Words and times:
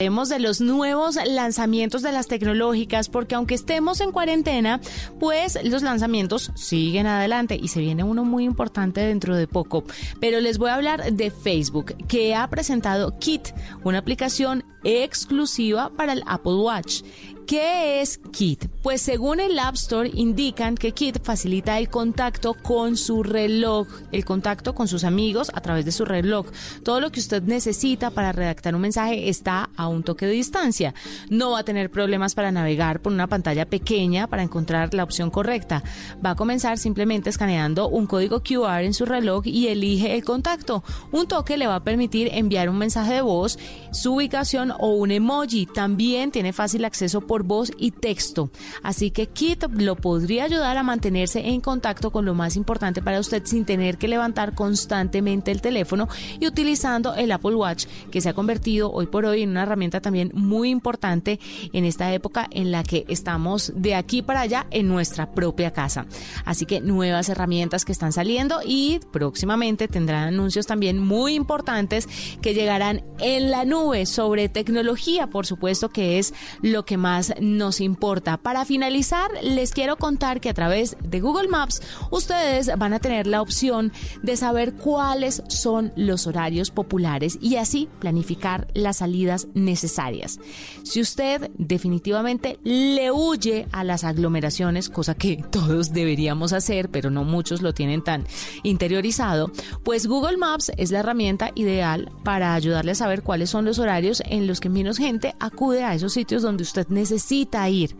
Hablemos 0.00 0.28
de 0.28 0.38
los 0.38 0.60
nuevos 0.60 1.18
lanzamientos 1.26 2.02
de 2.02 2.12
las 2.12 2.28
tecnológicas, 2.28 3.08
porque 3.08 3.34
aunque 3.34 3.56
estemos 3.56 4.00
en 4.00 4.12
cuarentena, 4.12 4.80
pues 5.18 5.58
los 5.64 5.82
lanzamientos 5.82 6.52
siguen 6.54 7.08
adelante 7.08 7.58
y 7.60 7.66
se 7.66 7.80
viene 7.80 8.04
uno 8.04 8.22
muy 8.22 8.44
importante 8.44 9.00
dentro 9.00 9.34
de 9.34 9.48
poco. 9.48 9.82
Pero 10.20 10.38
les 10.38 10.56
voy 10.56 10.70
a 10.70 10.76
hablar 10.76 11.12
de 11.12 11.32
Facebook, 11.32 11.96
que 12.06 12.36
ha 12.36 12.48
presentado 12.48 13.18
Kit, 13.18 13.48
una 13.82 13.98
aplicación 13.98 14.62
exclusiva 14.84 15.90
para 15.90 16.12
el 16.12 16.22
Apple 16.28 16.54
Watch. 16.54 17.02
¿Qué 17.48 18.02
es 18.02 18.18
Kit? 18.30 18.66
Pues 18.82 19.00
según 19.00 19.40
el 19.40 19.58
App 19.58 19.74
Store 19.76 20.10
indican 20.12 20.74
que 20.74 20.92
Kit 20.92 21.24
facilita 21.24 21.78
el 21.78 21.88
contacto 21.88 22.52
con 22.52 22.98
su 22.98 23.22
reloj, 23.22 23.88
el 24.12 24.26
contacto 24.26 24.74
con 24.74 24.86
sus 24.86 25.02
amigos 25.02 25.50
a 25.54 25.62
través 25.62 25.86
de 25.86 25.92
su 25.92 26.04
reloj. 26.04 26.46
Todo 26.84 27.00
lo 27.00 27.10
que 27.10 27.20
usted 27.20 27.42
necesita 27.42 28.10
para 28.10 28.32
redactar 28.32 28.74
un 28.74 28.82
mensaje 28.82 29.30
está 29.30 29.70
a 29.76 29.88
un 29.88 30.02
toque 30.02 30.26
de 30.26 30.32
distancia. 30.32 30.92
No 31.30 31.52
va 31.52 31.60
a 31.60 31.64
tener 31.64 31.90
problemas 31.90 32.34
para 32.34 32.52
navegar 32.52 33.00
por 33.00 33.14
una 33.14 33.28
pantalla 33.28 33.64
pequeña 33.64 34.26
para 34.26 34.42
encontrar 34.42 34.92
la 34.92 35.04
opción 35.04 35.30
correcta. 35.30 35.82
Va 36.22 36.32
a 36.32 36.36
comenzar 36.36 36.76
simplemente 36.76 37.30
escaneando 37.30 37.88
un 37.88 38.06
código 38.06 38.42
QR 38.42 38.82
en 38.82 38.92
su 38.92 39.06
reloj 39.06 39.46
y 39.46 39.68
elige 39.68 40.14
el 40.14 40.22
contacto. 40.22 40.84
Un 41.12 41.26
toque 41.26 41.56
le 41.56 41.66
va 41.66 41.76
a 41.76 41.84
permitir 41.84 42.28
enviar 42.30 42.68
un 42.68 42.76
mensaje 42.76 43.14
de 43.14 43.22
voz, 43.22 43.58
su 43.90 44.16
ubicación 44.16 44.70
o 44.78 44.88
un 44.88 45.12
emoji. 45.12 45.64
También 45.64 46.30
tiene 46.30 46.52
fácil 46.52 46.84
acceso 46.84 47.22
por 47.22 47.37
voz 47.42 47.72
y 47.78 47.90
texto. 47.90 48.50
Así 48.82 49.10
que 49.10 49.26
Kit 49.26 49.64
lo 49.72 49.96
podría 49.96 50.44
ayudar 50.44 50.76
a 50.76 50.82
mantenerse 50.82 51.48
en 51.48 51.60
contacto 51.60 52.10
con 52.10 52.24
lo 52.24 52.34
más 52.34 52.56
importante 52.56 53.02
para 53.02 53.20
usted 53.20 53.42
sin 53.44 53.64
tener 53.64 53.98
que 53.98 54.08
levantar 54.08 54.54
constantemente 54.54 55.50
el 55.50 55.60
teléfono 55.60 56.08
y 56.40 56.46
utilizando 56.46 57.14
el 57.14 57.32
Apple 57.32 57.54
Watch, 57.54 57.86
que 58.10 58.20
se 58.20 58.28
ha 58.28 58.34
convertido 58.34 58.90
hoy 58.92 59.06
por 59.06 59.24
hoy 59.24 59.42
en 59.42 59.50
una 59.50 59.62
herramienta 59.62 60.00
también 60.00 60.30
muy 60.34 60.70
importante 60.70 61.40
en 61.72 61.84
esta 61.84 62.12
época 62.12 62.48
en 62.50 62.70
la 62.70 62.82
que 62.82 63.04
estamos 63.08 63.72
de 63.74 63.94
aquí 63.94 64.22
para 64.22 64.40
allá 64.40 64.66
en 64.70 64.88
nuestra 64.88 65.32
propia 65.32 65.72
casa. 65.72 66.06
Así 66.44 66.66
que 66.66 66.80
nuevas 66.80 67.28
herramientas 67.28 67.84
que 67.84 67.92
están 67.92 68.12
saliendo 68.12 68.60
y 68.64 69.00
próximamente 69.12 69.88
tendrán 69.88 70.28
anuncios 70.28 70.66
también 70.66 70.98
muy 70.98 71.34
importantes 71.34 72.08
que 72.40 72.54
llegarán 72.54 73.04
en 73.18 73.50
la 73.50 73.64
nube 73.64 74.06
sobre 74.06 74.48
tecnología, 74.48 75.28
por 75.28 75.46
supuesto 75.46 75.88
que 75.88 76.18
es 76.18 76.34
lo 76.62 76.84
que 76.84 76.96
más 76.96 77.27
nos 77.40 77.80
importa. 77.80 78.36
Para 78.36 78.64
finalizar, 78.64 79.30
les 79.42 79.72
quiero 79.72 79.96
contar 79.96 80.40
que 80.40 80.48
a 80.48 80.54
través 80.54 80.96
de 81.02 81.20
Google 81.20 81.48
Maps 81.48 81.82
ustedes 82.10 82.70
van 82.76 82.92
a 82.92 82.98
tener 82.98 83.26
la 83.26 83.42
opción 83.42 83.92
de 84.22 84.36
saber 84.36 84.74
cuáles 84.74 85.42
son 85.48 85.92
los 85.96 86.26
horarios 86.26 86.70
populares 86.70 87.38
y 87.40 87.56
así 87.56 87.88
planificar 87.98 88.68
las 88.74 88.98
salidas 88.98 89.48
necesarias. 89.54 90.38
Si 90.82 91.00
usted 91.00 91.50
definitivamente 91.58 92.58
le 92.64 93.10
huye 93.10 93.66
a 93.72 93.84
las 93.84 94.04
aglomeraciones, 94.04 94.88
cosa 94.88 95.14
que 95.14 95.36
todos 95.50 95.92
deberíamos 95.92 96.52
hacer, 96.52 96.90
pero 96.90 97.10
no 97.10 97.24
muchos 97.24 97.62
lo 97.62 97.74
tienen 97.74 98.02
tan 98.02 98.24
interiorizado, 98.62 99.50
pues 99.84 100.06
Google 100.06 100.36
Maps 100.36 100.72
es 100.76 100.90
la 100.90 101.00
herramienta 101.00 101.50
ideal 101.54 102.10
para 102.24 102.54
ayudarle 102.54 102.92
a 102.92 102.96
saber 102.96 103.22
cuáles 103.22 103.50
son 103.50 103.64
los 103.64 103.78
horarios 103.78 104.22
en 104.26 104.46
los 104.46 104.60
que 104.60 104.68
menos 104.68 104.98
gente 104.98 105.34
acude 105.40 105.84
a 105.84 105.94
esos 105.94 106.12
sitios 106.12 106.42
donde 106.42 106.62
usted 106.62 106.86
necesita 106.88 107.07
necesita 107.10 107.68
ir. 107.68 107.94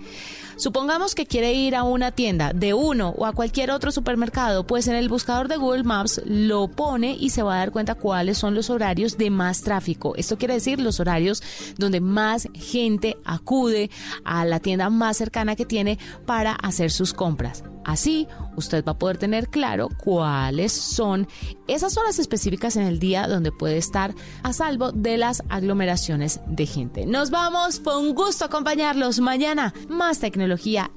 Supongamos 0.59 1.14
que 1.14 1.25
quiere 1.25 1.53
ir 1.53 1.77
a 1.77 1.84
una 1.84 2.11
tienda 2.11 2.53
de 2.53 2.75
uno 2.75 3.11
o 3.17 3.27
a 3.27 3.33
cualquier 3.33 3.70
otro 3.70 3.92
supermercado, 3.92 4.67
pues 4.67 4.89
en 4.89 4.97
el 4.97 5.09
buscador 5.09 5.47
de 5.47 5.56
Google 5.56 5.84
Maps 5.84 6.20
lo 6.27 6.67
pone 6.67 7.17
y 7.19 7.31
se 7.31 7.45
va 7.45 7.55
a 7.55 7.59
dar 7.59 7.70
cuenta 7.70 7.95
cuáles 7.95 8.39
son 8.39 8.56
los 8.56 8.69
horarios 8.69 9.17
de 9.17 9.31
más 9.31 9.62
tráfico. 9.62 10.17
Esto 10.17 10.37
quiere 10.37 10.55
decir 10.55 10.81
los 10.81 10.98
horarios 10.98 11.45
donde 11.77 12.00
más 12.00 12.48
gente 12.55 13.17
acude 13.25 13.89
a 14.25 14.45
la 14.45 14.59
tienda 14.59 14.91
más 14.91 15.17
cercana 15.17 15.55
que 15.55 15.65
tiene 15.65 15.97
para 16.27 16.55
hacer 16.55 16.91
sus 16.91 17.15
compras. 17.15 17.62
Así, 17.84 18.28
usted 18.56 18.84
va 18.84 18.93
a 18.93 18.98
poder 18.98 19.17
tener 19.17 19.48
claro 19.48 19.88
cuáles 19.97 20.72
son 20.72 21.27
esas 21.69 21.97
horas 21.97 22.19
específicas 22.19 22.77
en 22.77 22.82
el 22.82 22.99
día 22.99 23.27
donde 23.27 23.50
puede 23.50 23.78
estar 23.78 24.15
a 24.43 24.53
salvo 24.53 24.93
de 24.93 25.16
las 25.16 25.43
aglomeraciones 25.49 26.41
de 26.47 26.66
gente. 26.66 27.06
Nos 27.06 27.31
vamos, 27.31 27.81
fue 27.81 27.99
un 27.99 28.15
gusto 28.15 28.44
acompañarlos 28.44 29.21
mañana. 29.21 29.72
Más 29.88 30.19
tecnología 30.19 30.47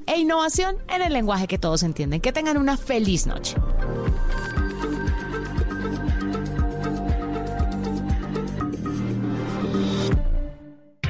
e 0.07 0.19
innovación 0.19 0.78
en 0.88 1.01
el 1.01 1.13
lenguaje 1.13 1.47
que 1.47 1.57
todos 1.57 1.84
entienden. 1.84 2.22
Que 2.22 2.31
tengan 2.31 2.57
una 2.57 2.78
feliz 2.78 3.28
noche. 3.28 3.56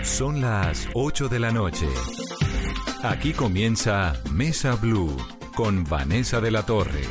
Son 0.04 0.42
las 0.42 0.88
8 0.94 1.30
de 1.30 1.40
la 1.40 1.52
noche. 1.52 1.88
Aquí 3.04 3.34
comienza 3.34 4.14
Mesa 4.32 4.76
Blue 4.76 5.16
con 5.56 5.84
Vanessa 5.84 6.40
de 6.42 6.52
la 6.52 6.64
Torre. 6.64 7.02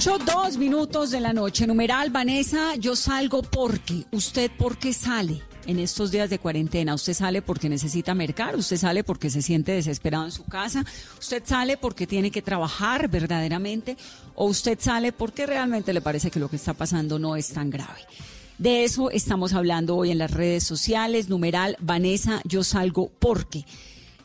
Ocho, 0.00 0.16
dos 0.16 0.56
minutos 0.56 1.10
de 1.10 1.20
la 1.20 1.34
noche. 1.34 1.66
Numeral, 1.66 2.08
Vanessa, 2.08 2.74
yo 2.76 2.96
salgo 2.96 3.42
porque. 3.42 4.06
¿Usted 4.12 4.50
por 4.56 4.78
qué 4.78 4.94
sale? 4.94 5.42
En 5.66 5.78
estos 5.78 6.10
días 6.10 6.30
de 6.30 6.38
cuarentena? 6.38 6.94
¿Usted 6.94 7.14
sale 7.14 7.42
porque 7.42 7.68
necesita 7.68 8.14
mercar? 8.14 8.56
¿Usted 8.56 8.76
sale 8.76 9.04
porque 9.04 9.30
se 9.30 9.42
siente 9.42 9.72
desesperado 9.72 10.24
en 10.24 10.32
su 10.32 10.44
casa? 10.44 10.84
¿Usted 11.18 11.42
sale 11.44 11.76
porque 11.76 12.06
tiene 12.06 12.30
que 12.30 12.42
trabajar 12.42 13.08
verdaderamente? 13.08 13.96
¿O 14.34 14.46
usted 14.46 14.78
sale 14.80 15.12
porque 15.12 15.46
realmente 15.46 15.92
le 15.92 16.00
parece 16.00 16.30
que 16.30 16.40
lo 16.40 16.48
que 16.48 16.56
está 16.56 16.74
pasando 16.74 17.18
no 17.18 17.36
es 17.36 17.48
tan 17.48 17.70
grave? 17.70 18.00
De 18.58 18.84
eso 18.84 19.10
estamos 19.10 19.54
hablando 19.54 19.96
hoy 19.96 20.10
en 20.10 20.18
las 20.18 20.30
redes 20.30 20.64
sociales. 20.64 21.30
Numeral, 21.30 21.76
Vanessa, 21.80 22.42
yo 22.44 22.62
salgo 22.62 23.10
porque. 23.18 23.64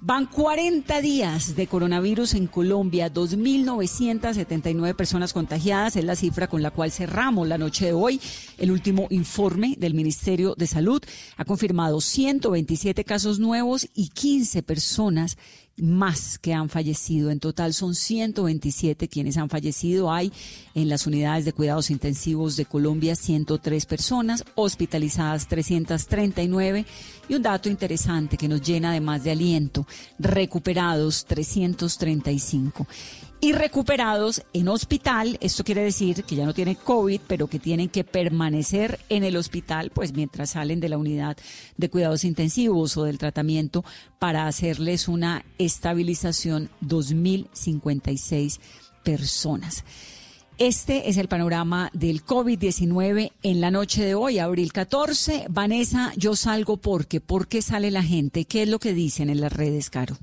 Van 0.07 0.27
40 0.27 1.01
días 1.01 1.55
de 1.55 1.65
coronavirus 1.65 2.35
en 2.35 2.45
Colombia, 2.45 3.11
2.979 3.11 4.95
personas 4.95 5.33
contagiadas, 5.33 5.95
es 5.95 6.03
la 6.03 6.15
cifra 6.15 6.45
con 6.47 6.61
la 6.61 6.69
cual 6.69 6.91
cerramos 6.91 7.47
la 7.47 7.57
noche 7.57 7.85
de 7.85 7.93
hoy. 7.93 8.21
El 8.59 8.69
último 8.69 9.07
informe 9.09 9.73
del 9.79 9.95
Ministerio 9.95 10.53
de 10.53 10.67
Salud 10.67 11.01
ha 11.37 11.45
confirmado 11.45 12.01
127 12.01 13.03
casos 13.03 13.39
nuevos 13.39 13.89
y 13.95 14.09
15 14.09 14.61
personas 14.61 15.39
más 15.77 16.37
que 16.37 16.53
han 16.53 16.69
fallecido. 16.69 17.31
En 17.31 17.39
total 17.39 17.73
son 17.73 17.95
127 17.95 19.07
quienes 19.07 19.37
han 19.37 19.49
fallecido. 19.49 20.11
Hay 20.11 20.31
en 20.73 20.89
las 20.89 21.05
unidades 21.07 21.45
de 21.45 21.53
cuidados 21.53 21.89
intensivos 21.89 22.55
de 22.55 22.65
Colombia 22.65 23.15
103 23.15 23.85
personas, 23.85 24.43
hospitalizadas 24.55 25.47
339 25.47 26.85
y 27.27 27.35
un 27.35 27.41
dato 27.41 27.69
interesante 27.69 28.37
que 28.37 28.47
nos 28.47 28.61
llena 28.61 28.93
de 28.93 29.01
más 29.01 29.23
de 29.23 29.31
aliento, 29.31 29.85
recuperados 30.19 31.25
335 31.25 32.87
y 33.41 33.53
recuperados 33.53 34.43
en 34.53 34.67
hospital. 34.67 35.37
Esto 35.41 35.63
quiere 35.63 35.83
decir 35.83 36.23
que 36.23 36.35
ya 36.35 36.45
no 36.45 36.53
tienen 36.53 36.75
COVID, 36.75 37.21
pero 37.27 37.47
que 37.47 37.59
tienen 37.59 37.89
que 37.89 38.03
permanecer 38.03 38.99
en 39.09 39.23
el 39.23 39.37
hospital, 39.37 39.91
pues 39.91 40.13
mientras 40.13 40.51
salen 40.51 40.79
de 40.79 40.89
la 40.89 40.97
unidad 40.97 41.37
de 41.77 41.89
cuidados 41.89 42.23
intensivos 42.23 42.97
o 42.97 43.03
del 43.03 43.17
tratamiento 43.17 43.83
para 44.19 44.47
hacerles 44.47 45.07
una 45.07 45.45
estabilización 45.57 46.69
2056 46.81 48.59
personas. 49.03 49.83
Este 50.57 51.09
es 51.09 51.17
el 51.17 51.27
panorama 51.27 51.89
del 51.93 52.25
COVID-19 52.25 53.33
en 53.43 53.59
la 53.59 53.71
noche 53.71 54.05
de 54.05 54.15
hoy, 54.15 54.39
abril 54.39 54.71
14. 54.71 55.47
Vanessa, 55.49 56.13
yo 56.15 56.37
salgo 56.37 56.77
porque, 56.77 57.19
¿por 57.19 57.49
qué 57.49 57.61
sale 57.61 57.91
la 57.91 58.03
gente? 58.03 58.45
¿Qué 58.45 58.63
es 58.63 58.69
lo 58.69 58.79
que 58.79 58.93
dicen 58.93 59.29
en 59.29 59.41
las 59.41 59.51
redes, 59.51 59.89
Caro? 59.89 60.17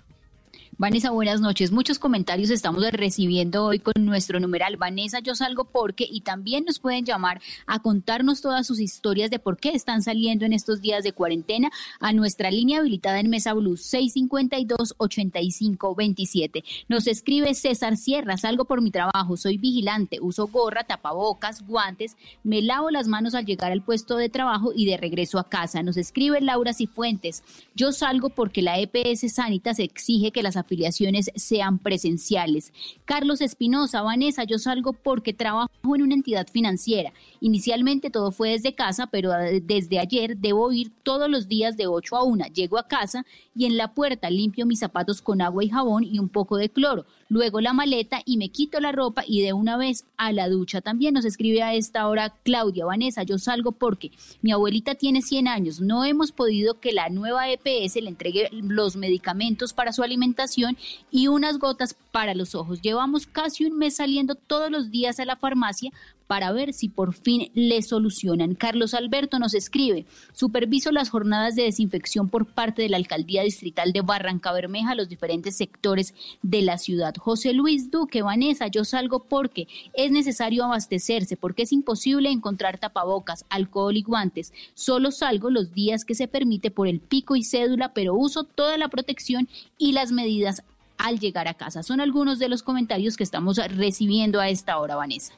Vanessa, 0.82 1.12
buenas 1.12 1.40
noches. 1.40 1.70
Muchos 1.70 2.00
comentarios 2.00 2.50
estamos 2.50 2.82
recibiendo 2.90 3.66
hoy 3.66 3.78
con 3.78 4.04
nuestro 4.04 4.40
numeral 4.40 4.76
Vanessa, 4.76 5.20
yo 5.20 5.36
salgo 5.36 5.62
porque 5.62 6.08
y 6.10 6.22
también 6.22 6.64
nos 6.64 6.80
pueden 6.80 7.04
llamar 7.04 7.40
a 7.68 7.78
contarnos 7.78 8.40
todas 8.40 8.66
sus 8.66 8.80
historias 8.80 9.30
de 9.30 9.38
por 9.38 9.58
qué 9.58 9.76
están 9.76 10.02
saliendo 10.02 10.44
en 10.44 10.52
estos 10.52 10.80
días 10.80 11.04
de 11.04 11.12
cuarentena 11.12 11.70
a 12.00 12.12
nuestra 12.12 12.50
línea 12.50 12.80
habilitada 12.80 13.20
en 13.20 13.30
Mesa 13.30 13.54
Blue 13.54 13.76
652-8527. 13.76 16.64
Nos 16.88 17.06
escribe 17.06 17.54
César 17.54 17.96
Sierra, 17.96 18.36
salgo 18.36 18.64
por 18.64 18.82
mi 18.82 18.90
trabajo, 18.90 19.36
soy 19.36 19.58
vigilante, 19.58 20.18
uso 20.20 20.48
gorra, 20.48 20.82
tapabocas, 20.82 21.64
guantes, 21.64 22.16
me 22.42 22.60
lavo 22.60 22.90
las 22.90 23.06
manos 23.06 23.36
al 23.36 23.46
llegar 23.46 23.70
al 23.70 23.82
puesto 23.82 24.16
de 24.16 24.28
trabajo 24.28 24.72
y 24.74 24.86
de 24.86 24.96
regreso 24.96 25.38
a 25.38 25.48
casa. 25.48 25.84
Nos 25.84 25.96
escribe 25.96 26.40
Laura 26.40 26.74
Cifuentes, 26.74 27.44
yo 27.76 27.92
salgo 27.92 28.30
porque 28.30 28.62
la 28.62 28.80
EPS 28.80 29.32
Sanitas 29.32 29.78
exige 29.78 30.32
que 30.32 30.42
las 30.42 30.56
afiliaciones 30.72 31.30
sean 31.34 31.78
presenciales. 31.78 32.72
Carlos 33.04 33.40
Espinosa, 33.40 34.02
Vanessa, 34.02 34.44
yo 34.44 34.58
salgo 34.58 34.94
porque 34.94 35.34
trabajo 35.34 35.70
en 35.94 36.02
una 36.02 36.14
entidad 36.14 36.46
financiera 36.48 37.12
Inicialmente 37.44 38.08
todo 38.08 38.30
fue 38.30 38.50
desde 38.50 38.76
casa, 38.76 39.08
pero 39.08 39.32
desde 39.62 39.98
ayer 39.98 40.36
debo 40.36 40.70
ir 40.70 40.92
todos 41.02 41.28
los 41.28 41.48
días 41.48 41.76
de 41.76 41.88
8 41.88 42.14
a 42.14 42.22
1. 42.22 42.46
Llego 42.54 42.78
a 42.78 42.86
casa 42.86 43.26
y 43.52 43.66
en 43.66 43.76
la 43.76 43.94
puerta 43.94 44.30
limpio 44.30 44.64
mis 44.64 44.78
zapatos 44.78 45.20
con 45.20 45.42
agua 45.42 45.64
y 45.64 45.68
jabón 45.68 46.04
y 46.04 46.20
un 46.20 46.28
poco 46.28 46.56
de 46.56 46.68
cloro. 46.68 47.04
Luego 47.28 47.60
la 47.60 47.72
maleta 47.72 48.22
y 48.24 48.36
me 48.36 48.50
quito 48.50 48.78
la 48.78 48.92
ropa 48.92 49.24
y 49.26 49.40
de 49.40 49.54
una 49.54 49.76
vez 49.76 50.04
a 50.16 50.30
la 50.30 50.48
ducha. 50.48 50.82
También 50.82 51.14
nos 51.14 51.24
escribe 51.24 51.64
a 51.64 51.74
esta 51.74 52.06
hora 52.06 52.32
Claudia 52.44 52.84
Vanessa, 52.84 53.24
yo 53.24 53.38
salgo 53.38 53.72
porque 53.72 54.12
mi 54.40 54.52
abuelita 54.52 54.94
tiene 54.94 55.20
100 55.20 55.48
años. 55.48 55.80
No 55.80 56.04
hemos 56.04 56.30
podido 56.30 56.78
que 56.78 56.92
la 56.92 57.08
nueva 57.08 57.50
EPS 57.50 57.96
le 57.96 58.08
entregue 58.08 58.50
los 58.52 58.94
medicamentos 58.94 59.72
para 59.72 59.92
su 59.92 60.04
alimentación 60.04 60.76
y 61.10 61.26
unas 61.26 61.58
gotas 61.58 61.96
para 62.12 62.34
los 62.34 62.54
ojos. 62.54 62.82
Llevamos 62.82 63.26
casi 63.26 63.64
un 63.64 63.78
mes 63.78 63.96
saliendo 63.96 64.36
todos 64.36 64.70
los 64.70 64.92
días 64.92 65.18
a 65.18 65.24
la 65.24 65.34
farmacia 65.34 65.90
para 66.32 66.50
ver 66.50 66.72
si 66.72 66.88
por 66.88 67.12
fin 67.12 67.50
le 67.52 67.82
solucionan. 67.82 68.54
Carlos 68.54 68.94
Alberto 68.94 69.38
nos 69.38 69.52
escribe, 69.52 70.06
superviso 70.32 70.90
las 70.90 71.10
jornadas 71.10 71.56
de 71.56 71.64
desinfección 71.64 72.30
por 72.30 72.46
parte 72.46 72.80
de 72.80 72.88
la 72.88 72.96
Alcaldía 72.96 73.42
Distrital 73.42 73.92
de 73.92 74.00
Barranca 74.00 74.50
Bermeja 74.50 74.92
a 74.92 74.94
los 74.94 75.10
diferentes 75.10 75.58
sectores 75.58 76.14
de 76.40 76.62
la 76.62 76.78
ciudad. 76.78 77.14
José 77.18 77.52
Luis 77.52 77.90
Duque, 77.90 78.22
Vanessa, 78.22 78.68
yo 78.68 78.82
salgo 78.86 79.24
porque 79.24 79.68
es 79.92 80.10
necesario 80.10 80.64
abastecerse, 80.64 81.36
porque 81.36 81.64
es 81.64 81.72
imposible 81.74 82.30
encontrar 82.30 82.78
tapabocas, 82.78 83.44
alcohol 83.50 83.98
y 83.98 84.02
guantes. 84.02 84.54
Solo 84.72 85.10
salgo 85.10 85.50
los 85.50 85.74
días 85.74 86.06
que 86.06 86.14
se 86.14 86.28
permite 86.28 86.70
por 86.70 86.88
el 86.88 87.00
pico 87.00 87.36
y 87.36 87.44
cédula, 87.44 87.92
pero 87.92 88.14
uso 88.14 88.44
toda 88.44 88.78
la 88.78 88.88
protección 88.88 89.50
y 89.76 89.92
las 89.92 90.12
medidas 90.12 90.62
al 90.96 91.20
llegar 91.20 91.46
a 91.46 91.52
casa. 91.52 91.82
Son 91.82 92.00
algunos 92.00 92.38
de 92.38 92.48
los 92.48 92.62
comentarios 92.62 93.18
que 93.18 93.24
estamos 93.24 93.58
recibiendo 93.58 94.40
a 94.40 94.48
esta 94.48 94.78
hora, 94.78 94.96
Vanessa. 94.96 95.34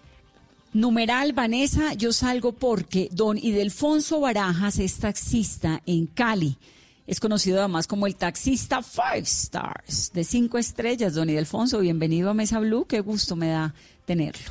Numeral, 0.75 1.33
Vanessa, 1.35 1.95
yo 1.95 2.13
salgo 2.13 2.51
porque 2.51 3.09
don 3.13 3.39
Idelfonso 3.39 4.19
Barajas 4.19 4.81
es 4.81 4.99
taxista 4.99 5.81
en 5.87 6.07
Cali. 6.07 6.57
Es 7.07 7.21
conocido 7.21 7.61
además 7.61 7.87
como 7.87 8.09
el 8.09 8.17
taxista 8.17 8.83
Five 8.83 9.21
Stars, 9.21 10.13
de 10.13 10.25
cinco 10.25 10.59
estrellas. 10.59 11.15
Don 11.15 11.31
Idelfonso, 11.31 11.79
bienvenido 11.79 12.29
a 12.29 12.35
Mesa 12.35 12.59
Blue. 12.59 12.87
Qué 12.89 12.99
gusto 12.99 13.37
me 13.37 13.51
da 13.51 13.73
tenerlo. 14.05 14.51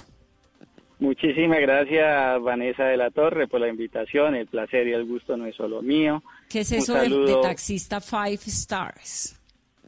Muchísimas 1.00 1.60
gracias, 1.60 2.42
Vanessa 2.42 2.86
de 2.86 2.96
la 2.96 3.12
Torre, 3.12 3.50
por 3.50 3.60
la 3.60 3.68
invitación. 3.68 4.36
El 4.36 4.48
placer 4.48 4.88
y 4.88 4.94
el 4.94 5.04
gusto 5.04 5.36
no 5.36 5.46
es 5.46 5.58
solo 5.58 5.81
mío. 5.81 6.24
¿Qué 6.48 6.62
es 6.62 6.72
eso 6.72 6.94
de 6.94 7.36
taxista 7.42 8.00
Five 8.00 8.40
Stars? 8.46 9.43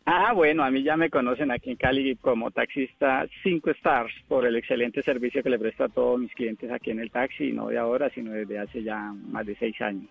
Ah, 0.08 0.34
bueno, 0.34 0.64
a 0.64 0.70
mí 0.70 0.84
ya 0.84 0.96
me 0.96 1.10
conocen 1.10 1.50
aquí 1.50 1.72
en 1.72 1.78
Cali 1.78 2.16
como 2.18 2.52
taxista 2.52 3.26
5 3.42 3.72
stars 3.72 4.14
por 4.28 4.46
el 4.46 4.56
excelente 4.56 5.02
servicio 5.02 5.42
que 5.42 5.50
le 5.50 5.58
presto 5.58 5.84
a 5.84 5.90
todos 5.90 6.20
mis 6.20 6.32
clientes 6.34 6.72
aquí 6.72 6.92
en 6.92 7.00
el 7.00 7.10
taxi, 7.10 7.52
no 7.52 7.70
de 7.70 7.80
ahora, 7.80 8.12
sino 8.12 8.32
desde 8.32 8.60
hace 8.60 8.84
ya 8.84 9.12
más 9.30 9.48
de 9.48 9.56
seis 9.56 9.82
años. 9.82 10.06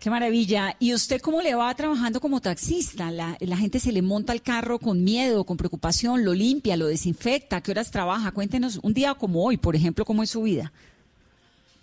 Qué 0.00 0.10
maravilla. 0.10 0.74
¿Y 0.80 0.92
usted 0.92 1.20
cómo 1.20 1.40
le 1.40 1.54
va 1.54 1.72
trabajando 1.74 2.20
como 2.20 2.40
taxista? 2.40 3.12
La, 3.12 3.36
la 3.40 3.56
gente 3.56 3.78
se 3.78 3.92
le 3.92 4.02
monta 4.02 4.32
al 4.32 4.42
carro 4.42 4.80
con 4.80 5.04
miedo, 5.04 5.44
con 5.44 5.56
preocupación, 5.56 6.24
lo 6.24 6.34
limpia, 6.34 6.76
lo 6.76 6.86
desinfecta. 6.86 7.62
¿Qué 7.62 7.70
horas 7.70 7.92
trabaja? 7.92 8.32
Cuéntenos 8.32 8.78
un 8.82 8.92
día 8.92 9.14
como 9.14 9.44
hoy, 9.44 9.56
por 9.56 9.76
ejemplo, 9.76 10.04
cómo 10.04 10.24
es 10.24 10.30
su 10.30 10.42
vida. 10.42 10.72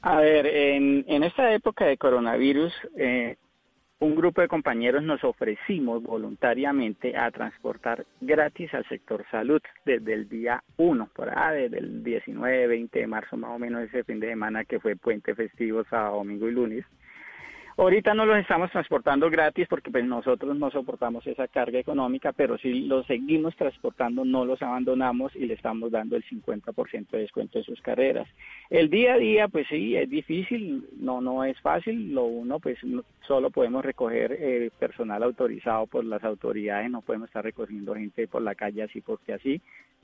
A 0.01 0.17
ver, 0.17 0.45
en, 0.45 1.05
en 1.07 1.23
esta 1.23 1.53
época 1.53 1.85
de 1.85 1.97
coronavirus, 1.97 2.73
eh, 2.97 3.37
un 4.03 4.15
grupo 4.15 4.41
de 4.41 4.49
compañeros 4.49 5.01
nos 5.01 5.23
ofrecimos 5.23 6.03
voluntariamente 6.03 7.15
a 7.15 7.31
transportar 7.31 8.05
gratis 8.19 8.73
al 8.73 8.85
sector 8.89 9.25
salud 9.31 9.61
desde 9.85 10.13
el 10.13 10.27
día 10.27 10.61
1, 10.75 11.09
por 11.15 11.29
ahí, 11.29 11.63
desde 11.63 11.77
el 11.79 12.03
19, 12.03 12.67
20 12.67 12.99
de 12.99 13.07
marzo 13.07 13.37
más 13.37 13.51
o 13.51 13.59
menos 13.59 13.83
ese 13.83 14.03
fin 14.03 14.19
de 14.19 14.27
semana 14.27 14.65
que 14.65 14.81
fue 14.81 14.97
puente 14.97 15.33
festivo, 15.33 15.85
sábado, 15.85 16.17
domingo 16.17 16.49
y 16.49 16.51
lunes. 16.51 16.85
Ahorita 17.75 18.13
no 18.13 18.25
los 18.25 18.37
estamos 18.37 18.69
transportando 18.69 19.29
gratis 19.31 19.67
porque 19.67 19.89
pues 19.89 20.05
nosotros 20.05 20.55
no 20.55 20.69
soportamos 20.69 21.25
esa 21.25 21.47
carga 21.47 21.79
económica, 21.79 22.31
pero 22.31 22.57
si 22.59 22.81
los 22.81 23.05
seguimos 23.07 23.55
transportando, 23.55 24.23
no 24.23 24.45
los 24.45 24.61
abandonamos 24.61 25.35
y 25.35 25.47
le 25.47 25.55
estamos 25.55 25.91
dando 25.91 26.15
el 26.15 26.23
50% 26.23 27.09
de 27.09 27.17
descuento 27.19 27.57
de 27.57 27.65
sus 27.65 27.81
carreras. 27.81 28.27
El 28.69 28.91
día 28.91 29.15
a 29.15 29.17
día, 29.17 29.47
pues 29.47 29.67
sí, 29.69 29.95
es 29.95 30.07
difícil, 30.07 30.87
no 30.99 31.19
no 31.19 31.43
es 31.43 31.59
fácil. 31.61 32.13
Lo 32.13 32.25
uno, 32.25 32.59
pues 32.59 32.77
solo 33.27 33.49
podemos 33.49 33.83
recoger 33.83 34.37
eh, 34.39 34.69
personal 34.77 35.23
autorizado 35.23 35.87
por 35.87 36.05
las 36.05 36.23
autoridades, 36.23 36.91
no 36.91 37.01
podemos 37.01 37.29
estar 37.29 37.43
recogiendo 37.43 37.95
gente 37.95 38.27
por 38.27 38.43
la 38.43 38.53
calle 38.53 38.83
así 38.83 39.01
porque 39.01 39.33
así. 39.33 39.61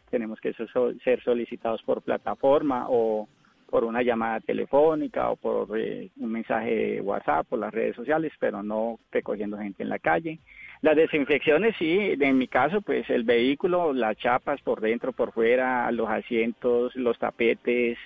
Tenemos 0.10 0.40
que 0.42 0.54
ser 0.54 1.24
solicitados 1.24 1.84
por 1.84 2.02
plataforma 2.02 2.88
o 2.90 3.28
por 3.70 3.84
una 3.84 4.02
llamada 4.02 4.40
telefónica 4.40 5.30
o 5.30 5.36
por 5.36 5.78
eh, 5.78 6.10
un 6.18 6.32
mensaje 6.32 6.76
de 6.76 7.02
WhatsApp, 7.02 7.48
por 7.48 7.60
las 7.60 7.74
redes 7.74 7.96
sociales, 7.96 8.32
pero 8.40 8.64
no 8.64 9.00
recogiendo 9.12 9.58
gente 9.58 9.84
en 9.84 9.90
la 9.90 10.00
calle. 10.00 10.40
Las 10.82 10.96
desinfecciones, 10.96 11.76
sí, 11.78 12.16
en 12.20 12.38
mi 12.38 12.48
caso, 12.48 12.82
pues 12.82 13.10
el 13.10 13.24
vehículo, 13.24 13.94
las 13.94 14.18
chapas 14.18 14.62
por 14.62 14.80
dentro, 14.80 15.12
por 15.12 15.34
fuera, 15.34 15.92
los 15.92 16.10
asientos, 16.10 16.96
los 16.96 17.20
tapetes, 17.20 17.98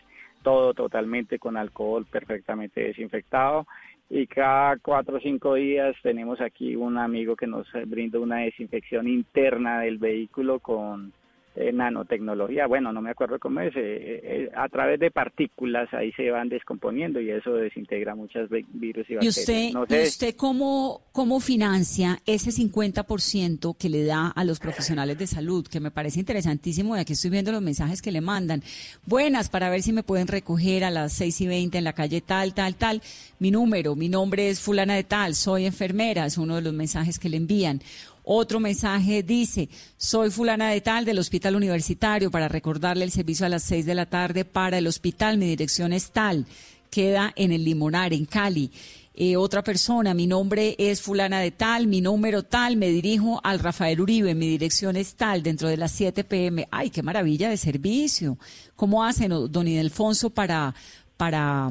todo 0.42 0.74
totalmente 0.74 1.40
con 1.40 1.56
alcohol 1.56 2.06
perfectamente 2.10 2.82
desinfectado. 2.82 3.68
Y 4.10 4.28
cada 4.28 4.78
cuatro 4.78 5.18
o 5.18 5.20
cinco 5.20 5.56
días 5.56 5.96
tenemos 6.04 6.42
aquí 6.42 6.76
un 6.76 6.98
amigo 6.98 7.36
que 7.36 7.48
nos 7.48 7.68
brinda 7.88 8.20
una 8.20 8.38
desinfección 8.40 9.08
interna 9.08 9.82
del 9.82 9.98
vehículo 9.98 10.60
con 10.60 11.14
eh, 11.56 11.72
nanotecnología, 11.72 12.66
bueno, 12.66 12.92
no 12.92 13.00
me 13.00 13.12
acuerdo 13.12 13.38
cómo 13.38 13.60
es, 13.60 13.76
eh, 13.76 14.22
eh, 14.24 14.52
a 14.56 14.68
través 14.70 15.00
de 15.00 15.12
partículas 15.12 15.88
ahí 15.94 16.12
se 16.14 16.32
van 16.32 16.50
descomponiendo 16.50 17.22
y 17.22 17.30
eso 17.30 17.54
desintegra 17.54 18.16
muchas 18.16 18.50
virus 18.50 19.08
y 19.08 19.16
bacterias. 19.16 19.24
¿Y 19.24 19.28
usted, 19.28 19.96
¿y 19.96 20.04
usted 20.04 20.36
cómo, 20.36 21.02
cómo 21.12 21.40
financia 21.40 22.20
ese 22.26 22.50
50% 22.50 23.78
que 23.78 23.90
le 23.90 24.04
da 24.04 24.30
a 24.30 24.44
los 24.44 24.60
profesionales 24.60 25.18
de 25.20 25.28
salud? 25.28 25.68
Que 25.68 25.80
me 25.80 25.92
parece 25.92 26.20
interesantísimo 26.20 26.98
y 26.98 27.00
aquí 27.02 27.14
estoy 27.14 27.30
viendo 27.30 27.52
los 27.52 27.62
mensajes 27.62 28.02
que 28.02 28.12
le 28.12 28.22
mandan. 28.22 28.64
Buenas, 29.06 29.50
para 29.50 29.70
ver 29.70 29.84
si 29.84 29.94
me 29.94 30.02
pueden 30.02 30.28
recoger 30.28 30.84
a 30.84 30.90
las 30.90 31.14
6 31.14 31.42
y 31.42 31.48
20 31.48 31.78
en 31.78 31.84
la 31.84 31.94
calle 31.94 32.22
tal, 32.22 32.56
tal, 32.56 32.76
tal. 32.76 33.02
Mi 33.38 33.52
número, 33.52 33.96
mi 33.96 34.10
nombre 34.10 34.50
es 34.50 34.60
fulana 34.60 34.96
de 34.96 35.04
tal, 35.04 35.36
soy 35.36 35.66
enfermera, 35.66 36.26
es 36.26 36.40
uno 36.40 36.56
de 36.56 36.62
los 36.64 36.74
mensajes 36.74 37.20
que 37.20 37.30
le 37.30 37.38
envían. 37.38 37.82
Otro 38.24 38.60
mensaje 38.60 39.22
dice, 39.22 39.68
soy 39.98 40.30
fulana 40.30 40.70
de 40.70 40.80
tal 40.80 41.04
del 41.04 41.20
hospital 41.20 41.56
universitario 41.56 42.32
para 42.32 42.48
recordarle 42.48 43.04
el 43.04 43.12
servicio 43.12 43.46
a 43.46 43.50
las 43.50 43.64
seis 43.64 43.86
de 43.86 43.96
la 43.96 44.06
tarde 44.06 44.46
para 44.46 44.78
el 44.78 44.88
hospital, 44.88 45.38
mi 45.38 45.48
dirección 45.48 45.92
es 45.92 46.12
tal, 46.12 46.46
queda 46.90 47.34
en 47.36 47.52
el 47.52 47.66
Limonar, 47.66 48.14
en 48.14 48.26
Cali. 48.26 48.72
Eh, 49.16 49.36
otra 49.36 49.64
persona, 49.64 50.14
mi 50.14 50.26
nombre 50.26 50.76
es 50.80 51.02
fulana 51.02 51.40
de 51.40 51.52
tal, 51.52 51.86
mi 51.86 52.02
número 52.02 52.44
tal, 52.44 52.78
me 52.78 52.90
dirijo 52.90 53.42
al 53.44 53.60
Rafael 53.60 54.02
Uribe, 54.02 54.34
mi 54.34 54.48
dirección 54.48 54.96
es 54.96 55.16
tal, 55.16 55.44
dentro 55.44 55.68
de 55.68 55.78
las 55.78 55.92
7 55.92 56.24
pm. 56.24 56.68
Ay, 56.72 56.90
qué 56.90 57.04
maravilla 57.04 57.50
de 57.50 57.58
servicio. 57.58 58.38
¿Cómo 58.76 59.04
hacen, 59.04 59.30
don 59.52 59.68
Idelfonso, 59.68 60.32
para, 60.32 60.74
para, 61.16 61.70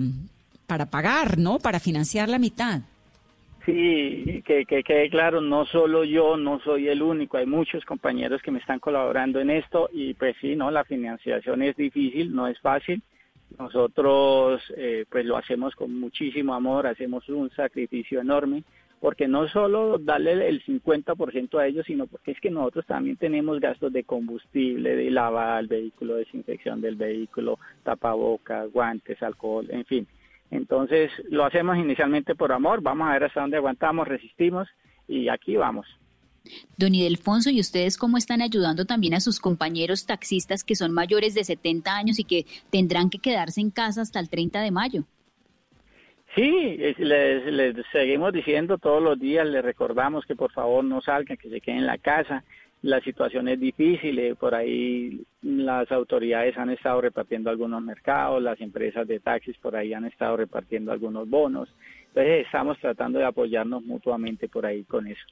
para 0.69 0.89
pagar, 0.89 1.39
¿no? 1.39 1.59
Para 1.59 1.81
financiar 1.81 2.29
la 2.29 2.39
mitad. 2.39 2.83
Sí, 3.65 4.43
que, 4.45 4.65
quede 4.65 5.09
claro, 5.09 5.41
no 5.41 5.65
solo 5.67 6.03
yo, 6.03 6.37
no 6.37 6.59
soy 6.61 6.89
el 6.89 7.01
único, 7.01 7.37
hay 7.37 7.47
muchos 7.47 7.85
compañeros 7.85 8.43
que 8.43 8.51
me 8.51 8.59
están 8.59 8.81
colaborando 8.81 9.39
en 9.39 9.51
esto 9.51 9.89
y 9.93 10.15
pues 10.15 10.35
sí, 10.41 10.57
no, 10.57 10.73
la 10.73 10.85
financiación 10.85 11.63
es 11.63 11.77
difícil, 11.77 12.35
no 12.35 12.49
es 12.49 12.59
fácil. 12.59 13.03
Nosotros 13.59 14.63
eh, 14.77 15.05
pues 15.09 15.27
lo 15.27 15.37
hacemos 15.37 15.77
con 15.77 15.99
muchísimo 15.99 16.55
amor, 16.55 16.89
hacemos 16.89 17.29
un 17.29 17.51
sacrificio 17.51 18.21
enorme, 18.21 18.65
porque 19.01 19.29
no 19.29 19.47
solo 19.49 19.99
darle 19.99 20.49
el 20.49 20.65
50% 20.65 21.59
a 21.59 21.67
ellos, 21.67 21.87
sino 21.87 22.07
porque 22.07 22.33
es 22.33 22.41
que 22.41 22.51
nosotros 22.51 22.87
también 22.87 23.17
tenemos 23.17 23.61
gastos 23.61 23.93
de 23.93 24.05
combustible, 24.05 24.97
de 24.97 25.11
lavar 25.11 25.61
el 25.61 25.69
vehículo, 25.69 26.17
desinfección 26.17 26.81
del 26.81 26.97
vehículo, 26.97 27.59
tapabocas, 27.85 28.73
guantes, 28.73 29.23
alcohol, 29.23 29.67
en 29.71 29.85
fin. 29.85 30.09
Entonces 30.53 31.11
lo 31.31 31.47
hacemos 31.47 31.79
inicialmente 31.79 32.35
por 32.35 32.53
amor, 32.53 32.83
vamos 32.83 33.09
a 33.09 33.15
ver 33.15 33.25
hasta 33.25 33.41
dónde 33.41 33.57
aguantamos, 33.57 34.07
resistimos 34.07 34.69
y 35.09 35.29
aquí 35.29 35.57
vamos. 35.57 35.87
Don 36.77 36.95
Idelfonso, 36.95 37.49
¿y 37.49 37.59
ustedes 37.59 37.97
cómo 37.97 38.19
están 38.19 38.43
ayudando 38.43 38.85
también 38.85 39.15
a 39.15 39.21
sus 39.21 39.41
compañeros 39.41 40.05
taxistas 40.05 40.63
que 40.63 40.75
son 40.75 40.93
mayores 40.93 41.35
de 41.35 41.45
70 41.45 41.97
años 41.97 42.19
y 42.19 42.25
que 42.25 42.45
tendrán 42.71 43.09
que 43.09 43.19
quedarse 43.19 43.63
en 43.63 43.71
casa 43.71 44.03
hasta 44.03 44.21
el 44.21 44.29
30 44.29 44.61
de 44.61 44.71
mayo? 44.71 45.05
Sí, 46.35 46.77
les, 46.99 46.99
les 47.47 47.77
seguimos 47.91 48.33
diciendo 48.35 48.77
todos 48.77 49.03
los 49.03 49.19
días, 49.19 49.47
les 49.47 49.65
recordamos 49.65 50.27
que 50.27 50.37
por 50.37 50.53
favor 50.53 50.85
no 50.85 51.01
salgan, 51.01 51.39
que 51.39 51.49
se 51.49 51.61
queden 51.63 51.81
en 51.81 51.87
la 51.87 51.99
casa 51.99 52.45
la 52.83 53.01
situación 53.01 53.47
es 53.49 53.61
difícil, 53.61 54.19
eh, 54.19 54.35
por 54.35 54.55
ahí 54.55 55.25
las 55.43 55.91
autoridades 55.93 56.57
han 56.59 56.71
estado 56.71 57.01
repartiendo 57.01 57.49
algunos 57.49 57.81
mercados, 57.81 58.43
las 58.43 58.61
empresas 58.61 59.07
de 59.07 59.21
taxis 59.21 59.57
por 59.59 59.77
ahí 59.77 59.95
han 59.95 60.05
estado 60.05 60.37
repartiendo 60.37 60.91
algunos 60.91 61.29
bonos, 61.31 61.69
entonces 62.09 62.45
estamos 62.45 62.77
tratando 62.81 63.21
de 63.21 63.25
apoyarnos 63.25 63.85
mutuamente 63.85 64.49
por 64.49 64.67
ahí 64.67 64.83
con 64.83 65.07
eso. 65.07 65.23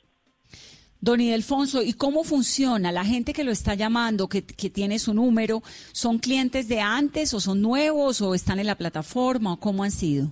Don 1.00 1.20
Ildefonso, 1.20 1.82
¿y 1.82 1.94
cómo 1.94 2.24
funciona? 2.24 2.92
La 2.92 3.04
gente 3.04 3.32
que 3.32 3.42
lo 3.42 3.50
está 3.50 3.74
llamando, 3.74 4.28
que, 4.28 4.44
que, 4.44 4.68
tiene 4.68 4.98
su 4.98 5.14
número, 5.14 5.62
¿son 5.92 6.18
clientes 6.18 6.68
de 6.68 6.80
antes 6.80 7.32
o 7.32 7.40
son 7.40 7.62
nuevos 7.62 8.20
o 8.20 8.34
están 8.34 8.60
en 8.60 8.66
la 8.66 8.74
plataforma 8.76 9.54
o 9.54 9.56
cómo 9.58 9.82
han 9.82 9.90
sido? 9.90 10.30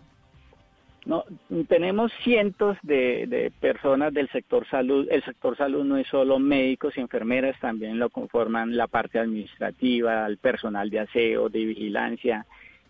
No, 1.09 1.25
tenemos 1.69 2.12
cientos 2.23 2.77
de, 2.83 3.27
de, 3.27 3.50
personas 3.50 4.12
del 4.12 4.29
sector 4.29 4.69
salud. 4.69 5.09
El 5.11 5.25
sector 5.25 5.57
salud 5.57 5.83
no 5.83 5.97
es 5.97 6.07
solo 6.07 6.38
médicos 6.38 6.99
y 6.99 7.00
enfermeras, 7.00 7.59
también 7.61 7.99
lo 7.99 8.11
conforman 8.11 8.77
la 8.77 8.88
parte 8.88 9.19
administrativa, 9.19 10.27
el 10.27 10.37
personal 10.37 10.91
de 10.91 11.00
aseo, 11.00 11.49
de 11.49 11.65
vigilancia, 11.65 12.45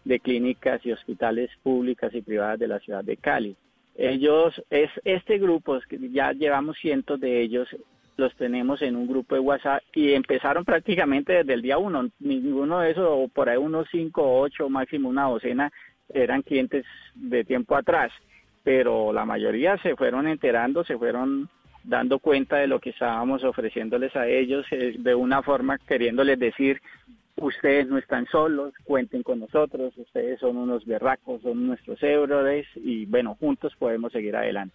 de 0.05 0.19
clínicas 0.19 0.85
y 0.85 0.91
hospitales 0.91 1.49
públicas 1.63 2.13
y 2.13 2.21
privadas 2.23 2.59
de 2.59 2.67
la 2.67 2.81
ciudad 2.81 3.05
de 3.05 3.19
Cali. 3.19 3.55
Ellos, 3.97 4.61
es 4.69 4.91
este 5.05 5.39
grupo, 5.39 5.79
ya 6.13 6.33
llevamos 6.33 6.77
cientos 6.79 7.21
de 7.21 7.41
ellos, 7.41 7.69
los 8.17 8.35
tenemos 8.35 8.83
en 8.83 8.97
un 8.97 9.07
grupo 9.07 9.37
de 9.37 9.41
WhatsApp 9.41 9.81
y 9.95 10.13
empezaron 10.13 10.65
prácticamente 10.65 11.35
desde 11.35 11.55
el 11.55 11.63
día 11.63 11.79
uno. 11.79 12.11
Ninguno 12.19 12.81
de 12.81 12.91
esos, 12.91 13.07
o 13.09 13.29
por 13.29 13.49
ahí 13.49 13.59
unos 13.59 13.87
cinco, 13.93 14.41
ocho, 14.41 14.69
máximo 14.69 15.09
una 15.09 15.29
docena, 15.29 15.73
eran 16.13 16.43
clientes 16.43 16.85
de 17.15 17.45
tiempo 17.45 17.77
atrás, 17.77 18.13
pero 18.63 19.13
la 19.13 19.25
mayoría 19.25 19.77
se 19.79 19.97
fueron 19.97 20.27
enterando, 20.27 20.85
se 20.85 20.99
fueron 20.99 21.49
dando 21.85 22.19
cuenta 22.19 22.57
de 22.57 22.67
lo 22.67 22.81
que 22.81 22.91
estábamos 22.91 23.45
ofreciéndoles 23.45 24.15
a 24.17 24.27
ellos, 24.27 24.67
eh, 24.71 24.97
de 24.99 25.15
una 25.15 25.43
forma 25.43 25.79
queriéndoles 25.79 26.39
decir, 26.39 26.81
ustedes 27.37 27.87
no 27.87 27.99
están 27.99 28.27
solos, 28.27 28.75
cuenten 28.85 29.23
con 29.23 29.41
nosotros, 29.41 29.97
ustedes 29.97 30.41
son 30.41 30.57
unos 30.57 30.85
berracos, 30.85 31.43
son 31.43 31.67
nuestros 31.67 32.03
héroes 32.03 32.67
y 32.75 33.07
bueno, 33.07 33.37
juntos 33.39 33.75
podemos 33.79 34.13
seguir 34.13 34.37
adelante. 34.37 34.75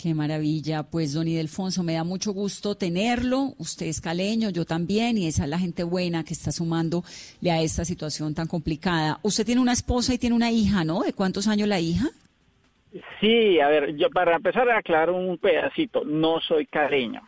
Qué 0.00 0.14
maravilla, 0.14 0.84
pues 0.84 1.12
don 1.12 1.26
Idelfonso, 1.26 1.82
me 1.82 1.94
da 1.94 2.04
mucho 2.04 2.32
gusto 2.32 2.76
tenerlo, 2.76 3.54
usted 3.58 3.86
es 3.86 4.00
caleño, 4.00 4.48
yo 4.48 4.64
también, 4.64 5.18
y 5.18 5.26
esa 5.26 5.42
es 5.42 5.50
la 5.50 5.58
gente 5.58 5.82
buena 5.82 6.22
que 6.22 6.34
está 6.34 6.52
sumándole 6.52 7.02
a 7.50 7.60
esta 7.60 7.84
situación 7.84 8.32
tan 8.32 8.46
complicada. 8.46 9.18
Usted 9.24 9.44
tiene 9.44 9.60
una 9.60 9.72
esposa 9.72 10.14
y 10.14 10.18
tiene 10.18 10.36
una 10.36 10.52
hija, 10.52 10.84
¿no? 10.84 11.00
¿De 11.00 11.12
cuántos 11.12 11.48
años 11.48 11.66
la 11.66 11.80
hija? 11.80 12.06
Sí, 13.20 13.58
a 13.58 13.66
ver, 13.66 13.96
yo 13.96 14.08
para 14.10 14.36
empezar 14.36 14.70
a 14.70 14.78
aclarar 14.78 15.10
un 15.10 15.36
pedacito, 15.36 16.04
no 16.04 16.40
soy 16.42 16.66
caleño. 16.66 17.22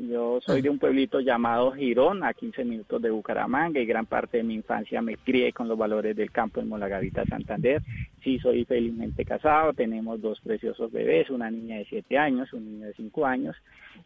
Yo 0.00 0.40
soy 0.46 0.62
de 0.62 0.70
un 0.70 0.78
pueblito 0.78 1.18
llamado 1.18 1.72
Girón, 1.72 2.22
a 2.22 2.32
15 2.32 2.64
minutos 2.64 3.02
de 3.02 3.10
Bucaramanga, 3.10 3.80
y 3.80 3.84
gran 3.84 4.06
parte 4.06 4.36
de 4.36 4.44
mi 4.44 4.54
infancia 4.54 5.02
me 5.02 5.16
crié 5.16 5.52
con 5.52 5.66
los 5.66 5.76
valores 5.76 6.14
del 6.14 6.30
campo 6.30 6.60
en 6.60 6.68
Molagavita, 6.68 7.24
Santander. 7.24 7.82
Sí, 8.22 8.38
soy 8.38 8.64
felizmente 8.64 9.24
casado, 9.24 9.72
tenemos 9.72 10.20
dos 10.22 10.40
preciosos 10.40 10.92
bebés, 10.92 11.30
una 11.30 11.50
niña 11.50 11.78
de 11.78 11.84
7 11.86 12.16
años, 12.16 12.52
un 12.52 12.64
niño 12.64 12.86
de 12.86 12.94
5 12.94 13.26
años. 13.26 13.56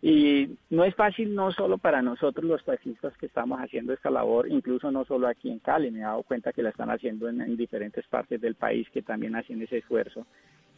Y 0.00 0.56
no 0.70 0.84
es 0.84 0.94
fácil 0.94 1.34
no 1.34 1.52
solo 1.52 1.76
para 1.76 2.00
nosotros 2.00 2.46
los 2.46 2.64
taxistas 2.64 3.14
que 3.18 3.26
estamos 3.26 3.60
haciendo 3.60 3.92
esta 3.92 4.08
labor, 4.08 4.50
incluso 4.50 4.90
no 4.90 5.04
solo 5.04 5.28
aquí 5.28 5.50
en 5.50 5.58
Cali, 5.58 5.90
me 5.90 5.98
he 5.98 6.02
dado 6.04 6.22
cuenta 6.22 6.54
que 6.54 6.62
la 6.62 6.70
están 6.70 6.88
haciendo 6.88 7.28
en, 7.28 7.42
en 7.42 7.54
diferentes 7.54 8.06
partes 8.06 8.40
del 8.40 8.54
país 8.54 8.88
que 8.94 9.02
también 9.02 9.36
hacen 9.36 9.60
ese 9.60 9.76
esfuerzo, 9.78 10.26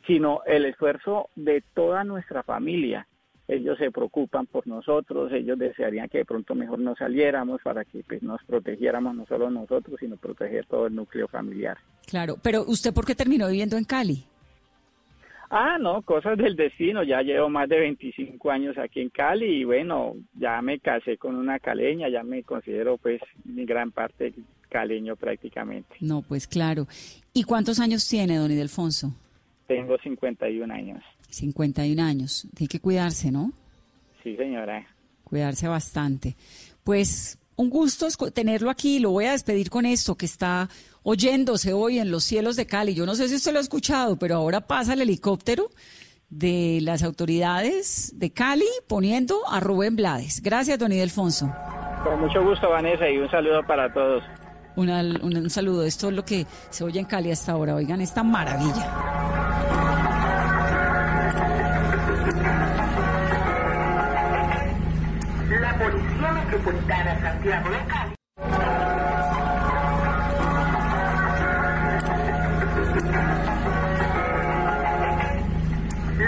sino 0.08 0.40
el 0.44 0.64
esfuerzo 0.64 1.28
de 1.36 1.62
toda 1.72 2.02
nuestra 2.02 2.42
familia 2.42 3.06
ellos 3.46 3.78
se 3.78 3.90
preocupan 3.90 4.46
por 4.46 4.66
nosotros, 4.66 5.32
ellos 5.32 5.58
desearían 5.58 6.08
que 6.08 6.18
de 6.18 6.24
pronto 6.24 6.54
mejor 6.54 6.78
no 6.78 6.94
saliéramos 6.96 7.60
para 7.62 7.84
que 7.84 8.02
pues, 8.06 8.22
nos 8.22 8.42
protegiéramos 8.44 9.14
no 9.14 9.26
solo 9.26 9.50
nosotros, 9.50 9.96
sino 10.00 10.16
proteger 10.16 10.66
todo 10.66 10.86
el 10.86 10.94
núcleo 10.94 11.28
familiar. 11.28 11.76
Claro, 12.06 12.36
pero 12.42 12.62
¿usted 12.62 12.92
por 12.94 13.04
qué 13.04 13.14
terminó 13.14 13.48
viviendo 13.48 13.76
en 13.76 13.84
Cali? 13.84 14.24
Ah, 15.50 15.78
no, 15.78 16.02
cosas 16.02 16.36
del 16.36 16.56
destino. 16.56 17.04
Ya 17.04 17.22
llevo 17.22 17.48
más 17.48 17.68
de 17.68 17.78
25 17.78 18.50
años 18.50 18.76
aquí 18.78 19.00
en 19.00 19.10
Cali 19.10 19.60
y 19.60 19.64
bueno, 19.64 20.14
ya 20.34 20.60
me 20.62 20.80
casé 20.80 21.16
con 21.16 21.36
una 21.36 21.60
caleña, 21.60 22.08
ya 22.08 22.22
me 22.22 22.42
considero 22.42 22.96
pues 22.96 23.20
mi 23.44 23.64
gran 23.64 23.92
parte 23.92 24.32
caleño 24.68 25.14
prácticamente. 25.14 25.94
No, 26.00 26.22
pues 26.22 26.48
claro. 26.48 26.88
¿Y 27.32 27.44
cuántos 27.44 27.78
años 27.78 28.08
tiene, 28.08 28.36
don 28.36 28.50
Idelfonso? 28.50 29.12
Tengo 29.68 29.96
51 29.98 30.74
años. 30.74 31.04
51 31.34 32.02
años. 32.02 32.46
Tiene 32.54 32.68
que 32.68 32.80
cuidarse, 32.80 33.30
¿no? 33.30 33.52
Sí, 34.22 34.36
señora. 34.36 34.86
Cuidarse 35.24 35.68
bastante. 35.68 36.36
Pues 36.82 37.38
un 37.56 37.70
gusto 37.70 38.08
tenerlo 38.32 38.70
aquí. 38.70 38.98
Lo 38.98 39.10
voy 39.10 39.26
a 39.26 39.32
despedir 39.32 39.70
con 39.70 39.86
esto 39.86 40.16
que 40.16 40.26
está 40.26 40.68
oyéndose 41.02 41.72
hoy 41.72 41.98
en 41.98 42.10
los 42.10 42.24
cielos 42.24 42.56
de 42.56 42.66
Cali. 42.66 42.94
Yo 42.94 43.06
no 43.06 43.14
sé 43.14 43.28
si 43.28 43.36
usted 43.36 43.52
lo 43.52 43.58
ha 43.58 43.62
escuchado, 43.62 44.18
pero 44.18 44.36
ahora 44.36 44.60
pasa 44.62 44.94
el 44.94 45.02
helicóptero 45.02 45.70
de 46.30 46.80
las 46.82 47.02
autoridades 47.02 48.12
de 48.14 48.32
Cali 48.32 48.66
poniendo 48.88 49.40
a 49.48 49.60
Rubén 49.60 49.96
Blades. 49.96 50.42
Gracias, 50.42 50.78
don 50.78 50.92
Idelfonso. 50.92 51.52
Con 52.02 52.20
mucho 52.20 52.42
gusto, 52.42 52.68
Vanessa, 52.70 53.08
y 53.08 53.18
un 53.18 53.30
saludo 53.30 53.62
para 53.66 53.92
todos. 53.92 54.22
un, 54.76 54.90
un 54.90 55.50
saludo. 55.50 55.84
Esto 55.84 56.08
es 56.08 56.14
lo 56.14 56.24
que 56.24 56.46
se 56.70 56.84
oye 56.84 57.00
en 57.00 57.06
Cali 57.06 57.30
hasta 57.30 57.52
ahora. 57.52 57.74
Oigan 57.74 58.00
esta 58.00 58.22
maravilla. 58.22 59.33
La 65.60 65.78
Policía 65.78 66.32
Metropolitana 66.32 67.20
Santiago 67.20 67.70
de 67.70 67.78
Cali. 67.86 68.14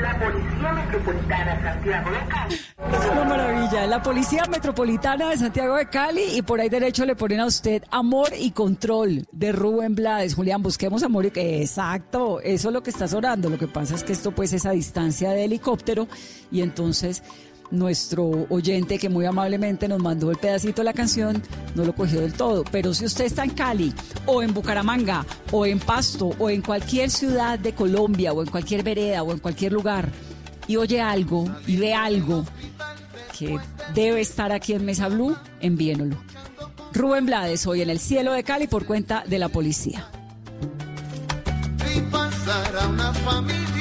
La 0.01 0.19
Policía 0.19 0.73
Metropolitana 0.73 1.63
Santiago 1.63 2.11
de 2.11 2.19
Cali. 2.29 2.66
La 3.89 4.03
Policía 4.03 4.45
Metropolitana 4.51 5.31
de 5.31 5.37
Santiago 5.37 5.77
de 5.77 5.89
Cali 5.89 6.23
y 6.35 6.43
por 6.43 6.61
ahí 6.61 6.69
derecho 6.69 7.07
le 7.07 7.15
ponen 7.15 7.39
a 7.39 7.47
usted 7.47 7.85
Amor 7.93 8.31
y 8.37 8.51
Control 8.51 9.25
de 9.31 9.53
Rubén 9.53 9.95
Blades. 9.95 10.35
Julián, 10.35 10.61
busquemos 10.61 11.05
Amor 11.05 11.27
y... 11.27 11.33
Exacto, 11.35 12.41
eso 12.41 12.69
es 12.69 12.75
lo 12.75 12.83
que 12.83 12.91
está 12.91 13.07
sonando. 13.07 13.49
Lo 13.49 13.59
que 13.59 13.69
pasa 13.69 13.95
es 13.95 14.03
que 14.03 14.13
esto 14.13 14.33
pues 14.33 14.53
es 14.53 14.67
a 14.67 14.73
distancia 14.73 15.31
de 15.31 15.45
helicóptero 15.45 16.09
y 16.51 16.63
entonces 16.63 17.23
nuestro 17.71 18.47
oyente 18.49 18.99
que 18.99 19.09
muy 19.09 19.25
amablemente 19.25 19.87
nos 19.87 20.01
mandó 20.01 20.33
el 20.33 20.39
pedacito 20.39 20.83
de 20.83 20.87
la 20.87 20.93
canción 20.93 21.41
no 21.77 21.85
lo 21.85 21.95
cogió 21.95 22.21
del 22.21 22.33
todo. 22.33 22.65
Pero 22.73 22.93
si 22.93 23.05
usted 23.05 23.27
está 23.27 23.45
en 23.45 23.51
Cali 23.51 23.95
o 24.27 24.43
en 24.43 24.53
Bucaramanga 24.53 25.25
o 25.53 25.65
en 25.65 25.79
Pasto 25.79 26.31
o 26.41 26.51
en 26.51 26.61
cualquier 26.61 27.09
ciudad 27.09 27.57
de 27.57 27.73
Colombia 27.73 28.33
o 28.33 28.43
en 28.43 28.51
cualquier 28.51 28.83
vereda 28.83 29.23
o 29.23 29.31
en 29.31 29.39
cualquier 29.39 29.73
lugar 29.73 30.11
y 30.67 30.77
oye 30.77 31.01
algo 31.01 31.45
y 31.69 31.77
ve 31.77 31.95
algo 31.95 32.45
que 33.39 33.59
debe 33.95 34.21
estar 34.21 34.53
aquí 34.53 34.73
en 34.73 34.85
Mesa 34.85 35.09
Blue, 35.09 35.37
envíenlo. 35.61 36.17
Rubén 36.93 37.27
Blades 37.27 37.67
hoy 37.67 37.83
en 37.83 37.91
el 37.91 37.99
cielo 37.99 38.33
de 38.33 38.43
Cali 38.45 38.67
por 38.67 38.87
cuenta 38.87 39.25
de 39.27 39.39
la 39.39 39.49
policía. 39.49 40.09
Y 41.95 42.01
una 42.89 43.13
familia, 43.13 43.76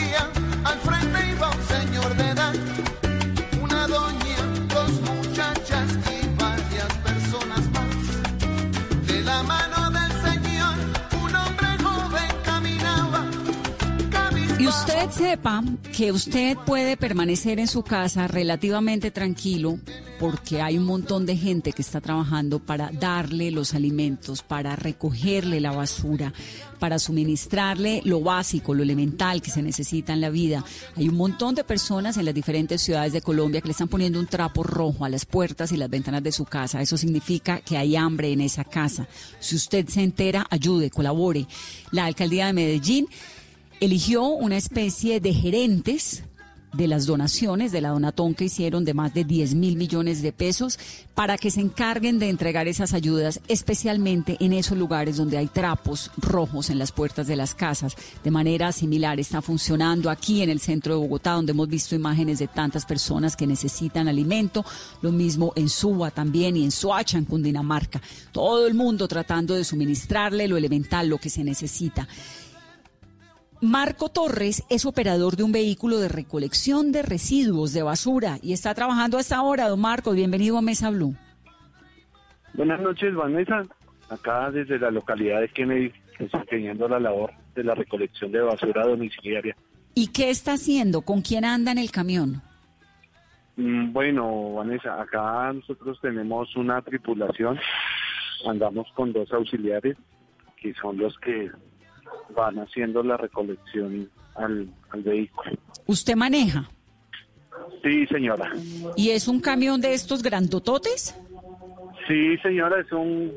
Y 14.66 14.68
usted 14.68 15.12
sepa 15.12 15.64
que 15.96 16.12
usted 16.12 16.58
puede 16.66 16.98
permanecer 16.98 17.60
en 17.60 17.68
su 17.68 17.84
casa 17.84 18.28
relativamente 18.28 19.12
tranquilo 19.12 19.78
porque 20.20 20.60
hay 20.60 20.80
un 20.80 20.86
montón 20.86 21.28
de 21.28 21.38
gente 21.38 21.72
que 21.72 21.84
está 21.84 22.02
trabajando 22.02 22.58
para 22.58 22.90
darle 22.92 23.52
los 23.52 23.76
alimentos, 23.76 24.42
para 24.42 24.76
recogerle 24.76 25.60
la 25.60 25.72
basura, 25.72 26.34
para 26.80 26.98
suministrarle 26.98 28.02
lo 28.06 28.22
básico, 28.22 28.74
lo 28.74 28.82
elemental 28.82 29.40
que 29.40 29.52
se 29.52 29.62
necesita 29.62 30.14
en 30.14 30.22
la 30.22 30.32
vida. 30.32 30.66
Hay 30.96 31.10
un 31.10 31.16
montón 31.16 31.54
de 31.54 31.64
personas 31.64 32.18
en 32.18 32.26
las 32.26 32.34
diferentes 32.34 32.82
ciudades 32.82 33.14
de 33.14 33.22
Colombia 33.22 33.62
que 33.62 33.68
le 33.68 33.74
están 33.74 33.88
poniendo 33.88 34.20
un 34.20 34.26
trapo 34.26 34.64
rojo 34.64 35.06
a 35.06 35.10
las 35.10 35.26
puertas 35.26 35.74
y 35.74 35.78
las 35.78 35.92
ventanas 35.92 36.24
de 36.24 36.32
su 36.32 36.46
casa. 36.46 36.82
Eso 36.82 36.98
significa 36.98 37.60
que 37.60 37.78
hay 37.78 37.96
hambre 37.96 38.32
en 38.32 38.42
esa 38.42 38.64
casa. 38.64 39.08
Si 39.40 39.56
usted 39.56 39.88
se 39.90 40.02
entera, 40.02 40.48
ayude, 40.50 40.90
colabore. 40.90 41.46
La 41.92 42.06
alcaldía 42.06 42.48
de 42.48 42.54
Medellín 42.54 43.08
eligió 43.80 44.28
una 44.28 44.58
especie 44.58 45.20
de 45.20 45.34
gerentes 45.34 46.24
de 46.76 46.88
las 46.88 47.06
donaciones, 47.06 47.72
de 47.72 47.82
la 47.82 47.90
donatón 47.90 48.34
que 48.34 48.46
hicieron 48.46 48.84
de 48.84 48.94
más 48.94 49.14
de 49.14 49.24
10 49.24 49.56
mil 49.56 49.78
millones 49.78 50.22
de 50.22 50.34
pesos, 50.34 50.78
para 51.14 51.38
que 51.38 51.52
se 51.52 51.62
encarguen 51.62 52.20
de 52.20 52.30
entregar 52.30 52.68
esas 52.68 52.94
ayudas, 52.94 53.40
especialmente 53.48 54.36
en 54.40 54.52
esos 54.52 54.78
lugares 54.78 55.18
donde 55.18 55.38
hay 55.38 55.48
trapos 55.48 56.12
rojos 56.18 56.70
en 56.70 56.78
las 56.78 56.92
puertas 56.92 57.28
de 57.28 57.38
las 57.38 57.56
casas. 57.56 57.96
De 58.24 58.32
manera 58.32 58.72
similar 58.72 59.20
está 59.20 59.42
funcionando 59.42 60.10
aquí 60.10 60.42
en 60.42 60.50
el 60.50 60.60
centro 60.60 60.96
de 60.96 61.00
Bogotá, 61.00 61.32
donde 61.32 61.54
hemos 61.54 61.70
visto 61.70 61.96
imágenes 61.96 62.40
de 62.40 62.48
tantas 62.48 62.86
personas 62.86 63.38
que 63.38 63.48
necesitan 63.48 64.08
alimento, 64.08 64.66
lo 65.02 65.12
mismo 65.12 65.54
en 65.56 65.70
Suba 65.70 66.12
también 66.12 66.58
y 66.58 66.66
en 66.66 66.72
Soacha, 66.72 67.18
en 67.18 67.26
Cundinamarca. 67.26 68.02
Todo 68.32 68.68
el 68.68 68.74
mundo 68.74 69.08
tratando 69.08 69.56
de 69.56 69.64
suministrarle 69.64 70.48
lo 70.48 70.58
elemental, 70.58 71.08
lo 71.08 71.18
que 71.18 71.30
se 71.30 71.44
necesita. 71.44 72.08
Marco 73.66 74.10
Torres 74.10 74.64
es 74.70 74.86
operador 74.86 75.38
de 75.38 75.44
un 75.44 75.52
vehículo 75.52 75.98
de 75.98 76.08
recolección 76.08 76.92
de 76.92 77.02
residuos 77.02 77.74
de 77.74 77.82
basura 77.82 78.38
y 78.44 78.54
está 78.54 78.76
trabajando 78.76 79.18
hasta 79.18 79.38
ahora. 79.38 79.68
Don 79.70 79.82
Marco, 79.82 80.12
bienvenido 80.12 80.60
a 80.60 80.62
Mesa 80.62 80.92
Blue. 80.92 81.16
Buenas 82.54 82.80
noches, 82.80 83.16
Vanessa. 83.16 83.64
Acá 84.10 84.52
desde 84.52 84.78
la 84.78 84.92
localidad 84.92 85.42
de 85.42 85.50
Kennedy, 85.50 85.92
desempeñando 86.20 86.88
la 86.88 87.00
labor 87.00 87.32
de 87.56 87.64
la 87.64 87.74
recolección 87.74 88.32
de 88.32 88.42
basura 88.42 88.86
domiciliaria. 88.86 89.56
¿Y 89.96 90.12
qué 90.12 90.30
está 90.30 90.54
haciendo? 90.54 91.02
¿Con 91.02 91.24
quién 91.24 91.44
anda 91.44 91.72
en 91.72 91.80
el 91.80 91.90
camión? 91.90 92.44
Mm, 93.56 93.92
Bueno, 93.94 94.54
Vanessa, 94.54 95.02
acá 95.02 95.52
nosotros 95.52 95.98
tenemos 96.04 96.56
una 96.56 96.84
tripulación. 96.84 97.58
Andamos 98.48 98.86
con 98.94 99.12
dos 99.12 99.32
auxiliares, 99.34 99.98
que 100.62 100.72
son 100.76 100.98
los 101.00 101.18
que 101.18 101.50
van 102.36 102.60
haciendo 102.60 103.04
la 103.04 103.18
recolección 103.18 104.10
al, 104.36 104.68
al 104.90 105.02
vehículo. 105.02 105.52
¿Usted 105.88 106.16
maneja? 106.16 106.70
Sí, 107.84 108.06
señora. 108.08 108.52
¿Y 108.96 109.12
es 109.12 109.28
un 109.28 109.40
camión 109.40 109.80
de 109.80 109.94
estos 109.94 110.24
grandototes? 110.24 111.16
Sí, 112.08 112.38
señora, 112.38 112.82
es 112.82 112.92
un 112.92 113.32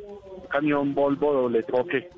camión 0.51 0.95
Volvo 0.95 1.33
doble 1.33 1.63
toque. 1.63 2.09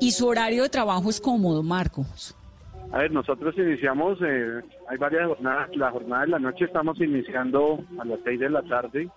¿Y 0.00 0.10
su 0.10 0.26
horario 0.26 0.64
de 0.64 0.68
trabajo 0.68 1.10
es 1.10 1.20
cómodo, 1.20 1.62
Marcos? 1.62 2.36
A 2.92 2.98
ver, 2.98 3.12
nosotros 3.12 3.56
iniciamos, 3.56 4.18
eh, 4.20 4.60
hay 4.88 4.98
varias 4.98 5.26
jornadas, 5.28 5.74
la 5.76 5.90
jornada 5.90 6.22
de 6.22 6.28
la 6.28 6.38
noche 6.38 6.66
estamos 6.66 7.00
iniciando 7.00 7.82
a 7.98 8.04
las 8.04 8.18
6 8.24 8.40
de 8.40 8.50
la 8.50 8.62
tarde 8.62 9.08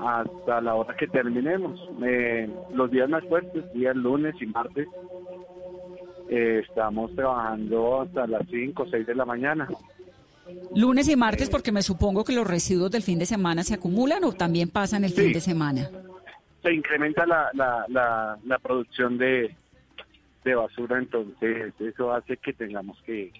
hasta 0.00 0.60
la 0.60 0.74
hora 0.74 0.94
que 0.96 1.06
terminemos. 1.06 1.78
Eh, 2.02 2.48
los 2.74 2.90
días 2.90 3.08
más 3.08 3.24
fuertes, 3.24 3.64
días 3.72 3.94
lunes 3.96 4.34
y 4.40 4.46
martes, 4.46 4.86
eh, 6.28 6.62
estamos 6.68 7.14
trabajando 7.14 8.02
hasta 8.02 8.26
las 8.26 8.46
5 8.48 8.82
o 8.82 8.86
6 8.88 9.06
de 9.06 9.14
la 9.14 9.24
mañana. 9.24 9.68
Lunes 10.74 11.08
y 11.08 11.16
martes, 11.16 11.48
porque 11.50 11.72
me 11.72 11.82
supongo 11.82 12.24
que 12.24 12.32
los 12.32 12.46
residuos 12.46 12.90
del 12.90 13.02
fin 13.02 13.18
de 13.18 13.26
semana 13.26 13.62
se 13.62 13.74
acumulan 13.74 14.24
o 14.24 14.32
también 14.32 14.68
pasan 14.68 15.04
el 15.04 15.10
Sí. 15.12 15.22
fin 15.22 15.32
de 15.32 15.40
semana. 15.40 15.88
Se 16.62 16.72
incrementa 16.72 17.24
la, 17.26 17.50
la, 17.54 17.84
la, 17.88 18.38
la 18.44 18.58
producción 18.58 19.16
de, 19.16 19.54
de 20.44 20.54
basura, 20.54 20.98
entonces 20.98 21.72
eso 21.78 22.12
hace 22.12 22.36
que 22.36 22.52
tengamos 22.52 23.00
que 23.02 23.32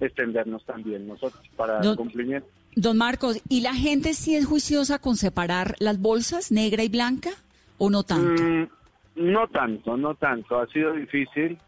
extendernos 0.00 0.64
también 0.66 1.06
nosotros 1.08 1.42
para 1.56 1.80
No- 1.80 1.92
el 1.92 1.96
cumplimiento. 1.96 2.48
Don 2.76 2.98
Marcos, 2.98 3.40
¿y 3.48 3.62
la 3.62 3.74
gente 3.74 4.12
sí 4.12 4.36
es 4.36 4.44
juiciosa 4.44 4.98
con 4.98 5.16
separar 5.16 5.76
las 5.78 5.98
bolsas 5.98 6.52
negra 6.52 6.82
y 6.84 6.88
blanca 6.90 7.30
o 7.78 7.88
no 7.88 8.02
tanto? 8.02 8.42
Mm, 8.42 8.68
no 9.16 9.48
tanto, 9.48 9.96
no 9.96 10.14
tanto. 10.14 10.60
Ha 10.60 10.66
sido 10.68 10.92
difícil 10.92 11.58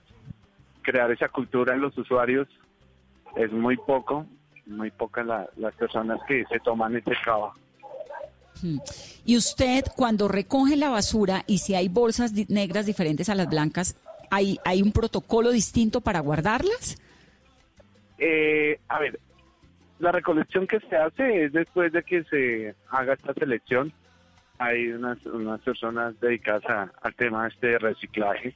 crear 0.82 1.10
esa 1.10 1.28
cultura 1.30 1.74
en 1.74 1.80
los 1.80 1.96
usuarios. 1.96 2.46
Es 3.36 3.50
muy 3.52 3.78
poco, 3.78 4.26
muy 4.66 4.90
pocas 4.90 5.24
la- 5.26 5.48
las 5.56 5.74
personas 5.76 6.20
que 6.28 6.44
se 6.44 6.60
toman 6.60 6.94
ese 6.96 7.12
trabajo. 7.24 7.54
Mm. 8.62 8.78
Y 9.24 9.36
usted, 9.38 9.84
cuando 9.96 10.28
recoge 10.28 10.76
la 10.76 10.90
basura 10.90 11.42
y 11.46 11.58
si 11.58 11.74
hay 11.74 11.88
bolsas 11.88 12.32
negras 12.50 12.84
diferentes 12.84 13.30
a 13.30 13.34
las 13.34 13.48
blancas, 13.48 13.96
¿hay, 14.30 14.58
¿hay 14.66 14.82
un 14.82 14.92
protocolo 14.92 15.52
distinto 15.52 16.02
para 16.02 16.20
guardarlas? 16.20 16.98
Eh, 18.18 18.78
a 18.88 18.98
ver, 18.98 19.18
la 19.98 20.12
recolección 20.12 20.66
que 20.66 20.80
se 20.80 20.96
hace 20.96 21.44
es 21.44 21.52
después 21.52 21.92
de 21.92 22.02
que 22.02 22.24
se 22.24 22.74
haga 22.90 23.14
esta 23.14 23.34
selección. 23.34 23.92
Hay 24.58 24.88
unas, 24.88 25.24
unas 25.26 25.60
personas 25.60 26.18
dedicadas 26.20 26.64
a- 26.66 26.92
al 27.02 27.14
tema 27.14 27.46
este 27.48 27.78
reciclaje, 27.78 28.54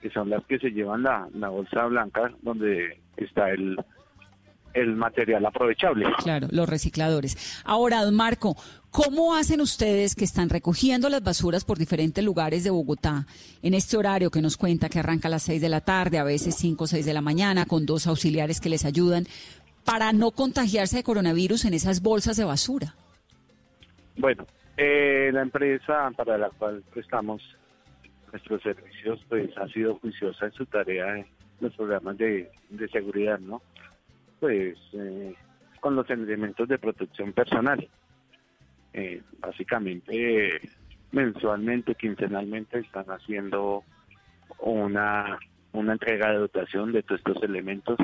que 0.00 0.10
son 0.10 0.30
las 0.30 0.44
que 0.46 0.58
se 0.58 0.70
llevan 0.70 1.02
la, 1.02 1.28
la 1.34 1.48
bolsa 1.48 1.84
blanca 1.86 2.30
donde 2.42 3.00
está 3.16 3.50
el, 3.50 3.76
el 4.74 4.94
material 4.94 5.44
aprovechable. 5.46 6.06
Claro, 6.22 6.46
los 6.50 6.68
recicladores. 6.68 7.62
Ahora, 7.64 8.08
Marco, 8.12 8.56
¿cómo 8.90 9.34
hacen 9.34 9.60
ustedes 9.60 10.14
que 10.14 10.24
están 10.24 10.48
recogiendo 10.48 11.08
las 11.08 11.22
basuras 11.24 11.64
por 11.64 11.78
diferentes 11.78 12.22
lugares 12.24 12.62
de 12.62 12.70
Bogotá 12.70 13.26
en 13.62 13.74
este 13.74 13.96
horario 13.96 14.30
que 14.30 14.42
nos 14.42 14.56
cuenta 14.56 14.88
que 14.88 14.98
arranca 15.00 15.26
a 15.28 15.30
las 15.32 15.42
6 15.44 15.60
de 15.60 15.68
la 15.70 15.80
tarde, 15.80 16.18
a 16.18 16.24
veces 16.24 16.54
5 16.56 16.84
o 16.84 16.86
6 16.86 17.04
de 17.04 17.14
la 17.14 17.20
mañana, 17.22 17.66
con 17.66 17.84
dos 17.86 18.06
auxiliares 18.06 18.60
que 18.60 18.68
les 18.68 18.84
ayudan, 18.84 19.26
para 19.86 20.12
no 20.12 20.32
contagiarse 20.32 20.98
de 20.98 21.02
coronavirus 21.02 21.64
en 21.64 21.74
esas 21.74 22.02
bolsas 22.02 22.36
de 22.36 22.44
basura? 22.44 22.94
Bueno, 24.16 24.46
eh, 24.76 25.30
la 25.32 25.42
empresa 25.42 26.10
para 26.16 26.36
la 26.36 26.50
cual 26.50 26.82
prestamos 26.92 27.42
nuestros 28.32 28.60
servicios, 28.62 29.24
pues 29.28 29.56
ha 29.56 29.68
sido 29.68 29.94
juiciosa 29.98 30.46
en 30.46 30.52
su 30.52 30.66
tarea 30.66 31.16
en 31.16 31.26
los 31.60 31.74
programas 31.74 32.18
de, 32.18 32.50
seguridad, 32.92 33.38
¿no? 33.38 33.62
Pues 34.40 34.76
eh, 34.92 35.34
con 35.80 35.94
los 35.94 36.10
elementos 36.10 36.68
de 36.68 36.78
protección 36.78 37.32
personal. 37.32 37.88
Eh, 38.92 39.22
básicamente, 39.38 40.60
mensualmente, 41.12 41.94
quincenalmente 41.94 42.80
están 42.80 43.06
haciendo 43.06 43.84
una, 44.58 45.38
una 45.72 45.92
entrega 45.92 46.32
de 46.32 46.38
dotación 46.38 46.92
de 46.92 47.02
todos 47.02 47.20
estos 47.20 47.42
elementos 47.42 47.98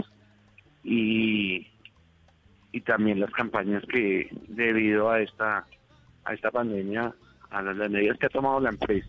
y, 0.85 1.67
y 2.73 2.81
también 2.81 3.21
las 3.21 3.31
campañas 3.31 3.83
que 3.87 4.29
debido 4.49 5.11
a 5.11 5.21
esta 5.21 5.67
a 6.25 6.35
esta 6.35 6.51
pandemia, 6.51 7.13
a 7.51 7.63
las, 7.63 7.77
las 7.77 7.91
medidas 7.91 8.19
que 8.19 8.27
ha 8.27 8.31
tomado 8.31 8.61
la 8.61 8.71
empresa 8.71 9.09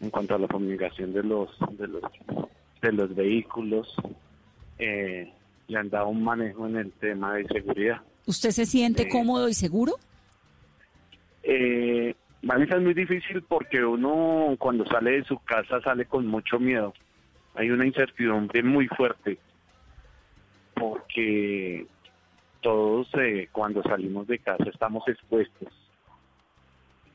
en 0.00 0.10
cuanto 0.10 0.34
a 0.34 0.38
la 0.38 0.48
fumigación 0.48 1.12
de 1.12 1.22
los 1.22 1.50
de 1.78 1.88
los 1.88 2.02
de 2.80 2.92
los 2.92 3.14
vehículos, 3.14 3.94
eh, 4.78 5.30
le 5.68 5.78
han 5.78 5.90
dado 5.90 6.08
un 6.08 6.22
manejo 6.24 6.66
en 6.66 6.76
el 6.76 6.92
tema 6.92 7.34
de 7.34 7.46
seguridad. 7.48 8.00
¿Usted 8.26 8.50
se 8.50 8.64
siente 8.66 9.02
Sí. 9.04 9.08
cómodo 9.10 9.48
y 9.48 9.54
seguro? 9.54 9.94
Eh, 11.42 12.14
Vanessa, 12.42 12.76
es 12.76 12.82
muy 12.82 12.94
difícil 12.94 13.42
porque 13.42 13.84
uno 13.84 14.54
cuando 14.58 14.86
sale 14.86 15.12
de 15.12 15.24
su 15.24 15.38
casa 15.40 15.80
sale 15.82 16.04
con 16.06 16.26
mucho 16.26 16.58
miedo. 16.58 16.94
Hay 17.54 17.70
una 17.70 17.84
incertidumbre 17.86 18.62
muy 18.62 18.86
fuerte 18.88 19.38
porque 20.74 21.86
todos 22.60 23.08
eh, 23.14 23.48
cuando 23.52 23.82
salimos 23.82 24.26
de 24.26 24.38
casa 24.38 24.64
estamos 24.72 25.06
expuestos. 25.08 25.68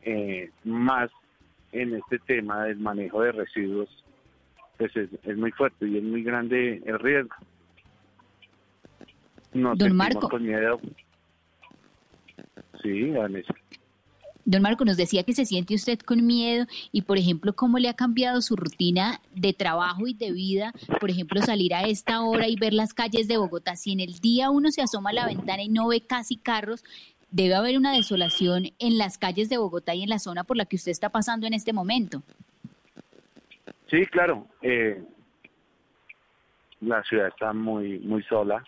Eh, 0.04 0.52
más 0.64 1.10
en 1.72 1.96
este 1.96 2.20
tema 2.20 2.66
del 2.66 2.78
manejo 2.78 3.22
de 3.22 3.32
residuos, 3.32 3.90
pues 4.78 4.96
es, 4.96 5.10
es 5.24 5.38
muy 5.38 5.52
fuerte 5.52 5.88
y 5.88 5.98
es 5.98 6.04
muy 6.04 6.24
grande 6.24 6.82
el 6.86 7.00
riesgo. 7.00 7.36
Nos 9.54 9.78
Don 9.78 9.96
Marco. 9.96 10.30
con 10.30 10.44
miedo. 10.44 10.80
Sí, 12.82 13.10
Vanessa. 13.12 13.54
Don 14.46 14.62
Marco 14.62 14.86
nos 14.86 14.96
decía 14.96 15.24
que 15.24 15.34
se 15.34 15.46
siente 15.46 15.74
usted 15.74 16.00
con 16.00 16.26
miedo 16.26 16.68
y, 16.92 17.02
por 17.02 17.18
ejemplo, 17.18 17.54
cómo 17.54 17.80
le 17.80 17.90
ha 17.90 17.96
cambiado 17.96 18.42
su 18.42 18.56
rutina 18.56 19.20
de 19.34 19.54
trabajo 19.54 20.06
y 20.08 20.14
de 20.14 20.32
vida, 20.32 20.72
por 21.00 21.10
ejemplo, 21.10 21.42
salir 21.42 21.74
a 21.74 21.82
esta 21.82 22.22
hora 22.22 22.48
y 22.48 22.56
ver 22.56 22.74
las 22.74 22.94
calles 22.94 23.28
de 23.28 23.38
Bogotá. 23.38 23.76
Si 23.76 23.92
en 23.92 24.00
el 24.00 24.20
día 24.20 24.52
uno 24.52 24.70
se 24.70 24.84
asoma 24.84 25.10
a 25.10 25.14
la 25.14 25.26
ventana 25.26 25.64
y 25.64 25.70
no 25.70 25.88
ve 25.88 26.02
casi 26.02 26.38
carros, 26.38 26.84
debe 27.32 27.56
haber 27.56 27.76
una 27.76 27.92
desolación 27.92 28.66
en 28.78 29.00
las 29.00 29.18
calles 29.18 29.50
de 29.50 29.58
Bogotá 29.58 29.96
y 29.96 30.04
en 30.04 30.10
la 30.10 30.20
zona 30.20 30.44
por 30.44 30.58
la 30.58 30.66
que 30.66 30.76
usted 30.76 30.92
está 30.92 31.10
pasando 31.10 31.48
en 31.48 31.56
este 31.56 31.74
momento. 31.74 32.22
Sí, 33.90 34.06
claro. 34.06 34.48
eh, 34.62 35.04
la 36.82 37.02
ciudad 37.04 37.30
está 37.30 37.52
muy 37.52 38.00
muy 38.00 38.22
sola, 38.24 38.64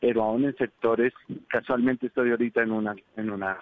pero 0.00 0.24
aún 0.24 0.44
en 0.44 0.56
sectores, 0.56 1.12
casualmente 1.48 2.08
estoy 2.08 2.30
ahorita 2.30 2.62
en 2.62 2.72
una 2.72 2.96
en 3.16 3.30
una 3.30 3.58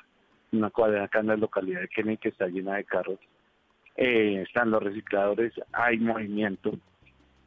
una 0.53 0.71
cuadra 0.71 1.05
acá 1.05 1.21
en 1.21 1.29
la 1.29 1.37
localidad 1.37 1.81
de 1.81 1.89
Kennedy 1.89 2.17
que 2.19 2.29
está 2.31 2.47
llena 2.47 2.77
de 2.77 2.85
carros. 2.85 3.19
Eh, 3.97 4.43
están 4.47 4.71
los 4.71 4.83
recicladores, 4.83 5.53
hay 5.73 5.99
movimiento. 5.99 6.73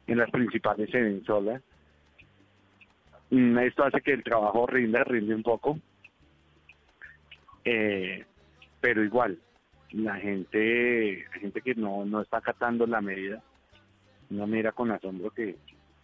En 0.06 0.18
las 0.18 0.30
principales 0.30 0.90
se 0.90 1.00
ven 1.00 1.24
solas. 1.24 1.62
Mm, 3.30 3.58
Esto 3.58 3.84
hace 3.84 4.00
que 4.02 4.12
el 4.12 4.22
trabajo 4.22 4.66
rinda, 4.66 5.02
rinde 5.04 5.34
un 5.34 5.42
poco. 5.42 5.78
Eh, 7.64 8.24
pero 8.80 9.02
igual, 9.04 9.38
la 9.92 10.16
gente, 10.16 11.24
la 11.32 11.40
gente 11.40 11.60
que 11.62 11.74
no, 11.74 12.04
no 12.04 12.20
está 12.20 12.38
acatando 12.38 12.86
la 12.86 13.00
medida, 13.00 13.42
no 14.30 14.46
mira 14.46 14.72
con 14.72 14.90
asombro 14.90 15.30
que 15.30 15.56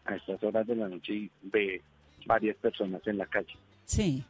a 0.04 0.14
estas 0.14 0.42
horas 0.42 0.66
de 0.66 0.76
la 0.76 0.88
noche 0.88 1.28
ve 1.42 1.82
varias 2.26 2.56
personas 2.56 3.06
en 3.06 3.18
la 3.18 3.26
calle. 3.26 3.54
Sí. 3.84 4.24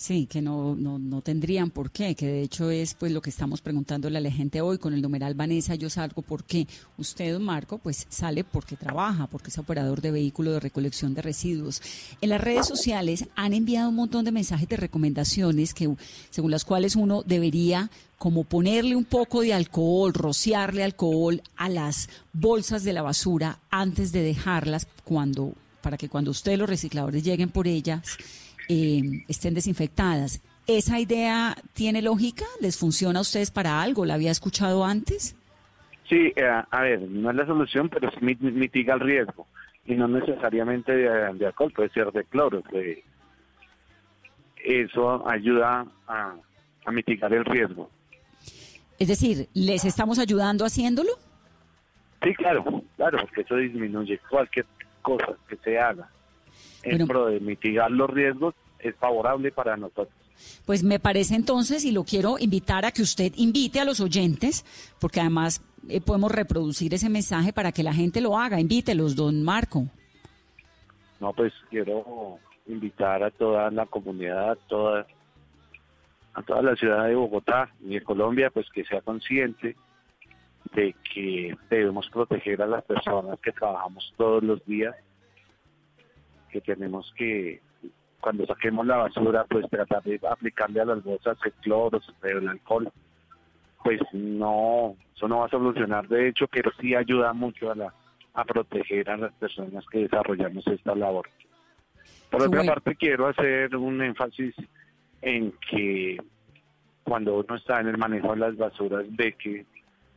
Sí, 0.00 0.24
que 0.24 0.40
no, 0.40 0.74
no, 0.76 0.98
no 0.98 1.20
tendrían 1.20 1.68
por 1.68 1.90
qué, 1.90 2.14
que 2.14 2.26
de 2.26 2.40
hecho 2.40 2.70
es 2.70 2.94
pues 2.94 3.12
lo 3.12 3.20
que 3.20 3.28
estamos 3.28 3.60
preguntándole 3.60 4.16
a 4.16 4.22
la 4.22 4.30
gente 4.30 4.62
hoy 4.62 4.78
con 4.78 4.94
el 4.94 5.02
numeral 5.02 5.34
Vanessa, 5.34 5.74
yo 5.74 5.90
salgo 5.90 6.22
porque 6.22 6.66
usted, 6.96 7.34
don 7.34 7.44
Marco, 7.44 7.76
pues 7.76 8.06
sale 8.08 8.42
porque 8.42 8.76
trabaja, 8.76 9.26
porque 9.26 9.50
es 9.50 9.58
operador 9.58 10.00
de 10.00 10.10
vehículo 10.10 10.52
de 10.52 10.60
recolección 10.60 11.12
de 11.12 11.20
residuos. 11.20 11.82
En 12.22 12.30
las 12.30 12.40
redes 12.40 12.66
sociales 12.66 13.26
han 13.36 13.52
enviado 13.52 13.90
un 13.90 13.96
montón 13.96 14.24
de 14.24 14.32
mensajes 14.32 14.70
de 14.70 14.78
recomendaciones 14.78 15.74
que, 15.74 15.94
según 16.30 16.50
las 16.50 16.64
cuales 16.64 16.96
uno 16.96 17.22
debería 17.22 17.90
como 18.16 18.44
ponerle 18.44 18.96
un 18.96 19.04
poco 19.04 19.42
de 19.42 19.52
alcohol, 19.52 20.14
rociarle 20.14 20.82
alcohol 20.82 21.42
a 21.56 21.68
las 21.68 22.08
bolsas 22.32 22.84
de 22.84 22.94
la 22.94 23.02
basura 23.02 23.58
antes 23.68 24.12
de 24.12 24.22
dejarlas 24.22 24.86
cuando, 25.04 25.52
para 25.82 25.98
que 25.98 26.08
cuando 26.08 26.30
usted 26.30 26.56
los 26.56 26.70
recicladores 26.70 27.22
lleguen 27.22 27.50
por 27.50 27.68
ellas, 27.68 28.16
eh, 28.72 29.24
estén 29.28 29.54
desinfectadas. 29.54 30.40
¿Esa 30.66 31.00
idea 31.00 31.56
tiene 31.72 32.00
lógica? 32.02 32.44
¿Les 32.60 32.78
funciona 32.78 33.18
a 33.18 33.22
ustedes 33.22 33.50
para 33.50 33.82
algo? 33.82 34.04
¿La 34.04 34.14
había 34.14 34.30
escuchado 34.30 34.84
antes? 34.84 35.34
Sí, 36.08 36.32
eh, 36.36 36.62
a 36.70 36.80
ver, 36.82 37.00
no 37.02 37.30
es 37.30 37.36
la 37.36 37.46
solución, 37.46 37.88
pero 37.88 38.10
sí 38.12 38.18
mit- 38.20 38.40
mitiga 38.40 38.94
el 38.94 39.00
riesgo. 39.00 39.46
Y 39.86 39.94
no 39.94 40.06
necesariamente 40.06 40.92
de, 40.92 41.34
de 41.34 41.46
alcohol, 41.46 41.72
puede 41.74 41.88
ser 41.90 42.12
de 42.12 42.22
cloro. 42.24 42.62
que 42.62 43.02
eso 44.62 45.26
ayuda 45.28 45.86
a, 46.06 46.34
a 46.84 46.92
mitigar 46.92 47.32
el 47.32 47.44
riesgo. 47.44 47.90
Es 48.98 49.08
decir, 49.08 49.48
¿les 49.54 49.84
estamos 49.84 50.18
ayudando 50.18 50.64
haciéndolo? 50.64 51.10
Sí, 52.22 52.34
claro, 52.34 52.62
claro, 52.96 53.18
porque 53.22 53.40
eso 53.40 53.56
disminuye 53.56 54.20
cualquier 54.30 54.66
cosa 55.00 55.32
que 55.48 55.56
se 55.56 55.78
haga. 55.78 56.08
En 56.82 56.90
Bueno. 56.92 57.06
pro 57.06 57.26
de 57.26 57.40
mitigar 57.40 57.90
los 57.90 58.08
riesgos 58.10 58.54
es 58.78 58.94
favorable 58.96 59.52
para 59.52 59.76
nosotros. 59.76 60.08
Pues 60.64 60.82
me 60.82 60.98
parece 60.98 61.34
entonces, 61.34 61.84
y 61.84 61.92
lo 61.92 62.04
quiero 62.04 62.36
invitar 62.38 62.86
a 62.86 62.92
que 62.92 63.02
usted 63.02 63.32
invite 63.36 63.80
a 63.80 63.84
los 63.84 64.00
oyentes, 64.00 64.64
porque 64.98 65.20
además 65.20 65.62
eh, 65.88 66.00
podemos 66.00 66.32
reproducir 66.32 66.94
ese 66.94 67.10
mensaje 67.10 67.52
para 67.52 67.72
que 67.72 67.82
la 67.82 67.92
gente 67.92 68.20
lo 68.20 68.38
haga. 68.38 68.58
Invítelos, 68.58 69.16
don 69.16 69.42
Marco. 69.42 69.84
No, 71.20 71.34
pues 71.34 71.52
quiero 71.68 72.38
invitar 72.66 73.22
a 73.22 73.30
toda 73.30 73.70
la 73.70 73.84
comunidad, 73.84 74.52
a 74.52 74.56
toda, 74.56 75.06
a 76.32 76.42
toda 76.42 76.62
la 76.62 76.76
ciudad 76.76 77.06
de 77.06 77.14
Bogotá 77.14 77.70
y 77.84 77.94
de 77.94 78.02
Colombia, 78.02 78.50
pues 78.50 78.66
que 78.70 78.84
sea 78.84 79.02
consciente 79.02 79.76
de 80.74 80.94
que 81.12 81.56
debemos 81.68 82.08
proteger 82.10 82.62
a 82.62 82.66
las 82.66 82.84
personas 82.84 83.38
que 83.40 83.52
trabajamos 83.52 84.14
todos 84.16 84.42
los 84.42 84.64
días, 84.64 84.94
que 86.50 86.60
tenemos 86.60 87.12
que, 87.16 87.60
cuando 88.20 88.46
saquemos 88.46 88.86
la 88.86 88.96
basura, 88.96 89.44
pues 89.44 89.68
tratar 89.70 90.02
de 90.02 90.20
aplicarle 90.28 90.80
a 90.80 90.84
las 90.84 91.02
bolsas 91.02 91.38
el 91.44 91.52
cloro, 91.54 92.00
el 92.22 92.48
alcohol. 92.48 92.90
Pues 93.82 94.00
no, 94.12 94.96
eso 95.16 95.26
no 95.26 95.38
va 95.38 95.46
a 95.46 95.50
solucionar, 95.50 96.06
de 96.08 96.28
hecho, 96.28 96.46
pero 96.48 96.70
sí 96.80 96.94
ayuda 96.94 97.32
mucho 97.32 97.70
a 97.70 97.74
la 97.74 97.94
a 98.34 98.44
proteger 98.44 99.10
a 99.10 99.16
las 99.16 99.32
personas 99.34 99.84
que 99.90 100.00
desarrollamos 100.00 100.66
esta 100.66 100.94
labor. 100.94 101.28
Por 102.30 102.42
otra 102.42 102.58
bueno. 102.58 102.72
parte, 102.74 102.94
quiero 102.94 103.26
hacer 103.26 103.74
un 103.76 104.00
énfasis 104.02 104.54
en 105.20 105.52
que 105.68 106.16
cuando 107.02 107.38
uno 107.38 107.56
está 107.56 107.80
en 107.80 107.88
el 107.88 107.98
manejo 107.98 108.32
de 108.32 108.38
las 108.38 108.56
basuras 108.56 109.04
ve 109.10 109.32
que 109.32 109.66